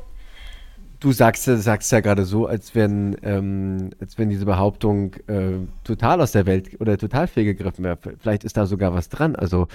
Du 1.00 1.12
sagst, 1.12 1.44
sagst 1.44 1.92
ja 1.92 2.00
gerade 2.00 2.24
so, 2.24 2.46
als 2.46 2.74
wenn, 2.74 3.16
ähm, 3.22 3.90
als 4.00 4.18
wenn 4.18 4.28
diese 4.28 4.46
Behauptung 4.46 5.14
äh, 5.26 5.58
total 5.84 6.20
aus 6.20 6.32
der 6.32 6.46
Welt 6.46 6.80
oder 6.80 6.98
total 6.98 7.28
fehlgegriffen 7.28 7.84
wäre. 7.84 7.98
Vielleicht 8.18 8.44
ist 8.44 8.56
da 8.56 8.66
sogar 8.66 8.94
was 8.94 9.08
dran. 9.08 9.37
Also 9.37 9.68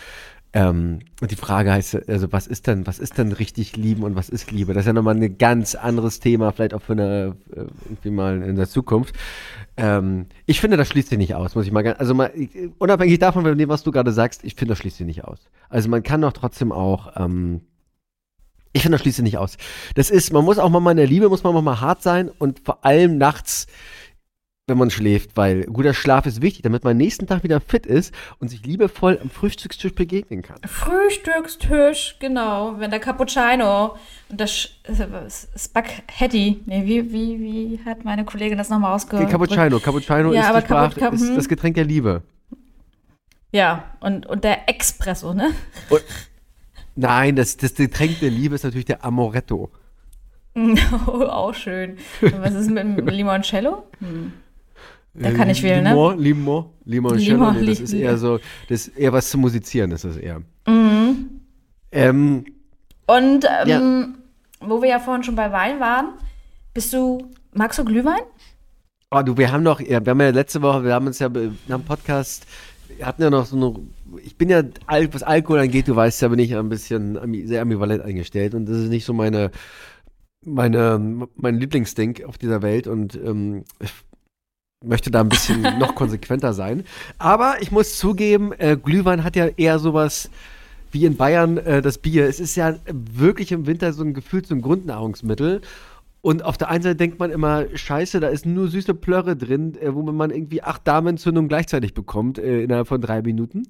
ähm, 0.55 0.99
die 1.19 1.35
Frage 1.35 1.71
heißt, 1.71 2.07
also 2.07 2.31
was 2.31 2.45
ist 2.45 2.67
denn, 2.67 2.85
was 2.85 2.99
ist 2.99 3.17
denn 3.17 3.31
richtig 3.31 3.75
lieben 3.75 4.03
und 4.03 4.15
was 4.15 4.29
ist 4.29 4.51
Liebe? 4.51 4.73
Das 4.73 4.81
ist 4.81 4.87
ja 4.87 4.93
nochmal 4.93 5.15
ein 5.15 5.37
ganz 5.39 5.73
anderes 5.73 6.19
Thema, 6.19 6.51
vielleicht 6.51 6.75
auch 6.75 6.81
für 6.81 6.93
eine, 6.93 7.35
äh, 7.55 7.65
irgendwie 7.85 8.11
mal 8.11 8.43
in 8.43 8.55
der 8.55 8.67
Zukunft. 8.67 9.15
Ähm, 9.77 10.27
ich 10.45 10.61
finde, 10.61 10.77
das 10.77 10.89
schließt 10.89 11.09
sich 11.09 11.17
nicht 11.17 11.33
aus, 11.33 11.55
muss 11.55 11.65
ich 11.65 11.71
mal 11.71 11.85
also 11.93 12.13
mal, 12.13 12.31
unabhängig 12.77 13.17
davon, 13.17 13.43
von 13.43 13.57
dem, 13.57 13.69
was 13.69 13.81
du 13.81 13.91
gerade 13.91 14.11
sagst, 14.11 14.43
ich 14.43 14.53
finde, 14.53 14.73
das 14.73 14.79
schließt 14.79 14.97
sich 14.97 15.07
nicht 15.07 15.23
aus. 15.23 15.39
Also 15.69 15.89
man 15.89 16.03
kann 16.03 16.21
doch 16.21 16.33
trotzdem 16.33 16.71
auch, 16.71 17.13
ähm, 17.15 17.61
ich 18.73 18.81
finde, 18.81 18.95
das 18.95 19.01
schließt 19.01 19.17
sich 19.17 19.23
nicht 19.23 19.37
aus. 19.37 19.57
Das 19.95 20.09
ist, 20.09 20.33
man 20.33 20.43
muss 20.43 20.57
auch 20.57 20.69
mal 20.69 20.91
in 20.91 20.97
der 20.97 21.07
Liebe, 21.07 21.29
muss 21.29 21.43
man 21.43 21.63
mal 21.63 21.79
hart 21.79 22.01
sein 22.01 22.29
und 22.29 22.59
vor 22.59 22.83
allem 22.83 23.17
nachts 23.17 23.67
wenn 24.67 24.77
man 24.77 24.89
schläft, 24.89 25.35
weil 25.35 25.63
guter 25.65 25.93
Schlaf 25.93 26.25
ist 26.25 26.41
wichtig, 26.41 26.61
damit 26.61 26.85
man 26.85 26.95
nächsten 26.95 27.27
Tag 27.27 27.43
wieder 27.43 27.59
fit 27.59 27.85
ist 27.85 28.13
und 28.39 28.47
sich 28.47 28.65
liebevoll 28.65 29.19
am 29.21 29.29
Frühstückstisch 29.29 29.93
begegnen 29.93 30.41
kann. 30.41 30.57
Frühstückstisch, 30.65 32.15
genau. 32.19 32.79
Wenn 32.79 32.89
der 32.89 33.01
Cappuccino 33.01 33.97
und 34.29 34.39
das 34.39 34.69
Spaghetti, 35.57 36.61
nee, 36.65 36.85
wie, 36.85 37.11
wie, 37.11 37.39
wie 37.39 37.79
hat 37.85 38.05
meine 38.05 38.23
Kollegin 38.23 38.57
das 38.57 38.69
nochmal 38.69 38.95
ausgedrückt? 38.95 39.31
Cappuccino, 39.31 39.79
Cappuccino 39.79 40.31
ja, 40.31 40.57
ist, 40.57 40.63
Sprach, 40.65 40.95
Caput 40.95 41.19
ist 41.19 41.35
das 41.35 41.49
Getränk 41.49 41.75
der 41.75 41.85
Liebe. 41.85 42.21
Ja, 43.51 43.83
und, 43.99 44.25
und 44.25 44.45
der 44.45 44.69
Espresso, 44.69 45.33
ne? 45.33 45.51
Und, 45.89 46.01
nein, 46.95 47.35
das, 47.35 47.57
das 47.57 47.75
Getränk 47.75 48.19
der 48.19 48.29
Liebe 48.29 48.55
ist 48.55 48.63
natürlich 48.63 48.85
der 48.85 49.03
Amoretto. 49.03 49.71
oh, 50.55 51.23
auch 51.27 51.53
schön. 51.53 51.97
Und 52.21 52.41
was 52.41 52.53
ist 52.53 52.69
mit 52.69 52.83
dem 52.83 53.07
Limoncello? 53.07 53.83
Hm. 53.99 54.33
Da 55.15 55.31
kann 55.31 55.49
ich 55.49 55.61
wählen, 55.61 55.83
ne? 55.83 55.91
Limon, 55.91 56.71
Limon, 56.85 57.17
Limon, 57.17 57.59
nee, 57.59 57.67
das 57.67 57.79
ist 57.81 57.93
eher 57.93 58.17
so, 58.17 58.39
das 58.67 58.87
ist 58.87 58.97
eher 58.97 59.13
was 59.13 59.29
zu 59.29 59.37
musizieren, 59.37 59.91
ist 59.91 60.05
das 60.05 60.17
eher. 60.17 60.41
Mhm. 60.65 61.41
Ähm, 61.91 62.45
Und 63.05 63.45
ähm, 63.45 63.67
ja. 63.67 64.67
wo 64.67 64.81
wir 64.81 64.89
ja 64.89 64.99
vorhin 64.99 65.23
schon 65.23 65.35
bei 65.35 65.51
Wein 65.51 65.79
waren, 65.79 66.13
bist 66.73 66.93
du, 66.93 67.29
magst 67.53 67.77
du 67.77 67.85
Glühwein? 67.85 68.21
Oh, 69.11 69.21
du, 69.21 69.37
wir 69.37 69.51
haben 69.51 69.61
noch, 69.61 69.79
ja, 69.79 70.03
wir 70.03 70.09
haben 70.09 70.21
ja 70.21 70.29
letzte 70.29 70.63
Woche, 70.63 70.83
wir 70.83 70.95
haben 70.95 71.05
uns 71.05 71.19
ja 71.19 71.27
am 71.27 71.83
Podcast, 71.83 72.47
wir 72.72 72.72
hatten 73.01 73.21
ja 73.21 73.29
noch 73.29 73.45
so 73.45 73.55
eine, 73.55 74.21
ich 74.23 74.35
bin 74.35 74.49
ja, 74.49 74.63
was 75.11 75.23
Alkohol 75.23 75.59
angeht, 75.59 75.87
du 75.87 75.95
weißt 75.95 76.21
ja, 76.21 76.27
bin 76.27 76.39
ich 76.39 76.55
ein 76.55 76.69
bisschen 76.69 77.47
sehr 77.47 77.61
ambivalent 77.61 78.01
eingestellt 78.03 78.53
und 78.53 78.65
das 78.67 78.77
ist 78.77 78.89
nicht 78.89 79.05
so 79.05 79.13
meine, 79.13 79.51
meine, 80.45 81.27
mein 81.35 81.59
Lieblingsding 81.59 82.25
auf 82.25 82.37
dieser 82.37 82.61
Welt 82.61 82.87
und 82.87 83.15
ähm, 83.15 83.63
möchte 84.83 85.11
da 85.11 85.21
ein 85.21 85.29
bisschen 85.29 85.61
noch 85.79 85.95
konsequenter 85.95 86.53
sein. 86.53 86.83
Aber 87.17 87.55
ich 87.61 87.71
muss 87.71 87.97
zugeben, 87.97 88.51
äh, 88.57 88.77
Glühwein 88.81 89.23
hat 89.23 89.35
ja 89.35 89.47
eher 89.47 89.79
sowas 89.79 90.29
wie 90.91 91.05
in 91.05 91.17
Bayern 91.17 91.57
äh, 91.57 91.81
das 91.81 91.97
Bier. 91.97 92.27
Es 92.27 92.39
ist 92.39 92.55
ja 92.55 92.75
wirklich 92.85 93.51
im 93.51 93.65
Winter 93.65 93.93
so 93.93 94.03
ein 94.03 94.13
Gefühl 94.13 94.43
zum 94.43 94.61
Grundnahrungsmittel. 94.61 95.61
Und 96.25 96.45
auf 96.45 96.57
der 96.57 96.69
einen 96.69 96.81
Seite 96.81 96.95
denkt 96.95 97.19
man 97.19 97.31
immer, 97.31 97.65
scheiße, 97.75 98.21
da 98.21 98.29
ist 98.29 98.45
nur 98.45 98.69
süße 98.69 98.93
Plörre 98.93 99.35
drin, 99.35 99.75
äh, 99.75 99.93
wo 99.93 100.03
man 100.03 100.31
irgendwie 100.31 100.63
acht 100.63 100.87
Darmentzündungen 100.87 101.49
gleichzeitig 101.49 101.93
bekommt 101.93 102.39
äh, 102.39 102.63
innerhalb 102.63 102.87
von 102.87 103.01
drei 103.01 103.21
Minuten. 103.21 103.63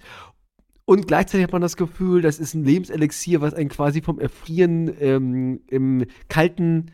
Und 0.86 1.08
gleichzeitig 1.08 1.46
hat 1.46 1.52
man 1.52 1.64
das 1.64 1.78
Gefühl, 1.78 2.22
das 2.22 2.38
ist 2.38 2.54
ein 2.54 2.64
Lebenselixier, 2.64 3.42
was 3.42 3.56
einen 3.56 3.70
quasi 3.70 4.04
vom 4.04 4.20
Erfrieren 4.20 4.92
ähm, 5.00 5.62
im 5.68 6.06
kalten 6.30 6.92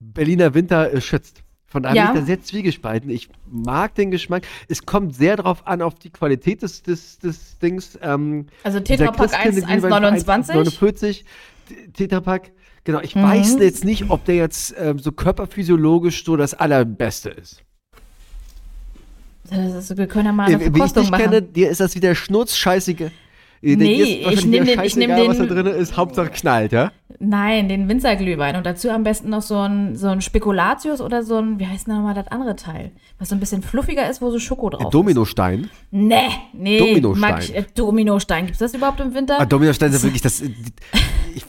Berliner 0.00 0.54
Winter 0.54 0.94
äh, 0.94 1.02
schützt. 1.02 1.42
Von 1.66 1.82
daher 1.82 1.96
ja. 1.96 2.06
bin 2.06 2.14
ich 2.14 2.20
da 2.20 2.26
sehr 2.26 2.40
zwiegespalten. 2.40 3.10
Ich 3.10 3.28
mag 3.46 3.94
den 3.96 4.10
Geschmack. 4.10 4.46
Es 4.68 4.86
kommt 4.86 5.14
sehr 5.14 5.36
darauf 5.36 5.66
an, 5.66 5.82
auf 5.82 5.96
die 5.96 6.08
Qualität 6.08 6.62
des, 6.62 6.82
des, 6.82 7.18
des 7.18 7.58
Dings. 7.58 7.98
Ähm, 8.00 8.46
also 8.62 8.80
Tetrapack 8.80 9.34
1,29. 9.34 10.54
1,49 10.54 11.24
Tetrapack. 11.92 12.52
Genau, 12.84 13.00
ich 13.00 13.16
mhm. 13.16 13.22
weiß 13.22 13.56
jetzt 13.60 13.84
nicht, 13.84 14.10
ob 14.10 14.24
der 14.24 14.36
jetzt 14.36 14.74
ähm, 14.78 14.98
so 14.98 15.10
körperphysiologisch 15.10 16.24
so 16.24 16.36
das 16.36 16.54
allerbeste 16.54 17.30
ist. 17.30 17.62
Ist, 19.50 19.96
wir 19.96 20.06
können 20.06 20.26
ja 20.26 20.32
mal 20.32 20.46
eine 20.46 20.58
Verkostung 20.58 21.02
Wie 21.02 21.06
ich 21.06 21.10
dich 21.10 21.20
kenne, 21.20 21.42
dir 21.42 21.70
ist 21.70 21.80
das 21.80 21.94
wieder 21.94 22.14
schnurzscheißige. 22.14 23.10
Nee, 23.60 24.26
ich 24.30 24.44
nehme 24.44 24.66
den, 24.66 24.80
ich 24.82 24.94
nehm 24.94 25.16
den, 25.16 25.28
was 25.28 25.38
da 25.38 25.46
drin 25.46 25.66
ist, 25.66 25.96
Hauptsache 25.96 26.28
knallt, 26.28 26.72
ja? 26.72 26.92
Nein, 27.18 27.68
den 27.68 27.88
Winzerglühwein 27.88 28.56
und 28.56 28.66
dazu 28.66 28.90
am 28.90 29.04
besten 29.04 29.30
noch 29.30 29.40
so 29.40 29.58
ein, 29.58 29.96
so 29.96 30.08
ein 30.08 30.20
Spekulatius 30.20 31.00
oder 31.00 31.22
so 31.22 31.38
ein, 31.38 31.58
wie 31.58 31.66
heißt 31.66 31.86
denn 31.86 31.94
nochmal 31.94 32.14
das 32.14 32.28
andere 32.28 32.56
Teil? 32.56 32.92
Was 33.18 33.30
so 33.30 33.34
ein 33.34 33.40
bisschen 33.40 33.62
fluffiger 33.62 34.08
ist, 34.10 34.20
wo 34.20 34.30
so 34.30 34.38
Schoko 34.38 34.68
drauf 34.68 34.90
Dominostein? 34.90 35.64
ist. 35.64 35.70
Dominostein? 35.90 36.38
Nee, 36.52 36.78
nee. 36.78 36.78
Dominostein. 36.78 37.38
Ich, 37.40 37.56
äh, 37.56 37.64
Dominostein. 37.74 38.46
Gibt 38.46 38.54
es 38.54 38.58
das 38.58 38.74
überhaupt 38.74 39.00
im 39.00 39.14
Winter? 39.14 39.40
Ah, 39.40 39.46
Dominostein 39.46 39.92
ist 39.92 40.02
wirklich 40.02 40.22
das. 40.22 40.42
Ich 41.34 41.44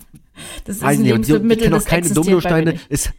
das 0.66 0.78
ist 0.78 0.84
ein 0.84 1.04
Lebensmittel, 1.04 1.52
ich 1.52 1.60
kenne 1.60 1.78
auch 1.78 1.86
keine 1.86 2.10
Dominosteine. 2.10 2.80
Ist, 2.90 3.14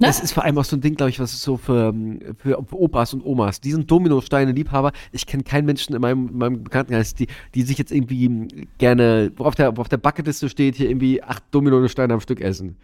Ne? 0.00 0.06
Das 0.06 0.20
ist 0.20 0.32
vor 0.32 0.44
allem 0.44 0.56
auch 0.56 0.64
so 0.64 0.76
ein 0.76 0.80
Ding, 0.80 0.94
glaube 0.94 1.10
ich, 1.10 1.20
was 1.20 1.34
ist 1.34 1.42
so 1.42 1.58
für, 1.58 1.92
für 2.38 2.58
Opas 2.72 3.12
und 3.12 3.22
Omas. 3.22 3.60
Die 3.60 3.70
sind 3.70 3.90
Dominosteine-Liebhaber. 3.90 4.92
Ich 5.12 5.26
kenne 5.26 5.42
keinen 5.42 5.66
Menschen 5.66 5.94
in 5.94 6.00
meinem, 6.00 6.28
in 6.28 6.38
meinem 6.38 6.64
Bekanntenkreis, 6.64 7.14
die, 7.14 7.26
die 7.54 7.62
sich 7.62 7.76
jetzt 7.76 7.92
irgendwie 7.92 8.66
gerne, 8.78 9.30
wo 9.36 9.44
auf 9.44 9.56
der, 9.56 9.76
wo 9.76 9.82
auf 9.82 9.90
der 9.90 9.98
Bucketliste 9.98 10.48
steht, 10.48 10.76
hier 10.76 10.88
irgendwie 10.88 11.22
acht 11.22 11.42
Dominosteine 11.50 12.14
am 12.14 12.20
Stück 12.20 12.40
essen. 12.40 12.76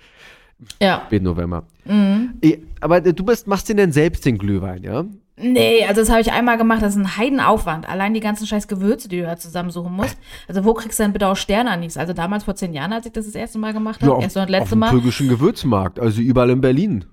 Ja. 0.80 1.04
Spät 1.06 1.22
November. 1.22 1.64
Mhm. 1.86 2.34
Aber 2.80 3.00
du 3.00 3.24
bist, 3.24 3.46
machst 3.46 3.68
den 3.70 3.78
denn 3.78 3.92
selbst 3.92 4.26
den 4.26 4.36
Glühwein, 4.36 4.82
ja? 4.82 5.06
Nee, 5.38 5.84
also 5.84 6.00
das 6.00 6.08
habe 6.08 6.22
ich 6.22 6.32
einmal 6.32 6.56
gemacht, 6.56 6.80
das 6.80 6.96
ist 6.96 7.02
ein 7.02 7.16
Heidenaufwand. 7.16 7.86
Allein 7.86 8.14
die 8.14 8.20
ganzen 8.20 8.46
scheiß 8.46 8.68
Gewürze, 8.68 9.08
die 9.08 9.18
du 9.18 9.24
da 9.24 9.36
zusammensuchen 9.36 9.92
musst. 9.92 10.16
Also 10.48 10.64
wo 10.64 10.72
kriegst 10.72 10.98
du 10.98 11.02
denn 11.02 11.12
bitte 11.12 11.28
auch 11.28 11.36
Sternanis? 11.36 11.98
Also 11.98 12.14
damals 12.14 12.44
vor 12.44 12.54
zehn 12.54 12.72
Jahren, 12.72 12.92
als 12.94 13.04
ich 13.04 13.12
das 13.12 13.26
das 13.26 13.34
erste 13.34 13.58
Mal 13.58 13.74
gemacht 13.74 14.02
habe, 14.02 14.12
ja, 14.12 14.20
erst 14.20 14.36
und 14.38 14.48
letzte 14.48 14.74
auf 14.74 14.78
Mal. 14.78 14.86
Auf 14.86 14.92
dem 14.92 15.00
türkischen 15.00 15.28
Gewürzmarkt, 15.28 16.00
also 16.00 16.22
überall 16.22 16.48
in 16.50 16.62
Berlin. 16.62 17.04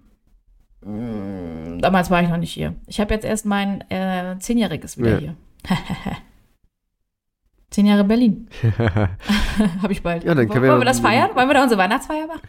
Mm, 0.86 1.80
damals 1.80 2.10
war 2.10 2.22
ich 2.22 2.30
noch 2.30 2.38
nicht 2.38 2.54
hier. 2.54 2.76
Ich 2.88 3.02
habe 3.02 3.14
jetzt 3.14 3.26
erst 3.26 3.46
mein 3.46 3.82
äh, 3.90 4.38
zehnjähriges 4.40 4.98
wieder 4.98 5.14
ja. 5.14 5.18
hier. 5.20 5.36
Zehn 7.72 7.88
Jahre 7.88 8.06
Berlin. 8.06 8.48
habe 9.82 9.92
ich 9.92 10.02
bald. 10.02 10.24
Ja, 10.24 10.34
dann 10.34 10.48
können 10.48 10.64
Wollen 10.64 10.76
wir, 10.76 10.82
wir 10.82 10.86
das 10.86 11.02
feiern? 11.02 11.32
Wollen 11.34 11.50
wir 11.50 11.56
da 11.56 11.64
unsere 11.64 11.82
Weihnachtsfeier 11.82 12.28
machen? 12.28 12.42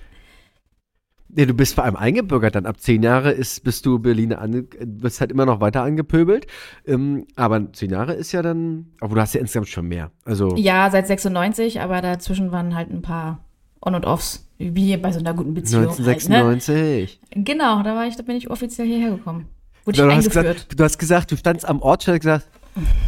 Nee, 1.36 1.46
du 1.46 1.54
bist 1.54 1.74
vor 1.74 1.84
allem 1.84 1.96
eingebürgert 1.96 2.54
dann. 2.54 2.64
Ab 2.64 2.80
zehn 2.80 3.02
Jahre 3.02 3.32
ist, 3.32 3.64
bist 3.64 3.84
du 3.86 3.98
Berliner 3.98 4.40
an, 4.40 4.68
bist 4.86 5.20
halt 5.20 5.32
immer 5.32 5.46
noch 5.46 5.60
weiter 5.60 5.82
angepöbelt. 5.82 6.46
Ähm, 6.86 7.26
aber 7.34 7.72
zehn 7.72 7.90
Jahre 7.90 8.14
ist 8.14 8.30
ja 8.32 8.40
dann, 8.42 8.86
aber 9.00 9.16
du 9.16 9.20
hast 9.20 9.34
ja 9.34 9.40
insgesamt 9.40 9.68
schon 9.68 9.86
mehr. 9.86 10.12
Also 10.24 10.54
ja, 10.56 10.88
seit 10.90 11.08
96, 11.08 11.80
aber 11.80 12.00
dazwischen 12.02 12.52
waren 12.52 12.76
halt 12.76 12.90
ein 12.90 13.02
paar 13.02 13.44
On- 13.80 13.94
und 13.94 14.06
Offs. 14.06 14.48
Wie 14.58 14.96
bei 14.96 15.10
so 15.10 15.18
einer 15.18 15.34
guten 15.34 15.54
Beziehung. 15.54 15.88
1996. 15.88 17.20
Halt, 17.20 17.36
ne? 17.36 17.42
Genau, 17.42 17.82
da 17.82 17.96
war 17.96 18.06
ich, 18.06 18.16
da 18.16 18.22
bin 18.22 18.36
ich 18.36 18.48
offiziell 18.48 18.86
hierher 18.86 19.10
gekommen. 19.10 19.46
Wurde 19.84 20.02
du, 20.02 20.08
ich 20.08 20.14
hast 20.14 20.28
gesagt, 20.28 20.78
du 20.78 20.84
hast 20.84 20.98
gesagt, 20.98 21.32
du 21.32 21.36
standst 21.36 21.68
am 21.68 21.82
Ortsschild 21.82 22.22
gesagt, 22.22 22.48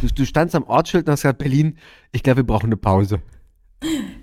du, 0.01 0.07
du 0.13 0.25
standst 0.25 0.53
am 0.53 0.63
Ortsschild 0.63 1.07
und 1.07 1.13
hast 1.13 1.21
gesagt, 1.21 1.39
Berlin, 1.39 1.77
ich 2.11 2.23
glaube, 2.23 2.37
wir 2.37 2.45
brauchen 2.45 2.67
eine 2.67 2.77
Pause. 2.77 3.21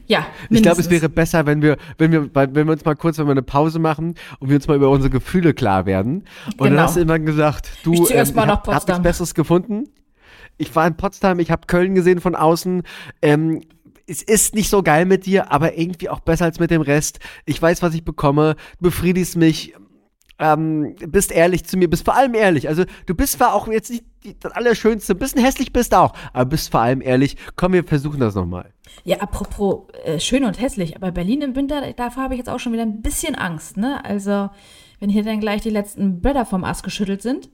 Ja. 0.07 0.27
Mindestens. 0.49 0.51
Ich 0.51 0.63
glaube, 0.63 0.81
es 0.81 0.91
wäre 0.91 1.09
besser, 1.09 1.47
wenn 1.47 1.63
wir, 1.63 1.77
wenn 1.99 2.13
wir, 2.13 2.31
wenn 2.35 2.67
wir 2.67 2.73
uns 2.73 2.85
mal 2.85 2.97
kurz, 2.97 3.19
wenn 3.19 3.27
wir 3.27 3.33
eine 3.33 3.43
Pause 3.43 3.79
machen 3.79 4.15
und 4.41 4.49
wir 4.49 4.57
uns 4.57 4.67
mal 4.67 4.77
über 4.77 4.91
unsere 4.91 5.11
Gefühle 5.11 5.55
klar 5.55 5.87
werden. 5.87 6.25
Und 6.47 6.59
genau. 6.59 6.71
dann 6.71 6.81
hast 6.81 6.97
du 6.97 7.01
immer 7.01 7.19
gesagt, 7.19 7.69
du 7.85 7.93
ich 7.93 8.11
ähm, 8.11 8.35
mal 8.35 8.49
hab, 8.49 8.67
nichts 8.67 9.03
Besseres 9.03 9.35
gefunden. 9.35 9.89
Ich 10.57 10.75
war 10.75 10.87
in 10.87 10.97
Potsdam, 10.97 11.39
ich 11.39 11.51
habe 11.51 11.67
Köln 11.67 11.95
gesehen 11.95 12.21
von 12.21 12.35
außen. 12.35 12.83
Ähm, 13.23 13.63
es 14.07 14.23
ist 14.23 14.55
nicht 14.55 14.69
so 14.69 14.83
geil 14.83 15.07
mit 15.07 15.27
dir, 15.27 15.51
aber 15.51 15.79
irgendwie 15.79 16.09
auch 16.11 16.21
besser 16.21 16.45
als 16.45 16.61
mit 16.61 16.71
dem 16.71 16.83
Rest. 16.83 17.21
Ich 17.47 17.61
weiß, 17.61 17.83
was 17.83 17.95
ich 17.95 18.05
bekomme, 18.05 18.57
befriedigst 18.81 19.37
mich, 19.37 19.75
ähm, 20.39 20.97
bist 21.07 21.33
ehrlich 21.33 21.65
zu 21.65 21.77
mir, 21.77 21.89
bist 21.89 22.05
vor 22.05 22.17
allem 22.17 22.35
ehrlich. 22.35 22.69
Also 22.69 22.85
du 23.07 23.15
bist 23.15 23.35
zwar 23.35 23.55
auch 23.55 23.69
jetzt 23.69 23.91
nicht 23.91 24.05
das 24.41 24.53
Allerschönste, 24.53 25.13
ein 25.13 25.19
bisschen 25.19 25.43
hässlich 25.43 25.73
bist 25.73 25.95
auch, 25.95 26.15
aber 26.33 26.47
bist 26.47 26.71
vor 26.71 26.81
allem 26.81 27.01
ehrlich. 27.01 27.37
Komm, 27.57 27.73
wir 27.73 27.85
versuchen 27.85 28.21
das 28.21 28.35
nochmal. 28.35 28.73
Ja, 29.05 29.19
apropos 29.19 29.89
äh, 30.05 30.19
schön 30.19 30.45
und 30.45 30.61
hässlich, 30.61 30.97
aber 30.97 31.13
Berlin 31.13 31.43
im 31.43 31.57
Winter, 31.57 31.93
davor 31.93 32.25
habe 32.25 32.35
ich 32.35 32.39
jetzt 32.39 32.49
auch 32.49 32.61
schon 32.61 32.73
wieder 32.73 32.83
ein 32.83 33.03
bisschen 33.03 33.35
Angst, 33.35 33.77
ne? 33.77 34.05
Also, 34.05 34.51
wenn 35.01 35.11
hier 35.11 35.25
dann 35.25 35.41
gleich 35.41 35.63
die 35.63 35.71
letzten 35.71 36.21
Blätter 36.21 36.47
vom 36.47 36.65
Ast 36.65 36.85
geschüttelt 36.85 37.21
sind, 37.21 37.51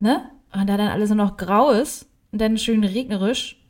ne? 0.00 0.30
Und 0.52 0.68
da 0.68 0.76
dann 0.76 0.88
alles 0.88 1.10
nur 1.10 1.16
noch 1.16 1.36
grau 1.36 1.70
ist 1.70 2.08
und 2.32 2.40
dann 2.40 2.58
schön 2.58 2.84
regnerisch, 2.84 3.63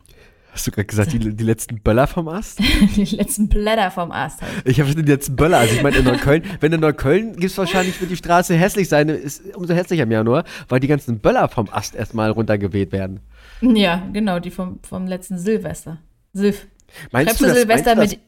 Hast 0.55 0.69
du 0.69 0.71
gerade 0.71 0.87
gesagt, 0.87 1.13
die, 1.13 1.19
die 1.19 1.45
letzten 1.45 1.81
Böller 1.81 2.07
vom 2.07 2.29
Ast? 2.29 2.61
die 2.97 3.05
letzten 3.05 3.49
Blätter 3.49 3.91
vom 3.91 4.13
Ast. 4.13 4.41
Halt. 4.41 4.53
Ich 4.65 4.81
habe 4.81 4.95
die 4.95 5.03
letzten 5.03 5.35
Böller. 5.35 5.59
Also 5.59 5.75
ich 5.75 5.83
meine, 5.83 5.97
in 5.97 6.05
Neukölln, 6.05 6.45
wenn 6.61 6.73
in 6.73 6.79
Neukölln 6.79 7.33
gibt 7.33 7.47
es 7.47 7.59
wahrscheinlich, 7.59 8.01
wird 8.01 8.13
die 8.13 8.17
Straße 8.17 8.55
hässlich 8.55 8.89
sein, 8.89 9.09
ist 9.09 9.43
umso 9.57 9.75
hässlicher 9.75 10.05
im 10.05 10.13
Januar, 10.13 10.45
weil 10.69 10.79
die 10.79 10.87
ganzen 10.87 11.19
Böller 11.19 11.49
vom 11.49 11.69
Ast 11.73 11.97
erstmal 11.97 12.31
runtergeweht 12.31 12.93
werden. 12.93 13.19
Ja, 13.63 14.07
genau, 14.13 14.39
die 14.39 14.53
vom, 14.53 14.79
vom 14.89 15.09
letzten 15.09 15.39
Silvester. 15.39 15.99
Silf. 16.33 16.69
Meinst 17.11 17.31
Schreibst 17.31 17.41
du, 17.41 17.47
das, 17.47 17.57
Silvester 17.57 17.97
meinst 17.97 18.13
du 18.13 18.17
mit, 18.17 18.25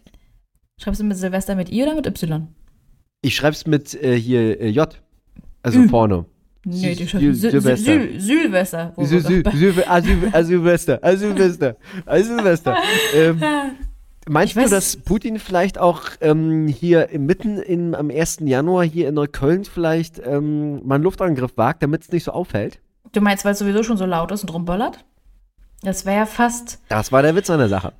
Schreibst 0.82 1.00
du 1.00 1.04
mit 1.04 1.16
Silvester 1.16 1.54
mit 1.54 1.70
I 1.70 1.84
oder 1.84 1.94
mit 1.94 2.06
Y? 2.06 2.48
Ich 3.22 3.36
schreib's 3.36 3.66
mit 3.66 3.94
äh, 4.02 4.18
hier 4.18 4.60
äh, 4.60 4.68
J. 4.68 5.00
Also 5.62 5.78
Ü. 5.78 5.88
vorne. 5.88 6.26
Nee, 6.68 6.96
die 6.96 7.06
Sil 7.06 7.32
Silvester. 7.32 8.18
Silvester. 8.18 8.92
Ah, 8.96 10.42
Silvester. 10.42 10.98
Ah, 11.00 11.16
Silvester. 11.16 11.76
Ah, 12.04 12.18
Silvester. 12.18 12.76
Ähm, 13.14 13.40
Meinst 14.28 14.56
du, 14.56 14.68
dass 14.68 14.96
Putin 14.96 15.38
vielleicht 15.38 15.78
auch 15.78 16.02
ähm, 16.20 16.66
hier 16.66 17.08
mitten 17.16 17.58
in, 17.58 17.94
am 17.94 18.10
1. 18.10 18.38
Januar 18.40 18.82
hier 18.84 19.08
in 19.08 19.14
Neukölln 19.14 19.64
vielleicht 19.64 20.20
ähm, 20.26 20.84
mal 20.84 20.96
einen 20.96 21.04
Luftangriff 21.04 21.56
wagt, 21.56 21.84
damit 21.84 22.02
es 22.02 22.10
nicht 22.10 22.24
so 22.24 22.32
auffällt? 22.32 22.80
Du 23.12 23.20
meinst, 23.20 23.44
weil 23.44 23.52
es 23.52 23.60
sowieso 23.60 23.84
schon 23.84 23.96
so 23.96 24.04
laut 24.04 24.32
ist 24.32 24.42
und 24.42 24.52
rumböllert? 24.52 25.04
Das 25.82 26.04
wäre 26.04 26.16
ja 26.16 26.26
fast. 26.26 26.80
Das 26.88 27.12
war 27.12 27.22
der 27.22 27.36
Witz 27.36 27.48
an 27.48 27.60
der 27.60 27.68
Sache. 27.68 27.92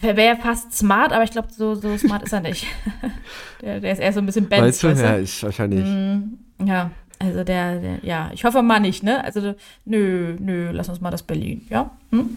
Wäre 0.00 0.24
ja 0.24 0.36
fast 0.36 0.72
smart, 0.72 1.12
aber 1.12 1.24
ich 1.24 1.32
glaube, 1.32 1.48
so, 1.54 1.74
so 1.74 1.98
smart 1.98 2.22
ist 2.22 2.32
er 2.32 2.40
nicht. 2.40 2.66
der, 3.60 3.80
der, 3.80 3.92
ist 3.92 3.98
eher 3.98 4.14
so 4.14 4.20
ein 4.20 4.26
bisschen 4.26 4.48
Benz. 4.48 4.82
Weißt 4.82 4.98
du? 4.98 5.02
Ja, 5.02 5.16
ist 5.16 5.42
wahrscheinlich. 5.42 5.84
Mm, 5.84 6.64
ja, 6.64 6.90
also 7.18 7.44
der, 7.44 7.80
der, 7.80 7.98
ja, 8.02 8.30
ich 8.32 8.44
hoffe 8.44 8.62
mal 8.62 8.80
nicht, 8.80 9.02
ne? 9.02 9.24
Also, 9.24 9.54
nö, 9.84 10.36
nö, 10.38 10.70
lass 10.72 10.88
uns 10.88 11.00
mal 11.00 11.10
das 11.10 11.22
Berlin, 11.22 11.66
ja? 11.70 11.90
Hm? 12.10 12.36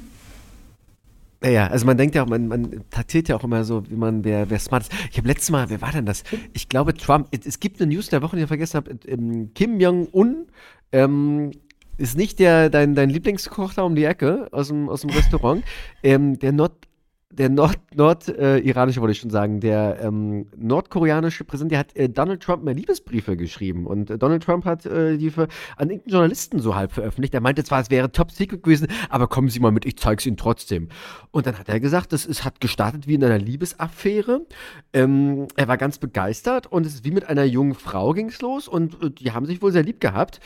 Ja, 1.44 1.68
also 1.68 1.86
man 1.86 1.98
denkt 1.98 2.16
ja 2.16 2.24
auch, 2.24 2.28
man, 2.28 2.48
man 2.48 2.84
taktiert 2.90 3.30
ja 3.30 3.36
auch 3.36 3.44
immer 3.44 3.64
so, 3.64 3.88
wie 3.90 3.96
man, 3.96 4.24
wer, 4.24 4.50
wer 4.50 4.58
smart 4.58 4.84
ist. 4.84 4.92
Ich 5.12 5.18
habe 5.18 5.28
letztes 5.28 5.52
Mal, 5.52 5.70
wer 5.70 5.82
war 5.82 5.92
denn 5.92 6.06
das? 6.06 6.24
Ich 6.54 6.68
glaube, 6.68 6.96
Trump, 6.96 7.28
es, 7.32 7.46
es 7.46 7.60
gibt 7.60 7.80
eine 7.80 7.94
News 7.94 8.08
der 8.08 8.24
Woche, 8.24 8.36
die 8.36 8.42
ich 8.42 8.48
vergessen 8.48 8.78
habe, 8.78 8.98
ähm, 9.06 9.52
Kim 9.54 9.80
Jong-un 9.80 10.48
ähm, 10.92 11.52
ist 11.98 12.18
nicht 12.18 12.40
der, 12.40 12.70
dein, 12.70 12.96
dein 12.96 13.10
Lieblingskoch 13.10 13.74
da 13.74 13.84
um 13.84 13.96
die 13.96 14.06
Ecke 14.06 14.48
aus 14.52 14.70
dem, 14.70 14.90
aus 14.90 15.02
dem 15.02 15.12
Restaurant. 15.12 15.64
ähm, 16.04 16.40
der 16.40 16.54
Nord, 16.54 16.87
der 17.30 17.50
Nord, 17.50 17.78
Nord 17.94 18.30
äh, 18.30 18.64
wollte 18.76 19.12
ich 19.12 19.20
schon 19.20 19.30
sagen, 19.30 19.60
der 19.60 20.00
ähm, 20.02 20.48
nordkoreanische 20.56 21.44
Präsident, 21.44 21.72
der 21.72 21.80
hat 21.80 21.96
äh, 21.96 22.10
Donald 22.10 22.42
Trump 22.42 22.64
mehr 22.64 22.74
Liebesbriefe 22.74 23.36
geschrieben 23.36 23.86
und 23.86 24.10
äh, 24.10 24.18
Donald 24.18 24.44
Trump 24.44 24.66
hat 24.66 24.86
äh, 24.86 25.18
die 25.18 25.30
für, 25.30 25.48
an 25.76 25.90
irgendeinen 25.90 26.12
Journalisten 26.12 26.60
so 26.60 26.76
halb 26.76 26.94
veröffentlicht. 26.94 27.34
Er 27.34 27.42
meinte 27.42 27.64
zwar, 27.64 27.82
es 27.82 27.90
wäre 27.90 28.12
top 28.12 28.32
secret 28.32 28.64
gewesen, 28.64 28.88
aber 29.10 29.28
kommen 29.28 29.50
Sie 29.50 29.60
mal 29.60 29.72
mit, 29.72 29.86
ich 29.86 29.98
zeige 29.98 30.20
es 30.20 30.26
Ihnen 30.26 30.38
trotzdem. 30.38 30.88
Und 31.32 31.46
dann 31.46 31.60
hat 31.60 31.68
er 31.68 31.80
gesagt, 31.80 32.14
das 32.14 32.26
ist, 32.26 32.46
hat 32.46 32.62
gestartet 32.62 33.08
wie 33.08 33.16
in 33.16 33.24
einer 33.24 33.40
Liebesaffäre. 33.40 34.46
Ähm, 34.94 35.48
er 35.58 35.68
war 35.68 35.78
ganz 35.78 35.98
begeistert 35.98 36.68
und 36.68 36.86
es 36.86 36.96
ist 36.96 37.06
wie 37.06 37.12
mit 37.12 37.28
einer 37.28 37.44
jungen 37.44 37.76
Frau 37.76 38.14
ging 38.14 38.30
es 38.30 38.42
los 38.42 38.68
und 38.70 39.04
äh, 39.04 39.12
die 39.12 39.32
haben 39.32 39.46
sich 39.46 39.62
wohl 39.62 39.74
sehr 39.74 39.84
lieb 39.84 40.00
gehabt. 40.00 40.40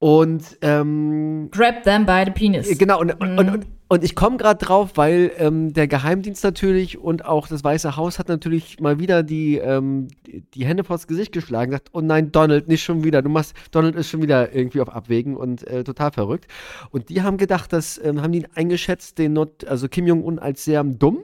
Und 0.00 0.58
ähm, 0.60 1.48
Grab 1.50 1.82
them 1.82 2.06
by 2.06 2.22
the 2.24 2.30
penis. 2.30 2.78
Genau, 2.78 3.00
und, 3.00 3.20
mhm. 3.20 3.38
und, 3.38 3.48
und, 3.48 3.66
und 3.88 4.04
ich 4.04 4.14
komme 4.14 4.36
gerade 4.36 4.64
drauf, 4.64 4.92
weil 4.94 5.32
ähm, 5.38 5.72
der 5.72 5.88
Geheimdienst 5.88 6.44
natürlich 6.44 6.98
und 6.98 7.24
auch 7.24 7.48
das 7.48 7.64
Weiße 7.64 7.96
Haus 7.96 8.20
hat 8.20 8.28
natürlich 8.28 8.78
mal 8.78 9.00
wieder 9.00 9.24
die, 9.24 9.56
ähm, 9.56 10.06
die 10.54 10.64
Hände 10.64 10.84
vors 10.84 11.08
Gesicht 11.08 11.32
geschlagen, 11.32 11.72
sagt, 11.72 11.88
oh 11.94 12.00
nein, 12.00 12.30
Donald, 12.30 12.68
nicht 12.68 12.84
schon 12.84 13.02
wieder. 13.02 13.22
Du 13.22 13.28
machst, 13.28 13.54
Donald 13.72 13.96
ist 13.96 14.08
schon 14.08 14.22
wieder 14.22 14.54
irgendwie 14.54 14.80
auf 14.80 14.88
Abwägen 14.88 15.36
und 15.36 15.66
äh, 15.66 15.82
total 15.82 16.12
verrückt. 16.12 16.46
Und 16.90 17.08
die 17.08 17.22
haben 17.22 17.36
gedacht, 17.36 17.72
dass, 17.72 18.00
ähm, 18.04 18.22
haben 18.22 18.32
die 18.32 18.46
eingeschätzt, 18.54 19.18
den 19.18 19.32
Not, 19.32 19.64
also 19.64 19.88
Kim 19.88 20.06
Jong-un 20.06 20.38
als 20.38 20.64
sehr 20.64 20.84
dumm. 20.84 21.18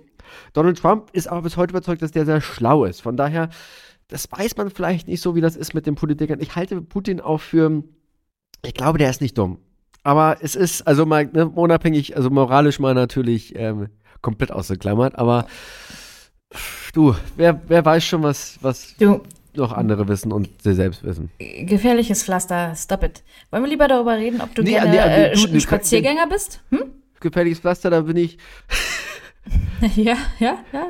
Donald 0.52 0.78
Trump 0.78 1.10
ist 1.12 1.28
aber 1.28 1.42
bis 1.42 1.56
heute 1.56 1.70
überzeugt, 1.70 2.02
dass 2.02 2.10
der 2.10 2.24
sehr 2.24 2.40
schlau 2.40 2.86
ist. 2.86 3.02
Von 3.02 3.16
daher, 3.16 3.50
das 4.08 4.26
weiß 4.32 4.56
man 4.56 4.70
vielleicht 4.70 5.06
nicht 5.06 5.20
so, 5.20 5.36
wie 5.36 5.40
das 5.40 5.54
ist 5.54 5.74
mit 5.74 5.86
den 5.86 5.94
Politikern. 5.94 6.40
Ich 6.40 6.56
halte 6.56 6.80
Putin 6.80 7.20
auch 7.20 7.40
für 7.40 7.84
ich 8.64 8.74
glaube, 8.74 8.98
der 8.98 9.10
ist 9.10 9.20
nicht 9.20 9.38
dumm. 9.38 9.58
Aber 10.02 10.38
es 10.40 10.54
ist, 10.54 10.86
also 10.86 11.06
mal 11.06 11.26
ne, 11.32 11.48
unabhängig, 11.48 12.16
also 12.16 12.30
moralisch 12.30 12.78
mal 12.78 12.94
natürlich 12.94 13.56
ähm, 13.56 13.88
komplett 14.20 14.52
ausgeklammert, 14.52 15.18
aber 15.18 15.46
du, 16.92 17.14
wer, 17.36 17.60
wer 17.68 17.84
weiß 17.84 18.04
schon, 18.04 18.22
was, 18.22 18.58
was 18.60 18.94
du, 18.98 19.22
noch 19.56 19.72
andere 19.72 20.06
wissen 20.08 20.32
und 20.32 20.48
sie 20.62 20.74
selbst 20.74 21.04
wissen. 21.04 21.30
Gefährliches 21.38 22.22
Pflaster, 22.22 22.74
stop 22.74 23.02
it. 23.02 23.22
Wollen 23.50 23.62
wir 23.62 23.70
lieber 23.70 23.88
darüber 23.88 24.16
reden, 24.16 24.40
ob 24.40 24.54
du 24.54 24.62
nee, 24.62 24.72
gerne 24.72 24.90
nee, 24.90 24.96
nee, 24.96 25.46
äh, 25.46 25.52
du, 25.52 25.60
Spaziergänger 25.60 26.26
bist? 26.26 26.60
Hm? 26.70 26.84
Gefährliches 27.20 27.60
Pflaster, 27.60 27.90
da 27.90 28.00
bin 28.02 28.16
ich. 28.16 28.38
ja, 29.96 30.16
ja, 30.38 30.58
ja. 30.72 30.86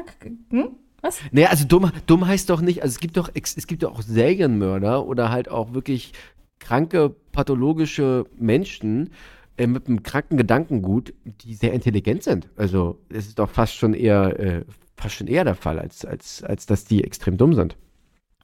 Hm? 0.51 0.71
Was? 1.03 1.19
Naja, 1.33 1.49
also 1.49 1.67
dumm, 1.67 1.93
dumm 2.07 2.27
heißt 2.27 2.49
doch 2.49 2.63
nicht, 2.63 2.83
also 2.83 2.95
es 2.95 2.99
gibt 2.99 3.19
doch, 3.19 3.29
es 3.35 3.67
gibt 3.67 3.83
doch 3.83 3.93
auch 3.93 4.03
Serienmörder 4.03 5.05
oder 5.05 5.31
halt 5.31 5.51
auch 5.51 5.75
wirklich 5.75 6.15
kranke, 6.59 7.15
pathologische 7.33 8.25
Menschen 8.37 9.11
äh, 9.57 9.67
mit 9.67 9.87
einem 9.87 10.03
kranken 10.03 10.37
Gedankengut, 10.37 11.15
die 11.25 11.55
sehr 11.55 11.73
intelligent 11.73 12.23
sind. 12.23 12.49
Also 12.57 12.99
es 13.09 13.27
ist 13.27 13.39
doch 13.39 13.51
fast 13.51 13.75
schon 13.75 13.95
eher, 13.95 14.39
äh, 14.41 14.65
fast 14.97 15.17
schon 15.17 15.27
eher 15.27 15.45
der 15.45 15.55
Fall, 15.55 15.79
als, 15.79 16.05
als, 16.05 16.43
als 16.43 16.67
dass 16.67 16.85
die 16.85 17.05
extrem 17.05 17.37
dumm 17.37 17.55
sind. 17.55 17.77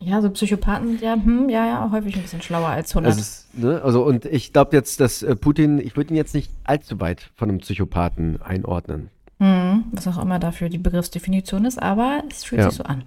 Ja, 0.02 0.22
so 0.22 0.30
Psychopathen 0.30 0.88
sind 0.88 1.02
ja, 1.02 1.14
hm, 1.14 1.50
ja, 1.50 1.66
ja, 1.66 1.90
häufig 1.92 2.16
ein 2.16 2.22
bisschen 2.22 2.40
schlauer 2.40 2.68
als 2.68 2.96
100. 2.96 3.12
Also, 3.12 3.46
ne, 3.52 3.82
also 3.82 4.02
und 4.02 4.24
ich 4.24 4.52
glaube 4.52 4.74
jetzt, 4.74 4.98
dass 4.98 5.22
äh, 5.22 5.36
Putin, 5.36 5.78
ich 5.78 5.96
würde 5.96 6.14
ihn 6.14 6.16
jetzt 6.16 6.34
nicht 6.34 6.50
allzu 6.64 7.00
weit 7.00 7.30
von 7.34 7.50
einem 7.50 7.58
Psychopathen 7.58 8.40
einordnen. 8.40 9.10
Hm, 9.40 9.84
was 9.92 10.08
auch 10.08 10.22
immer 10.22 10.38
dafür 10.38 10.70
die 10.70 10.78
Begriffsdefinition 10.78 11.66
ist, 11.66 11.80
aber 11.82 12.22
es 12.30 12.44
fühlt 12.44 12.62
ja. 12.62 12.70
sich 12.70 12.78
so 12.78 12.84
an. 12.84 13.04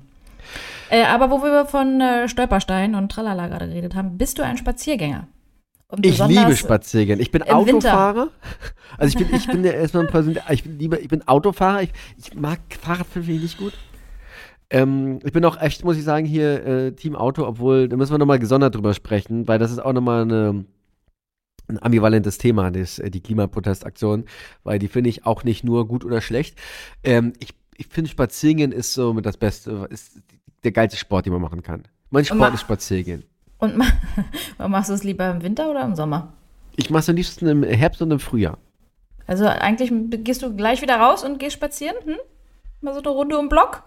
Äh, 0.90 1.04
aber 1.04 1.32
wo 1.32 1.42
wir 1.44 1.66
von 1.66 2.02
äh, 2.02 2.28
Stolperstein 2.28 2.96
und 2.96 3.12
Tralala 3.12 3.48
gerade 3.48 3.68
geredet 3.68 3.96
haben, 3.96 4.18
bist 4.18 4.38
du 4.38 4.44
ein 4.44 4.58
Spaziergänger? 4.58 5.28
ich 6.02 6.26
liebe 6.28 6.56
Spaziergänge. 6.56 7.22
Ich 7.22 7.32
bin 7.32 7.44
Autofahrer. 7.44 8.16
Winter. 8.16 8.32
Also 8.98 9.18
ich 9.18 9.26
bin, 9.26 9.36
ich 9.36 9.48
bin 9.48 9.64
ja 9.64 9.72
erstmal 9.72 10.04
ein 10.04 10.10
Person, 10.10 10.38
ich 10.50 10.64
bin 10.64 10.80
lieber, 10.80 11.00
ich 11.00 11.08
bin 11.08 11.28
Autofahrer. 11.28 11.84
Ich, 11.84 11.92
ich 12.18 12.36
mag 12.36 12.60
Fahrradfahren 12.82 13.24
finde 13.24 13.34
ich 13.34 13.42
nicht 13.42 13.58
gut. 13.58 13.74
Ähm, 14.70 15.20
ich 15.24 15.32
bin 15.32 15.46
auch 15.46 15.60
echt, 15.60 15.84
muss 15.84 15.98
ich 15.98 16.04
sagen, 16.04 16.26
hier 16.26 16.66
äh, 16.66 16.92
Team 16.94 17.16
Auto, 17.16 17.46
obwohl, 17.46 17.88
da 17.88 17.98
müssen 17.98 18.14
wir 18.14 18.18
nochmal 18.18 18.40
gesondert 18.40 18.76
drüber 18.76 18.94
sprechen, 18.94 19.48
weil 19.48 19.60
das 19.60 19.72
ist 19.72 19.80
auch 19.80 19.94
nochmal 19.94 20.24
eine, 20.24 20.66
ein 21.68 21.82
ambivalentes 21.82 22.38
Thema, 22.40 22.72
das, 22.72 22.98
äh, 23.00 23.12
die 23.12 23.22
Klimaprotestaktion, 23.22 24.26
weil 24.64 24.80
die 24.80 24.88
finde 24.88 25.10
ich 25.10 25.26
auch 25.26 25.44
nicht 25.44 25.64
nur 25.64 25.88
gut 25.88 26.06
oder 26.06 26.22
schlecht. 26.22 26.58
Ähm, 27.04 27.34
ich 27.40 27.54
ich 27.78 27.88
finde, 27.88 28.10
Spaziergehen 28.10 28.72
ist 28.72 28.94
so 28.94 29.14
mit 29.14 29.26
das 29.26 29.38
Beste, 29.38 29.88
ist 29.90 30.20
der 30.64 30.72
geilste 30.72 30.98
Sport, 30.98 31.26
den 31.26 31.34
man 31.34 31.42
machen 31.42 31.64
kann. 31.64 31.84
Mein 32.10 32.26
Sport 32.26 32.54
ist 32.54 32.62
Spaziergehen. 32.62 33.24
Und 33.58 33.78
machst 34.58 34.90
du 34.90 34.94
es 34.94 35.04
lieber 35.04 35.30
im 35.30 35.42
Winter 35.42 35.70
oder 35.70 35.84
im 35.84 35.96
Sommer? 35.96 36.34
Ich 36.76 36.90
mache 36.90 37.02
es 37.02 37.10
am 37.10 37.16
liebsten 37.16 37.48
im 37.48 37.64
Herbst 37.64 38.02
und 38.02 38.12
im 38.12 38.20
Frühjahr. 38.20 38.58
Also 39.26 39.46
eigentlich 39.46 39.92
gehst 40.24 40.42
du 40.42 40.56
gleich 40.56 40.82
wieder 40.82 40.98
raus 40.98 41.24
und 41.24 41.40
gehst 41.40 41.54
spazieren? 41.54 41.96
Hm? 42.04 42.18
Mal 42.82 42.94
so 42.94 43.00
eine 43.00 43.10
Runde 43.10 43.38
um 43.38 43.48
Block? 43.48 43.84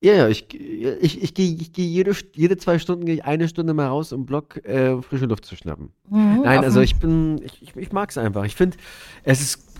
Ja, 0.00 0.14
ja, 0.14 0.28
ich, 0.28 0.52
ich, 0.52 1.22
ich 1.22 1.34
gehe 1.34 1.54
ich 1.54 1.72
geh 1.72 1.84
jede, 1.84 2.12
jede 2.34 2.56
zwei 2.56 2.80
Stunden 2.80 3.04
gehe 3.04 3.16
ich 3.16 3.24
eine 3.24 3.46
Stunde 3.46 3.72
mal 3.72 3.86
raus, 3.86 4.12
um 4.12 4.26
Block 4.26 4.64
äh, 4.64 5.00
frische 5.00 5.26
Luft 5.26 5.44
zu 5.44 5.54
schnappen. 5.54 5.90
Mhm, 6.08 6.40
Nein, 6.42 6.64
also 6.64 6.80
ich 6.80 6.96
bin, 6.96 7.40
ich, 7.44 7.62
ich, 7.62 7.76
ich 7.76 7.92
mag 7.92 8.10
es 8.10 8.18
einfach. 8.18 8.44
Ich 8.44 8.56
finde, 8.56 8.78
es 9.22 9.40
ist 9.40 9.71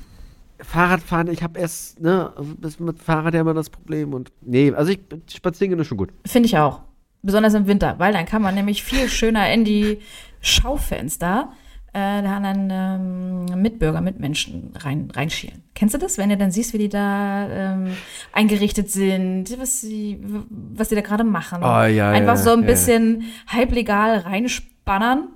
Fahrradfahren, 0.63 1.29
ich 1.29 1.43
habe 1.43 1.59
erst, 1.59 2.01
ne, 2.01 2.33
mit 2.79 3.03
Fahrrad 3.03 3.35
ja 3.35 3.41
immer 3.41 3.55
das 3.55 3.71
Problem 3.71 4.15
und 4.15 4.33
nee, 4.41 4.73
also 4.73 4.93
ich 4.93 5.01
spazieren 5.33 5.79
ist 5.79 5.87
schon 5.87 5.99
gut. 5.99 6.11
Finde 6.27 6.47
ich 6.47 6.57
auch. 6.59 6.81
Besonders 7.23 7.55
im 7.55 7.67
Winter, 7.67 7.95
weil 7.99 8.13
dann 8.13 8.27
kann 8.27 8.43
man 8.43 8.55
nämlich 8.55 8.83
viel 8.83 9.09
schöner 9.09 9.53
in 9.53 9.65
die 9.65 9.99
Schaufenster 10.41 11.53
äh, 11.93 12.23
der 12.23 12.31
anderen 12.31 12.69
ähm, 12.71 13.61
Mitbürger, 13.61 14.01
Mitmenschen 14.01 14.73
rein, 14.79 15.09
reinschielen. 15.15 15.63
Kennst 15.75 15.95
du 15.95 15.99
das, 15.99 16.17
wenn 16.17 16.31
du 16.31 16.37
dann 16.37 16.51
siehst, 16.51 16.73
wie 16.73 16.79
die 16.79 16.89
da 16.89 17.49
ähm, 17.49 17.97
eingerichtet 18.33 18.91
sind, 18.91 19.55
was 19.59 19.83
sie, 19.83 20.19
was 20.49 20.89
sie 20.89 20.95
da 20.95 21.03
gerade 21.03 21.23
machen? 21.23 21.63
Oh, 21.63 21.85
ja, 21.85 22.11
Einfach 22.11 22.37
ja, 22.37 22.37
so 22.37 22.51
ein 22.53 22.61
ja. 22.61 22.67
bisschen 22.67 23.25
halblegal 23.47 24.19
reinspannern 24.19 25.29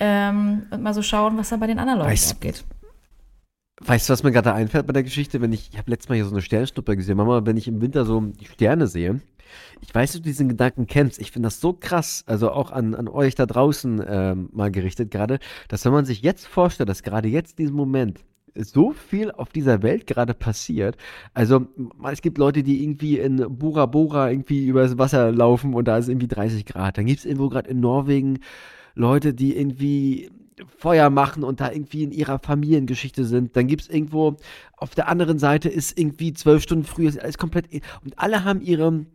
ähm, 0.00 0.66
und 0.70 0.82
mal 0.82 0.94
so 0.94 1.02
schauen, 1.02 1.36
was 1.36 1.50
da 1.50 1.56
bei 1.56 1.68
den 1.68 1.78
anderen 1.78 2.00
Leuten 2.00 2.30
abgeht. 2.30 2.64
Weißt 3.80 4.08
du, 4.08 4.12
was 4.12 4.22
mir 4.22 4.30
gerade 4.30 4.54
einfällt 4.54 4.86
bei 4.86 4.92
der 4.92 5.02
Geschichte? 5.02 5.40
Wenn 5.40 5.52
ich, 5.52 5.70
ich 5.72 5.78
habe 5.78 5.90
letztes 5.90 6.08
Mal 6.08 6.14
hier 6.14 6.24
so 6.24 6.30
eine 6.30 6.42
Sternschnuppe 6.42 6.96
gesehen, 6.96 7.16
Mama, 7.16 7.44
wenn 7.44 7.56
ich 7.56 7.66
im 7.66 7.80
Winter 7.80 8.04
so 8.04 8.20
die 8.20 8.44
Sterne 8.44 8.86
sehe, 8.86 9.20
ich 9.80 9.94
weiß, 9.94 10.12
dass 10.12 10.20
du 10.20 10.28
diesen 10.28 10.48
Gedanken 10.48 10.86
kennst. 10.86 11.20
Ich 11.20 11.32
finde 11.32 11.48
das 11.48 11.60
so 11.60 11.72
krass, 11.72 12.22
also 12.26 12.50
auch 12.50 12.70
an, 12.70 12.94
an 12.94 13.08
euch 13.08 13.34
da 13.34 13.46
draußen 13.46 14.02
ähm, 14.06 14.48
mal 14.52 14.70
gerichtet 14.70 15.10
gerade, 15.10 15.38
dass 15.68 15.84
wenn 15.84 15.92
man 15.92 16.04
sich 16.04 16.22
jetzt 16.22 16.46
vorstellt, 16.46 16.88
dass 16.88 17.02
gerade 17.02 17.28
jetzt 17.28 17.58
in 17.58 17.64
diesem 17.64 17.76
Moment 17.76 18.20
so 18.54 18.92
viel 18.92 19.32
auf 19.32 19.48
dieser 19.48 19.82
Welt 19.82 20.06
gerade 20.06 20.32
passiert. 20.32 20.96
Also 21.34 21.66
es 22.10 22.22
gibt 22.22 22.38
Leute, 22.38 22.62
die 22.62 22.84
irgendwie 22.84 23.18
in 23.18 23.44
Bora 23.58 23.86
Bora 23.86 24.30
irgendwie 24.30 24.66
übers 24.66 24.96
Wasser 24.96 25.32
laufen 25.32 25.74
und 25.74 25.88
da 25.88 25.98
ist 25.98 26.08
irgendwie 26.08 26.28
30 26.28 26.64
Grad. 26.64 26.96
Dann 26.96 27.06
gibt 27.06 27.18
es 27.18 27.24
irgendwo 27.24 27.48
gerade 27.48 27.68
in 27.70 27.80
Norwegen 27.80 28.38
Leute, 28.94 29.34
die 29.34 29.56
irgendwie 29.56 30.30
Feuer 30.78 31.10
machen 31.10 31.44
und 31.44 31.60
da 31.60 31.70
irgendwie 31.70 32.04
in 32.04 32.12
ihrer 32.12 32.38
Familiengeschichte 32.38 33.24
sind. 33.24 33.56
Dann 33.56 33.66
gibt 33.66 33.82
es 33.82 33.88
irgendwo, 33.88 34.36
auf 34.76 34.94
der 34.94 35.08
anderen 35.08 35.38
Seite 35.38 35.68
ist 35.68 35.98
irgendwie 35.98 36.32
zwölf 36.32 36.62
Stunden 36.62 36.84
früher, 36.84 37.08
ist 37.08 37.20
alles 37.20 37.38
komplett. 37.38 37.66
Und 38.04 38.18
alle 38.18 38.44
haben 38.44 38.60
ihre, 38.60 39.06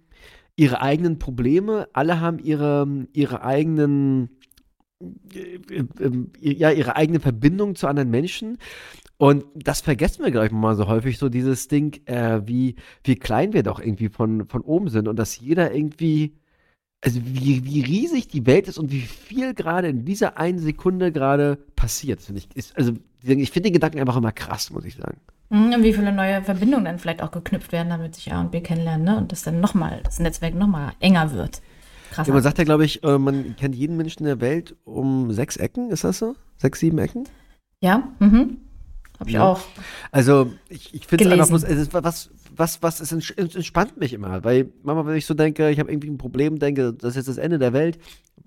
ihre 0.55 0.81
eigenen 0.81 1.19
Probleme, 1.19 1.87
alle 1.93 2.19
haben 2.19 2.39
ihre, 2.39 3.07
ihre 3.13 3.43
eigenen 3.43 4.29
äh, 5.33 5.59
äh, 6.03 6.27
ja, 6.41 6.71
ihre 6.71 6.97
eigene 6.97 7.21
Verbindung 7.21 7.75
zu 7.75 7.87
anderen 7.87 8.09
Menschen. 8.09 8.57
Und 9.17 9.45
das 9.55 9.81
vergessen 9.81 10.23
wir, 10.23 10.31
glaube 10.31 10.47
ich, 10.47 10.51
mal 10.51 10.75
so 10.75 10.87
häufig, 10.87 11.17
so 11.17 11.29
dieses 11.29 11.67
Ding, 11.67 12.01
äh, 12.05 12.41
wie, 12.45 12.75
wie 13.03 13.15
klein 13.15 13.53
wir 13.53 13.63
doch 13.63 13.79
irgendwie 13.79 14.09
von, 14.09 14.45
von 14.47 14.61
oben 14.61 14.89
sind 14.89 15.07
und 15.07 15.17
dass 15.17 15.39
jeder 15.39 15.73
irgendwie 15.73 16.38
also 17.01 17.21
wie, 17.23 17.63
wie 17.65 17.81
riesig 17.81 18.27
die 18.27 18.45
Welt 18.45 18.67
ist 18.67 18.77
und 18.77 18.91
wie 18.91 19.01
viel 19.01 19.53
gerade 19.53 19.87
in 19.87 20.05
dieser 20.05 20.37
einen 20.37 20.59
Sekunde 20.59 21.11
gerade 21.11 21.57
passiert, 21.75 22.21
ich. 22.33 22.55
Ist, 22.55 22.75
also 22.77 22.93
ich 23.23 23.51
finde 23.51 23.69
den 23.69 23.73
Gedanken 23.73 23.99
einfach 23.99 24.17
immer 24.17 24.31
krass, 24.31 24.69
muss 24.71 24.85
ich 24.85 24.95
sagen. 24.95 25.17
Mhm, 25.49 25.73
und 25.73 25.83
wie 25.83 25.93
viele 25.93 26.11
neue 26.11 26.41
Verbindungen 26.43 26.85
dann 26.85 26.99
vielleicht 26.99 27.21
auch 27.21 27.31
geknüpft 27.31 27.71
werden, 27.71 27.89
damit 27.89 28.15
sich 28.15 28.31
A 28.31 28.41
und 28.41 28.51
B 28.51 28.61
kennenlernen, 28.61 29.05
ne? 29.05 29.17
Und 29.17 29.31
das 29.31 29.43
dann 29.43 29.59
nochmal, 29.59 30.01
das 30.03 30.19
Netzwerk 30.19 30.55
nochmal 30.55 30.93
enger 30.99 31.31
wird. 31.33 31.61
Krass. 32.11 32.27
Ja, 32.27 32.33
man 32.33 32.43
sagt 32.43 32.57
ja, 32.57 32.63
glaube 32.63 32.85
ich, 32.85 33.03
äh, 33.03 33.17
man 33.17 33.55
kennt 33.55 33.75
jeden 33.75 33.95
Menschen 33.95 34.25
der 34.25 34.41
Welt 34.41 34.75
um 34.83 35.31
sechs 35.31 35.57
Ecken, 35.57 35.89
ist 35.91 36.03
das 36.03 36.19
so? 36.19 36.35
Sechs, 36.57 36.79
sieben 36.79 36.97
Ecken? 36.97 37.27
Ja, 37.81 38.11
mhm. 38.19 38.57
Hab 39.20 39.28
ich 39.28 39.34
ja. 39.34 39.43
auch. 39.43 39.59
Also, 40.11 40.53
ich, 40.70 40.93
ich 40.93 41.05
finde 41.05 41.26
es 41.26 41.32
einfach 41.32 41.49
bloß, 41.49 41.93
was, 42.03 42.30
was, 42.55 42.82
was, 42.82 42.99
es 43.01 43.11
entspannt 43.11 43.97
mich 43.97 44.13
immer, 44.13 44.43
weil 44.43 44.72
manchmal, 44.84 45.07
wenn 45.07 45.15
ich 45.15 45.26
so 45.26 45.34
denke, 45.34 45.70
ich 45.70 45.80
habe 45.80 45.91
irgendwie 45.91 46.09
ein 46.09 46.17
Problem, 46.17 46.57
denke, 46.57 46.93
das 46.93 47.11
ist 47.11 47.15
jetzt 47.17 47.28
das 47.28 47.38
Ende 47.38 47.59
der 47.59 47.74
Welt, 47.74 47.99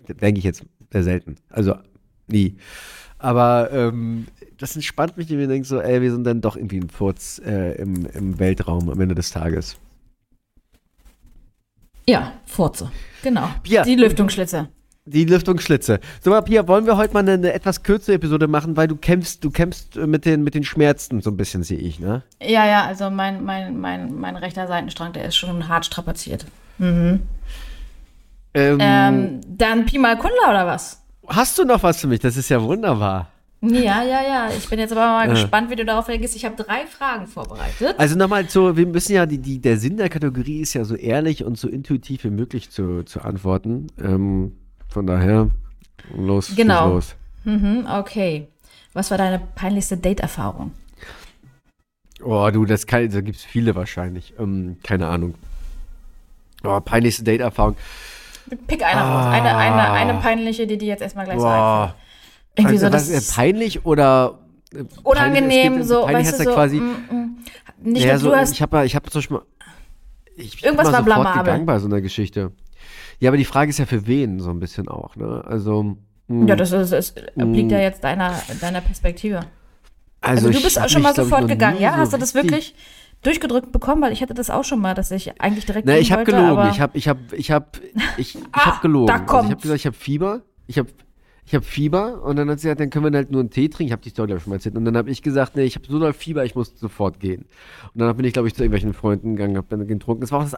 denke 0.08 0.38
ich 0.38 0.44
jetzt 0.44 0.64
sehr 0.90 1.02
selten. 1.02 1.36
Also, 1.50 1.74
nie. 2.26 2.56
Aber 3.18 3.70
ähm, 3.70 4.26
das 4.58 4.74
entspannt 4.74 5.16
mich, 5.16 5.28
wenn 5.28 5.40
ich 5.40 5.48
denke 5.48 5.68
so, 5.68 5.80
ey, 5.80 6.02
wir 6.02 6.10
sind 6.10 6.24
dann 6.24 6.40
doch 6.40 6.56
irgendwie 6.56 6.78
ein 6.78 6.88
Furz 6.88 7.40
äh, 7.44 7.80
im, 7.80 8.06
im 8.06 8.38
Weltraum 8.38 8.88
am 8.88 9.00
Ende 9.00 9.14
des 9.14 9.30
Tages. 9.30 9.76
Ja, 12.08 12.32
Furze. 12.46 12.90
Genau. 13.22 13.48
Pia, 13.62 13.84
die 13.84 13.94
Lüftungsschlitze. 13.94 14.68
Die 15.04 15.24
Lüftungsschlitze. 15.24 15.98
So 16.20 16.40
Pia, 16.42 16.68
wollen 16.68 16.86
wir 16.86 16.96
heute 16.96 17.12
mal 17.12 17.20
eine, 17.20 17.32
eine, 17.32 17.52
etwas 17.52 17.82
kürzere 17.82 18.14
Episode 18.14 18.46
machen, 18.46 18.76
weil 18.76 18.86
du 18.86 18.94
kämpfst, 18.94 19.42
du 19.42 19.50
kämpfst 19.50 19.96
mit 19.96 20.24
den, 20.24 20.44
mit 20.44 20.54
den 20.54 20.62
Schmerzen 20.62 21.20
so 21.20 21.30
ein 21.30 21.36
bisschen, 21.36 21.64
sehe 21.64 21.78
ich, 21.78 21.98
ne? 21.98 22.22
Ja, 22.40 22.66
ja, 22.66 22.84
also 22.84 23.10
mein, 23.10 23.42
mein, 23.42 23.80
mein, 23.80 24.14
mein 24.14 24.36
rechter 24.36 24.68
Seitenstrang, 24.68 25.12
der 25.12 25.24
ist 25.24 25.34
schon 25.34 25.66
hart 25.66 25.86
strapaziert. 25.86 26.46
Mhm. 26.78 27.20
Ähm, 28.54 28.78
ähm, 28.80 29.40
dann 29.48 29.86
Pi 29.86 29.98
mal 29.98 30.16
Kundler 30.16 30.50
oder 30.50 30.66
was? 30.66 31.02
Hast 31.26 31.58
du 31.58 31.64
noch 31.64 31.82
was 31.82 32.00
für 32.00 32.06
mich? 32.06 32.20
Das 32.20 32.36
ist 32.36 32.48
ja 32.48 32.62
wunderbar. 32.62 33.28
Ja, 33.62 34.02
ja, 34.02 34.22
ja. 34.22 34.48
Ich 34.56 34.68
bin 34.68 34.78
jetzt 34.78 34.92
aber 34.92 35.06
mal 35.06 35.26
ja. 35.26 35.32
gespannt, 35.34 35.70
wie 35.70 35.76
du 35.76 35.84
darauf 35.84 36.08
reagierst. 36.08 36.34
Ich 36.36 36.44
habe 36.44 36.56
drei 36.56 36.86
Fragen 36.86 37.26
vorbereitet. 37.26 37.94
Also 37.96 38.16
nochmal 38.16 38.48
so, 38.48 38.76
wir 38.76 38.86
müssen 38.86 39.14
ja, 39.14 39.24
die, 39.24 39.38
die, 39.38 39.60
der 39.60 39.78
Sinn 39.78 39.96
der 39.96 40.08
Kategorie 40.08 40.60
ist 40.60 40.74
ja 40.74 40.84
so 40.84 40.96
ehrlich 40.96 41.44
und 41.44 41.56
so 41.56 41.68
intuitiv 41.68 42.24
wie 42.24 42.30
möglich 42.30 42.70
zu, 42.70 43.04
zu 43.04 43.20
antworten. 43.20 43.86
Ähm, 44.02 44.52
von 44.92 45.06
daher, 45.06 45.50
los. 46.14 46.54
Genau. 46.54 46.94
Los. 46.94 47.14
Mhm, 47.44 47.86
okay. 47.90 48.48
Was 48.92 49.10
war 49.10 49.18
deine 49.18 49.38
peinlichste 49.38 49.96
Date-Erfahrung? 49.96 50.72
Oh, 52.22 52.48
du, 52.52 52.64
das 52.64 52.86
kann, 52.86 53.10
da 53.10 53.20
gibt 53.20 53.38
es 53.38 53.44
viele 53.44 53.74
wahrscheinlich. 53.74 54.34
Ähm, 54.38 54.76
keine 54.82 55.08
Ahnung. 55.08 55.34
Oh, 56.62 56.78
peinlichste 56.80 57.24
Date-Erfahrung. 57.24 57.76
Pick 58.66 58.84
eine 58.84 59.00
ah. 59.00 59.24
raus. 59.24 59.34
Eine, 59.34 59.56
eine, 59.56 59.90
eine 59.92 60.14
peinliche, 60.20 60.66
die 60.66 60.78
dir 60.78 60.88
jetzt 60.88 61.02
erstmal 61.02 61.24
gleich 61.24 61.38
Boah. 61.38 61.94
so 61.96 62.02
irgendwie 62.56 62.74
also, 62.74 62.86
so 62.86 62.92
das 62.92 63.12
was, 63.12 63.34
peinlich 63.34 63.84
oder 63.86 64.38
äh, 64.74 64.84
unangenehm 65.02 65.72
peinlich, 65.72 65.88
so, 65.88 66.02
weißt 66.02 66.40
du, 66.40 66.44
so, 66.44 66.52
quasi, 66.52 66.80
mm, 66.80 66.84
mm, 67.10 67.44
nicht 67.82 68.04
naja, 68.04 68.18
so, 68.18 68.30
du 68.30 68.36
hast, 68.36 68.52
ich 68.52 68.62
habe 68.62 68.84
ich 68.84 68.94
habe 68.94 69.10
zum 69.10 69.20
Beispiel 69.20 69.40
ich 70.36 70.62
irgendwas 70.62 70.92
war 70.92 71.02
blamabel 71.02 71.44
gegangen 71.44 71.66
bei 71.66 71.78
so 71.78 71.86
einer 71.86 72.00
Geschichte. 72.00 72.52
Ja, 73.22 73.30
aber 73.30 73.36
die 73.36 73.44
Frage 73.44 73.70
ist 73.70 73.78
ja 73.78 73.86
für 73.86 74.08
wen 74.08 74.40
so 74.40 74.50
ein 74.50 74.58
bisschen 74.58 74.88
auch, 74.88 75.14
ne? 75.14 75.44
Also 75.46 75.84
mh, 75.84 75.96
mm, 76.26 76.48
ja, 76.48 76.56
das 76.56 76.72
ist, 76.72 76.90
es 76.90 77.14
obliegt 77.36 77.70
ja 77.70 77.78
jetzt 77.78 78.02
deiner 78.02 78.34
deiner 78.60 78.80
Perspektive. 78.80 79.42
Also, 80.20 80.48
also 80.48 80.58
du 80.58 80.64
bist 80.64 80.80
auch 80.80 80.88
schon 80.88 81.02
mal 81.02 81.14
sofort 81.14 81.46
gegangen, 81.46 81.80
ja? 81.80 81.96
Hast 81.96 82.12
du 82.12 82.16
das 82.16 82.34
wirklich 82.34 82.74
durchgedrückt 83.22 83.70
bekommen, 83.70 84.02
weil 84.02 84.12
ich 84.12 84.22
hatte 84.22 84.34
das 84.34 84.50
auch 84.50 84.64
schon 84.64 84.80
mal, 84.80 84.94
dass 84.94 85.12
ich 85.12 85.40
eigentlich 85.40 85.66
direkt 85.66 85.86
Nee, 85.86 85.98
ich 85.98 86.10
habe 86.10 86.24
gelogen. 86.24 86.68
Ich 86.72 86.80
habe 86.80 86.98
ich 86.98 87.06
habe 87.06 87.20
ich 87.30 87.52
habe 87.52 87.66
ich, 88.16 88.34
ich 88.34 88.42
ah, 88.50 88.66
habe 88.66 88.82
gelogen. 88.82 89.06
Da 89.06 89.20
kommt. 89.20 89.30
Also 89.30 89.46
ich 89.46 89.52
habe 89.52 89.62
gesagt, 89.62 89.78
ich 89.78 89.86
habe 89.86 89.96
Fieber. 89.96 90.42
Ich 90.66 90.78
habe 90.78 90.88
ich 91.44 91.54
habe 91.56 91.64
Fieber 91.64 92.22
und 92.22 92.36
dann 92.36 92.48
hat 92.48 92.60
sie 92.60 92.68
gesagt, 92.68 92.80
dann 92.80 92.90
können 92.90 93.12
wir 93.12 93.16
halt 93.16 93.32
nur 93.32 93.40
einen 93.40 93.50
Tee 93.50 93.68
trinken. 93.68 93.88
Ich 93.88 93.92
habe 93.92 94.02
die 94.02 94.10
Story 94.10 94.28
glaube 94.28 94.38
ich 94.38 94.44
schon 94.44 94.50
mal 94.50 94.56
erzählt. 94.56 94.76
Und 94.76 94.84
dann 94.84 94.96
habe 94.96 95.10
ich 95.10 95.22
gesagt, 95.22 95.56
nee, 95.56 95.64
ich 95.64 95.74
habe 95.74 95.86
so 95.88 95.98
doll 95.98 96.12
Fieber, 96.12 96.44
ich 96.44 96.54
muss 96.54 96.72
sofort 96.78 97.18
gehen. 97.18 97.46
Und 97.92 98.00
dann 98.00 98.16
bin 98.16 98.24
ich, 98.24 98.32
glaube 98.32 98.46
ich, 98.46 98.54
zu 98.54 98.62
irgendwelchen 98.62 98.94
Freunden 98.94 99.34
gegangen, 99.34 99.56
habe 99.56 99.66
dann 99.68 99.86
getrunken. 99.86 100.20
Das 100.20 100.30
war 100.30 100.38
auch 100.38 100.44
das, 100.44 100.56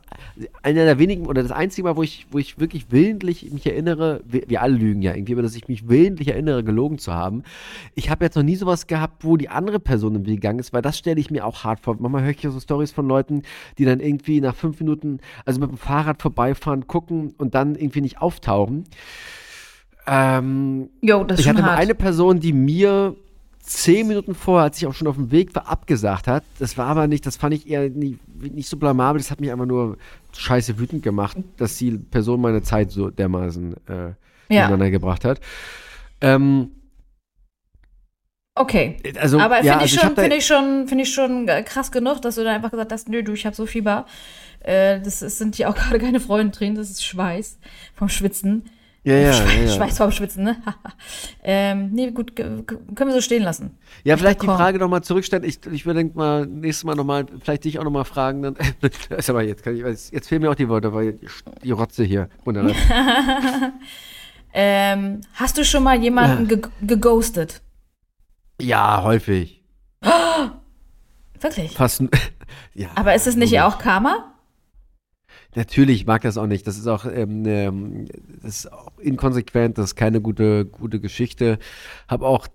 einer 0.62 0.84
der 0.84 0.98
wenigen 0.98 1.26
oder 1.26 1.42
das 1.42 1.52
einzige 1.52 1.88
Mal, 1.88 1.96
wo 1.96 2.02
ich, 2.02 2.26
wo 2.30 2.38
ich 2.38 2.58
wirklich 2.60 2.92
willentlich 2.92 3.50
mich 3.50 3.66
erinnere, 3.66 4.20
wir, 4.26 4.42
wir 4.46 4.60
alle 4.60 4.74
lügen 4.76 5.00
ja 5.00 5.14
irgendwie, 5.14 5.32
aber 5.32 5.42
dass 5.42 5.56
ich 5.56 5.68
mich 5.68 5.88
willentlich 5.88 6.28
erinnere, 6.28 6.62
gelogen 6.62 6.98
zu 6.98 7.14
haben. 7.14 7.44
Ich 7.94 8.10
habe 8.10 8.26
jetzt 8.26 8.36
noch 8.36 8.42
nie 8.42 8.56
sowas 8.56 8.86
gehabt, 8.86 9.24
wo 9.24 9.38
die 9.38 9.48
andere 9.48 9.80
Person 9.80 10.14
im 10.14 10.26
Weg 10.26 10.42
gegangen 10.42 10.58
ist, 10.58 10.74
weil 10.74 10.82
das 10.82 10.98
stelle 10.98 11.18
ich 11.18 11.30
mir 11.30 11.46
auch 11.46 11.64
hart 11.64 11.80
vor. 11.80 11.96
Manchmal 11.98 12.22
höre 12.22 12.30
ich 12.30 12.42
ja 12.42 12.50
so 12.50 12.60
Stories 12.60 12.92
von 12.92 13.08
Leuten, 13.08 13.42
die 13.78 13.86
dann 13.86 14.00
irgendwie 14.00 14.40
nach 14.42 14.54
fünf 14.54 14.78
Minuten, 14.80 15.20
also 15.46 15.60
mit 15.60 15.70
dem 15.70 15.78
Fahrrad 15.78 16.20
vorbeifahren, 16.20 16.86
gucken 16.86 17.34
und 17.38 17.54
dann 17.54 17.74
irgendwie 17.74 18.02
nicht 18.02 18.20
auftauchen. 18.20 18.84
Ähm, 20.06 20.90
jo, 21.00 21.24
das 21.24 21.40
ich 21.40 21.48
hatte 21.48 21.62
mal 21.62 21.76
eine 21.76 21.94
Person, 21.94 22.40
die 22.40 22.52
mir 22.52 23.16
zehn 23.60 24.06
Minuten 24.06 24.34
vorher, 24.34 24.64
als 24.64 24.76
ich 24.76 24.86
auch 24.86 24.92
schon 24.92 25.08
auf 25.08 25.16
dem 25.16 25.30
Weg 25.30 25.54
war, 25.54 25.68
abgesagt 25.68 26.26
hat. 26.26 26.44
Das 26.58 26.76
war 26.76 26.86
aber 26.86 27.06
nicht, 27.06 27.24
das 27.24 27.36
fand 27.36 27.54
ich 27.54 27.68
eher 27.68 27.88
nicht, 27.88 28.18
nicht 28.38 28.68
so 28.68 28.76
blamabel, 28.76 29.20
das 29.20 29.30
hat 29.30 29.40
mich 29.40 29.50
einfach 29.50 29.66
nur 29.66 29.96
scheiße 30.32 30.78
wütend 30.78 31.02
gemacht, 31.02 31.38
dass 31.56 31.76
die 31.78 31.92
Person 31.92 32.42
meine 32.42 32.62
Zeit 32.62 32.90
so 32.90 33.10
dermaßen 33.10 33.74
äh, 33.88 34.54
ja. 34.54 34.76
gebracht 34.76 35.24
hat. 35.24 35.40
Ähm, 36.20 36.70
Okay. 38.56 38.98
Also, 39.20 39.40
aber 39.40 39.56
finde 39.56 39.84
ich, 39.84 40.00
also 40.00 40.14
find 40.14 40.32
ich, 40.32 40.46
schon, 40.46 40.86
find 40.86 41.00
ich 41.00 41.12
schon 41.12 41.46
krass 41.64 41.90
genug, 41.90 42.22
dass 42.22 42.36
du 42.36 42.44
da 42.44 42.52
einfach 42.52 42.70
gesagt 42.70 42.92
hast, 42.92 43.08
nö, 43.08 43.22
du, 43.22 43.32
ich 43.32 43.46
habe 43.46 43.56
so 43.56 43.66
Fieber. 43.66 44.06
Äh, 44.60 45.00
das, 45.00 45.20
das 45.20 45.38
sind 45.38 45.58
ja 45.58 45.68
auch 45.68 45.74
gerade 45.74 45.98
keine 45.98 46.20
Freudentränen, 46.20 46.76
das 46.76 46.90
ist 46.90 47.04
Schweiß 47.04 47.58
vom 47.94 48.08
Schwitzen. 48.08 48.70
Ja, 49.04 49.14
ja, 49.16 49.30
ja, 49.44 49.52
ja. 49.64 49.68
Schweiß 49.76 49.98
vorm 49.98 50.10
Schwitzen, 50.10 50.44
ne? 50.44 50.56
ähm, 51.44 51.90
nee, 51.92 52.10
gut, 52.10 52.34
können 52.34 52.64
wir 52.96 53.12
so 53.12 53.20
stehen 53.20 53.42
lassen. 53.42 53.78
Ja, 54.02 54.16
vielleicht 54.16 54.42
die 54.42 54.46
Frage 54.46 54.78
nochmal 54.78 55.02
zurückstellen. 55.02 55.44
Ich, 55.44 55.64
ich 55.70 55.86
würde 55.86 56.04
mal 56.14 56.46
nächstes 56.46 56.84
Mal 56.84 56.94
nochmal, 56.94 57.26
vielleicht 57.40 57.64
dich 57.64 57.78
auch 57.78 57.84
nochmal 57.84 58.06
fragen. 58.06 58.42
Dann, 58.42 58.56
ist 59.10 59.30
aber 59.30 59.42
jetzt, 59.42 59.62
kann 59.62 59.76
ich, 59.76 60.10
jetzt 60.10 60.28
fehlen 60.28 60.42
mir 60.42 60.50
auch 60.50 60.54
die 60.54 60.68
Worte, 60.68 60.92
weil 60.92 61.18
die 61.62 61.70
Rotze 61.70 62.02
hier. 62.02 62.28
Wunderbar. 62.44 62.74
ähm, 64.54 65.20
hast 65.34 65.58
du 65.58 65.64
schon 65.64 65.82
mal 65.82 66.02
jemanden 66.02 66.48
ge 66.48 66.62
geghostet? 66.80 67.60
Ja, 68.60 69.02
häufig. 69.02 69.62
Wirklich? 71.40 71.72
Fast. 71.72 72.02
ja. 72.72 72.88
Aber 72.94 73.14
ist 73.14 73.26
es 73.26 73.36
nicht 73.36 73.60
auch 73.60 73.78
Karma? 73.78 74.33
Natürlich 75.54 76.06
mag 76.06 76.22
das 76.22 76.36
auch 76.36 76.46
nicht. 76.46 76.66
Das 76.66 76.76
ist 76.76 76.86
auch, 76.86 77.04
ähm, 77.04 77.44
ähm, 77.46 78.06
das 78.42 78.58
ist 78.58 78.72
auch 78.72 78.92
inkonsequent, 78.98 79.78
das 79.78 79.86
ist 79.86 79.96
keine 79.96 80.20
gute, 80.20 80.64
gute 80.64 81.00
Geschichte. 81.00 81.58
Habe 82.08 82.26
auch 82.26 82.48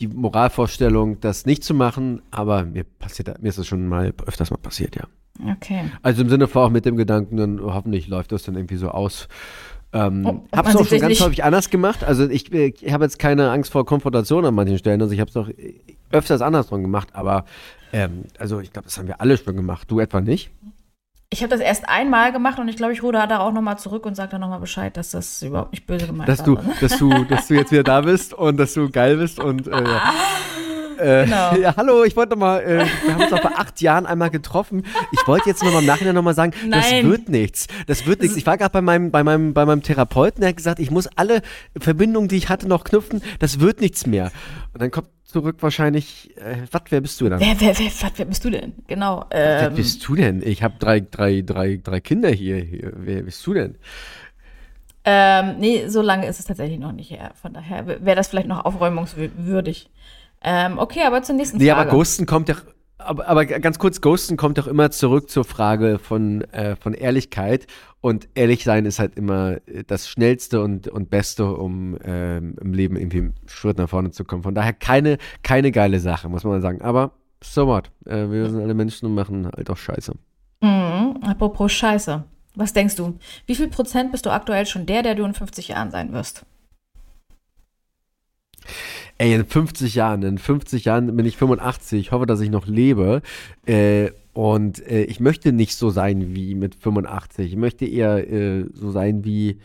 die 0.00 0.08
Moralvorstellung, 0.08 1.20
das 1.20 1.46
nicht 1.46 1.62
zu 1.62 1.74
machen, 1.74 2.22
aber 2.30 2.64
mir 2.64 2.84
passiert, 2.84 3.40
mir 3.42 3.48
ist 3.48 3.58
das 3.58 3.66
schon 3.66 3.86
mal 3.86 4.12
öfters 4.26 4.50
mal 4.50 4.56
passiert, 4.56 4.96
ja. 4.96 5.04
Okay. 5.52 5.84
Also 6.02 6.22
im 6.22 6.28
Sinne 6.28 6.48
von 6.48 6.62
auch 6.62 6.70
mit 6.70 6.84
dem 6.84 6.96
Gedanken, 6.96 7.36
dann 7.36 7.60
hoffentlich 7.60 8.08
läuft 8.08 8.32
das 8.32 8.42
dann 8.42 8.56
irgendwie 8.56 8.76
so 8.76 8.88
aus. 8.88 9.28
Ähm, 9.92 10.24
oh, 10.26 10.56
habe 10.56 10.70
es 10.70 10.76
auch 10.76 10.86
schon 10.86 11.00
ganz 11.00 11.20
häufig 11.20 11.44
anders 11.44 11.70
gemacht. 11.70 12.04
Also 12.04 12.28
ich, 12.28 12.52
ich 12.52 12.92
habe 12.92 13.04
jetzt 13.04 13.18
keine 13.18 13.50
Angst 13.50 13.72
vor 13.72 13.84
Konfrontation 13.84 14.44
an 14.44 14.54
manchen 14.54 14.78
Stellen. 14.78 15.00
Also 15.02 15.12
ich 15.14 15.20
habe 15.20 15.30
es 15.30 15.36
auch 15.36 15.48
öfters 16.12 16.42
andersrum 16.42 16.82
gemacht, 16.82 17.08
aber 17.12 17.44
ähm, 17.92 18.24
also 18.38 18.60
ich 18.60 18.72
glaube, 18.72 18.86
das 18.86 18.98
haben 18.98 19.08
wir 19.08 19.20
alle 19.20 19.36
schon 19.36 19.56
gemacht. 19.56 19.90
Du 19.90 19.98
etwa 20.00 20.20
nicht? 20.20 20.50
Ich 21.32 21.42
habe 21.42 21.50
das 21.50 21.60
erst 21.60 21.88
einmal 21.88 22.32
gemacht 22.32 22.58
und 22.58 22.66
ich 22.66 22.74
glaube, 22.74 22.92
ich 22.92 23.04
ruder 23.04 23.24
da 23.28 23.38
auch 23.38 23.52
nochmal 23.52 23.78
zurück 23.78 24.04
und 24.04 24.16
sage 24.16 24.32
dann 24.32 24.40
nochmal 24.40 24.58
Bescheid, 24.58 24.96
dass 24.96 25.10
das 25.10 25.42
überhaupt 25.42 25.70
nicht 25.70 25.86
böse 25.86 26.08
gemeint 26.08 26.28
dass 26.28 26.40
war. 26.40 26.46
Du, 26.46 26.54
ne? 26.54 26.74
dass, 26.80 26.98
du, 26.98 27.24
dass 27.24 27.46
du 27.46 27.54
jetzt 27.54 27.70
wieder 27.70 27.84
da 27.84 28.00
bist 28.00 28.34
und 28.34 28.56
dass 28.56 28.74
du 28.74 28.90
geil 28.90 29.16
bist 29.16 29.38
und 29.38 29.68
äh, 29.68 29.84
äh, 30.98 31.24
genau. 31.24 31.54
ja, 31.62 31.76
hallo, 31.76 32.02
ich 32.02 32.16
wollte 32.16 32.30
nochmal, 32.30 32.62
äh, 32.62 32.84
wir 33.04 33.14
haben 33.14 33.22
uns 33.22 33.32
auch 33.32 33.42
vor 33.42 33.56
acht 33.56 33.80
Jahren 33.80 34.06
einmal 34.06 34.30
getroffen. 34.30 34.84
Ich 35.12 35.24
wollte 35.28 35.48
jetzt 35.48 35.62
nochmal 35.62 35.82
im 35.82 35.86
Nachhinein 35.86 36.16
nochmal 36.16 36.34
sagen, 36.34 36.52
Nein. 36.66 36.80
das 36.80 37.04
wird 37.04 37.28
nichts. 37.28 37.68
Das 37.86 38.06
wird 38.06 38.22
nichts. 38.22 38.36
Ich 38.36 38.44
war 38.44 38.58
gerade 38.58 38.72
bei 38.72 38.82
meinem, 38.82 39.12
bei, 39.12 39.22
meinem, 39.22 39.54
bei 39.54 39.64
meinem 39.64 39.84
Therapeuten, 39.84 40.40
der 40.40 40.48
hat 40.48 40.56
gesagt, 40.56 40.80
ich 40.80 40.90
muss 40.90 41.08
alle 41.14 41.42
Verbindungen, 41.78 42.28
die 42.28 42.38
ich 42.38 42.48
hatte, 42.48 42.66
noch 42.66 42.82
knüpfen. 42.82 43.22
Das 43.38 43.60
wird 43.60 43.80
nichts 43.80 44.04
mehr. 44.04 44.32
Und 44.72 44.82
dann 44.82 44.90
kommt 44.90 45.06
zurück 45.30 45.56
wahrscheinlich, 45.60 46.36
äh, 46.36 46.56
was, 46.70 46.82
wer 46.90 47.00
bist 47.00 47.20
du 47.20 47.28
dann? 47.28 47.40
Wer, 47.40 47.60
wer, 47.60 47.78
wer, 47.78 47.90
wat, 48.00 48.12
wer 48.16 48.24
bist 48.24 48.44
du 48.44 48.50
denn? 48.50 48.72
Genau. 48.86 49.24
Ähm, 49.30 49.60
wer 49.60 49.70
bist 49.70 50.06
du 50.06 50.14
denn? 50.14 50.42
Ich 50.42 50.62
habe 50.62 50.74
drei, 50.78 51.00
drei, 51.00 51.42
drei, 51.42 51.80
drei 51.82 52.00
Kinder 52.00 52.30
hier, 52.30 52.56
hier. 52.58 52.92
Wer 52.96 53.22
bist 53.22 53.46
du 53.46 53.54
denn? 53.54 53.76
Ähm, 55.04 55.56
nee, 55.58 55.88
so 55.88 56.02
lange 56.02 56.26
ist 56.26 56.38
es 56.38 56.44
tatsächlich 56.44 56.78
noch 56.78 56.92
nicht 56.92 57.10
her. 57.10 57.32
Von 57.40 57.54
daher 57.54 57.86
wäre 57.86 58.16
das 58.16 58.28
vielleicht 58.28 58.48
noch 58.48 58.64
aufräumungswürdig. 58.64 59.90
Ähm, 60.42 60.78
okay, 60.78 61.02
aber 61.06 61.22
zur 61.22 61.36
nächsten 61.36 61.58
Frage. 61.58 61.64
Nee, 61.64 61.70
aber 61.70 61.90
Ghosten 61.90 62.26
kommt 62.26 62.48
ja 62.48 62.56
aber, 63.04 63.28
aber 63.28 63.46
ganz 63.46 63.78
kurz, 63.78 64.00
Ghosten 64.00 64.36
kommt 64.36 64.58
doch 64.58 64.66
immer 64.66 64.90
zurück 64.90 65.30
zur 65.30 65.44
Frage 65.44 65.98
von, 65.98 66.42
äh, 66.52 66.76
von 66.76 66.94
Ehrlichkeit. 66.94 67.66
Und 68.00 68.28
ehrlich 68.34 68.64
sein 68.64 68.86
ist 68.86 68.98
halt 68.98 69.16
immer 69.16 69.58
äh, 69.66 69.84
das 69.86 70.08
Schnellste 70.08 70.62
und, 70.62 70.88
und 70.88 71.10
Beste, 71.10 71.52
um 71.52 71.98
ähm, 72.04 72.56
im 72.60 72.72
Leben 72.72 72.96
irgendwie 72.96 73.18
einen 73.18 73.34
Schritt 73.46 73.78
nach 73.78 73.88
vorne 73.88 74.10
zu 74.10 74.24
kommen. 74.24 74.42
Von 74.42 74.54
daher 74.54 74.72
keine, 74.72 75.18
keine 75.42 75.72
geile 75.72 76.00
Sache, 76.00 76.28
muss 76.28 76.44
man 76.44 76.60
sagen. 76.60 76.80
Aber 76.82 77.12
so 77.42 77.66
what? 77.66 77.90
Äh, 78.06 78.30
wir 78.30 78.48
sind 78.50 78.62
alle 78.62 78.74
Menschen 78.74 79.06
und 79.06 79.14
machen 79.14 79.46
halt 79.46 79.70
auch 79.70 79.76
Scheiße. 79.76 80.14
Mhm, 80.60 81.18
apropos 81.22 81.72
Scheiße. 81.72 82.24
Was 82.54 82.72
denkst 82.72 82.96
du? 82.96 83.18
Wie 83.46 83.54
viel 83.54 83.68
Prozent 83.68 84.12
bist 84.12 84.26
du 84.26 84.30
aktuell 84.30 84.66
schon 84.66 84.86
der, 84.86 85.02
der 85.02 85.14
du 85.14 85.24
in 85.24 85.34
50 85.34 85.68
Jahren 85.68 85.90
sein 85.90 86.12
wirst? 86.12 86.44
Ey, 89.20 89.34
in 89.34 89.44
50 89.44 89.96
Jahren, 89.96 90.22
in 90.22 90.38
50 90.38 90.86
Jahren 90.86 91.14
bin 91.14 91.26
ich 91.26 91.36
85. 91.36 92.00
Ich 92.00 92.10
hoffe, 92.10 92.24
dass 92.24 92.40
ich 92.40 92.48
noch 92.48 92.66
lebe. 92.66 93.20
Äh, 93.66 94.12
und 94.32 94.78
äh, 94.86 95.02
ich 95.02 95.20
möchte 95.20 95.52
nicht 95.52 95.76
so 95.76 95.90
sein 95.90 96.34
wie 96.34 96.54
mit 96.54 96.74
85. 96.74 97.52
Ich 97.52 97.58
möchte 97.58 97.84
eher 97.84 98.26
äh, 98.32 98.64
so 98.72 98.90
sein 98.90 99.22
wie 99.22 99.58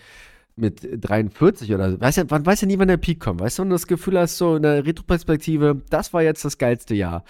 mit 0.58 0.82
43 0.82 1.74
oder 1.74 1.90
so. 1.90 2.02
Weiß 2.02 2.18
ja, 2.18 2.26
man 2.30 2.46
weiß 2.46 2.60
ja 2.60 2.68
nie, 2.68 2.78
wann 2.78 2.90
der 2.90 2.98
Peak 2.98 3.22
kommt. 3.22 3.40
Weißt 3.40 3.60
du, 3.60 3.62
und 3.62 3.70
das 3.70 3.88
Gefühl 3.88 4.20
hast, 4.20 4.38
so 4.38 4.58
in 4.58 4.64
der 4.64 4.86
Retroperspektive, 4.86 5.82
das 5.90 6.12
war 6.12 6.22
jetzt 6.22 6.44
das 6.44 6.58
geilste 6.58 6.94
Jahr. 6.94 7.24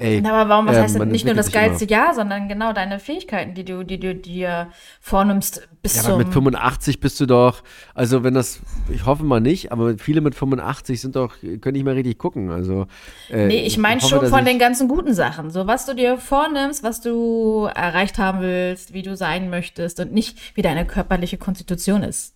Ey, 0.00 0.24
aber 0.24 0.48
warum, 0.48 0.66
was 0.66 0.76
ähm, 0.76 0.82
heißt 0.82 0.98
das 0.98 1.06
nicht 1.08 1.26
nur 1.26 1.34
das 1.34 1.52
geilste 1.52 1.84
immer. 1.84 1.92
Jahr, 1.92 2.14
sondern 2.14 2.48
genau 2.48 2.72
deine 2.72 2.98
Fähigkeiten, 2.98 3.52
die 3.52 3.66
du, 3.66 3.84
die 3.84 4.00
du 4.00 4.14
dir 4.14 4.68
vornimmst 4.98 5.68
bis 5.82 5.96
ja, 5.96 6.02
zum... 6.02 6.16
mit 6.16 6.32
85 6.32 7.00
bist 7.00 7.20
du 7.20 7.26
doch, 7.26 7.62
also 7.94 8.24
wenn 8.24 8.32
das, 8.32 8.60
ich 8.88 9.04
hoffe 9.04 9.24
mal 9.24 9.40
nicht, 9.40 9.72
aber 9.72 9.98
viele 9.98 10.22
mit 10.22 10.34
85 10.34 11.02
sind 11.02 11.16
doch, 11.16 11.34
können 11.60 11.74
nicht 11.74 11.84
mehr 11.84 11.96
richtig 11.96 12.16
gucken, 12.16 12.50
also... 12.50 12.86
Äh, 13.28 13.46
nee, 13.48 13.66
ich 13.66 13.76
meine 13.76 14.00
schon 14.00 14.26
von 14.26 14.46
den 14.46 14.58
ganzen 14.58 14.88
guten 14.88 15.12
Sachen, 15.12 15.50
so 15.50 15.66
was 15.66 15.84
du 15.84 15.94
dir 15.94 16.16
vornimmst, 16.16 16.82
was 16.82 17.02
du 17.02 17.68
erreicht 17.74 18.16
haben 18.16 18.40
willst, 18.40 18.94
wie 18.94 19.02
du 19.02 19.16
sein 19.16 19.50
möchtest 19.50 20.00
und 20.00 20.14
nicht, 20.14 20.56
wie 20.56 20.62
deine 20.62 20.86
körperliche 20.86 21.36
Konstitution 21.36 22.02
ist. 22.02 22.34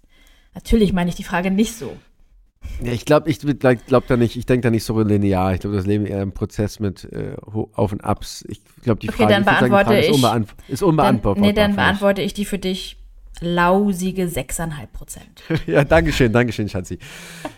Natürlich 0.55 0.93
meine 0.93 1.09
ich 1.09 1.17
die 1.17 1.25
Frage 1.25 1.51
nicht 1.51 1.79
so. 1.79 1.97
Ja, 2.83 2.93
ich 2.93 3.05
glaube, 3.05 3.31
ich 3.31 3.39
glaube 3.39 4.05
da 4.09 4.17
nicht, 4.17 4.37
ich 4.37 4.47
denke 4.47 4.63
da 4.63 4.71
nicht 4.71 4.85
so 4.85 5.01
linear. 5.01 5.55
Ich 5.55 5.61
glaube, 5.61 5.77
das 5.77 5.87
Leben 5.87 6.07
eher 6.07 6.21
ein 6.21 6.33
Prozess 6.33 6.81
mit 6.81 7.05
äh, 7.13 7.37
Auf 7.43 7.93
und 7.93 8.05
Abs. 8.05 8.45
Ich 8.49 8.61
glaube, 8.83 9.01
die 9.01 9.09
Frage, 9.09 9.25
okay, 9.25 9.33
dann 9.33 9.45
beantworte 9.45 9.71
sagen, 9.71 9.85
Frage 9.87 10.01
ist, 10.01 10.15
unbeant 10.15 10.49
ist 10.69 10.83
unbeantwortbar. 10.83 11.43
Dann, 11.43 11.43
nee, 11.43 11.53
dann 11.53 11.77
beantworte 11.77 12.23
ich 12.23 12.35
die 12.35 12.45
für 12.45 12.59
dich 12.59 12.97
lausige 13.41 14.25
6,5 14.25 14.87
Prozent. 14.93 15.43
ja, 15.67 15.85
Dankeschön, 15.85 16.33
Dankeschön, 16.33 16.69
Schatzi. 16.69 16.99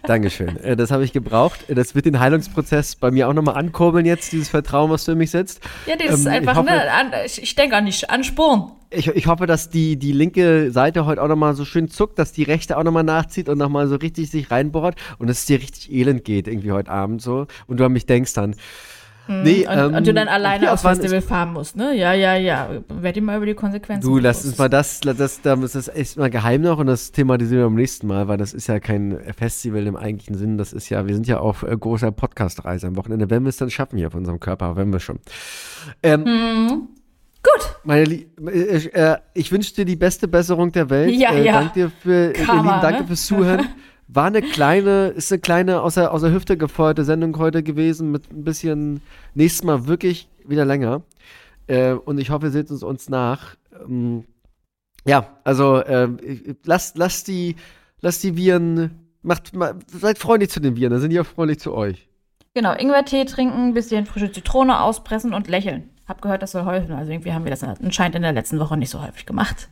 Dankeschön. 0.04 0.56
Äh, 0.58 0.76
das 0.76 0.90
habe 0.90 1.04
ich 1.04 1.12
gebraucht. 1.12 1.64
Das 1.68 1.94
wird 1.94 2.06
den 2.06 2.20
Heilungsprozess 2.20 2.96
bei 2.96 3.10
mir 3.10 3.28
auch 3.28 3.34
nochmal 3.34 3.56
ankurbeln 3.56 4.06
jetzt, 4.06 4.32
dieses 4.32 4.48
Vertrauen, 4.48 4.90
was 4.90 5.04
du 5.04 5.12
in 5.12 5.18
mich 5.18 5.30
setzt. 5.30 5.60
Ja, 5.86 5.96
das 5.96 6.06
ähm, 6.06 6.14
ist 6.14 6.26
einfach, 6.26 6.52
ich 6.52 6.58
hoffe, 6.58 6.70
ne, 6.70 6.92
an, 6.92 7.12
ich, 7.24 7.42
ich 7.42 7.54
denke 7.54 7.76
an, 7.76 7.90
an 8.08 8.24
Spuren 8.24 8.72
ich, 8.90 9.08
ich 9.08 9.26
hoffe, 9.26 9.46
dass 9.46 9.68
die, 9.68 9.96
die 9.96 10.12
linke 10.12 10.70
Seite 10.70 11.06
heute 11.06 11.22
auch 11.22 11.28
nochmal 11.28 11.54
so 11.54 11.64
schön 11.64 11.88
zuckt, 11.88 12.18
dass 12.18 12.32
die 12.32 12.42
rechte 12.42 12.76
auch 12.78 12.84
nochmal 12.84 13.04
nachzieht 13.04 13.48
und 13.48 13.58
nochmal 13.58 13.88
so 13.88 13.96
richtig 13.96 14.30
sich 14.30 14.50
reinbohrt 14.50 14.96
und 15.18 15.28
dass 15.28 15.40
es 15.40 15.46
dir 15.46 15.60
richtig 15.60 15.92
elend 15.92 16.24
geht 16.24 16.48
irgendwie 16.48 16.72
heute 16.72 16.90
Abend 16.90 17.22
so 17.22 17.46
und 17.66 17.78
du 17.78 17.84
an 17.84 17.92
mich 17.92 18.06
denkst 18.06 18.34
dann. 18.34 18.56
Hm, 19.26 19.42
nee, 19.42 19.66
und, 19.66 19.76
ähm, 19.76 19.94
und, 19.94 20.06
du 20.06 20.14
dann 20.14 20.28
alleine 20.28 20.70
aufs 20.70 20.82
Festival 20.82 21.20
fahren 21.20 21.52
musst, 21.52 21.74
ne? 21.76 21.96
Ja, 21.96 22.12
ja, 22.12 22.36
ja. 22.36 22.68
Werd 22.88 23.16
dir 23.16 23.22
mal 23.22 23.36
über 23.36 23.46
die 23.46 23.54
Konsequenzen. 23.54 24.08
Du, 24.08 24.18
lass 24.18 24.44
uns 24.44 24.56
mal 24.56 24.68
das, 24.68 25.00
das, 25.00 25.42
das, 25.42 25.72
das 25.72 25.88
ist 25.88 26.16
mal 26.16 26.30
geheim 26.30 26.60
noch 26.60 26.78
und 26.78 26.86
das 26.86 27.10
thematisieren 27.10 27.62
wir 27.62 27.66
beim 27.66 27.74
nächsten 27.74 28.06
Mal, 28.06 28.28
weil 28.28 28.36
das 28.36 28.54
ist 28.54 28.68
ja 28.68 28.78
kein 28.78 29.18
Festival 29.36 29.84
im 29.88 29.96
eigentlichen 29.96 30.36
Sinn. 30.36 30.58
Das 30.58 30.72
ist 30.72 30.88
ja, 30.90 31.08
wir 31.08 31.14
sind 31.14 31.26
ja 31.26 31.40
auf 31.40 31.64
äh, 31.64 31.76
großer 31.76 32.12
Podcast-Reise 32.12 32.86
am 32.86 32.96
Wochenende, 32.96 33.28
wenn 33.28 33.42
wir 33.42 33.48
es 33.48 33.56
dann 33.56 33.70
schaffen 33.70 33.98
hier 33.98 34.06
auf 34.06 34.14
unserem 34.14 34.38
Körper, 34.38 34.76
wenn 34.76 34.92
wir 34.92 35.00
schon. 35.00 35.18
Ähm, 36.04 36.24
hm. 36.24 36.88
Gut. 37.46 37.76
Meine 37.84 38.04
Lie 38.04 38.26
äh, 38.46 38.88
äh, 38.88 39.18
ich 39.34 39.52
wünsche 39.52 39.74
dir 39.74 39.84
die 39.84 39.96
beste 39.96 40.26
Besserung 40.26 40.72
der 40.72 40.90
Welt. 40.90 41.14
Ja, 41.14 41.32
äh, 41.32 41.44
ja. 41.44 41.52
Danke 41.60 41.74
dir 41.74 41.90
für, 41.90 42.32
Karma, 42.32 42.52
ihr 42.52 42.62
Lieben, 42.62 42.82
danke 42.82 43.00
ne? 43.02 43.06
fürs 43.06 43.26
Zuhören. 43.26 43.68
War 44.08 44.26
eine 44.26 44.40
kleine, 44.40 45.08
ist 45.08 45.32
eine 45.32 45.40
kleine 45.40 45.82
aus 45.82 45.94
der, 45.94 46.12
aus 46.12 46.22
der 46.22 46.32
Hüfte 46.32 46.56
gefeuerte 46.56 47.04
Sendung 47.04 47.36
heute 47.38 47.62
gewesen 47.62 48.12
mit 48.12 48.30
ein 48.30 48.44
bisschen 48.44 49.02
nächstes 49.34 49.64
Mal 49.64 49.86
wirklich 49.86 50.28
wieder 50.46 50.64
länger. 50.64 51.02
Äh, 51.66 51.92
und 51.92 52.18
ich 52.18 52.30
hoffe, 52.30 52.46
ihr 52.46 52.52
seht 52.52 52.70
uns 52.70 52.82
uns 52.82 53.08
nach. 53.08 53.56
Ähm, 53.84 54.24
ja, 55.06 55.38
also 55.44 55.78
äh, 55.78 56.08
lasst, 56.64 56.98
lasst 56.98 57.28
die, 57.28 57.56
lasst 58.00 58.22
die 58.22 58.36
Viren, 58.36 59.08
macht, 59.22 59.52
seid 59.88 60.18
freundlich 60.18 60.50
zu 60.50 60.60
den 60.60 60.76
Viren, 60.76 60.92
dann 60.92 61.00
sind 61.00 61.10
die 61.10 61.20
auch 61.20 61.26
freundlich 61.26 61.58
zu 61.58 61.74
euch. 61.74 62.08
Genau, 62.54 62.72
Ingwertee 62.72 63.24
trinken, 63.24 63.74
bisschen 63.74 64.06
frische 64.06 64.32
Zitrone 64.32 64.80
auspressen 64.80 65.34
und 65.34 65.48
lächeln. 65.48 65.90
Hab 66.08 66.22
gehört, 66.22 66.42
das 66.42 66.52
soll 66.52 66.64
helfen. 66.64 66.94
Also 66.94 67.10
irgendwie 67.10 67.32
haben 67.32 67.44
wir 67.44 67.50
das 67.50 67.64
anscheinend 67.64 68.16
in 68.16 68.22
der 68.22 68.32
letzten 68.32 68.58
Woche 68.58 68.76
nicht 68.76 68.90
so 68.90 69.02
häufig 69.02 69.26
gemacht. 69.26 69.68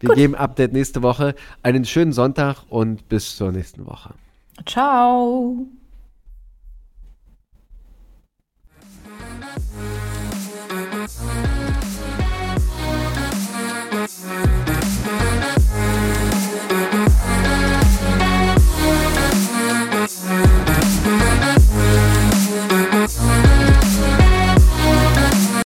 Wir 0.00 0.08
Gut. 0.10 0.16
geben 0.16 0.34
Update 0.34 0.72
nächste 0.72 1.02
Woche. 1.02 1.34
Einen 1.62 1.84
schönen 1.84 2.12
Sonntag 2.12 2.62
und 2.68 3.08
bis 3.08 3.36
zur 3.36 3.50
nächsten 3.50 3.86
Woche. 3.86 4.14
Ciao. 4.66 5.66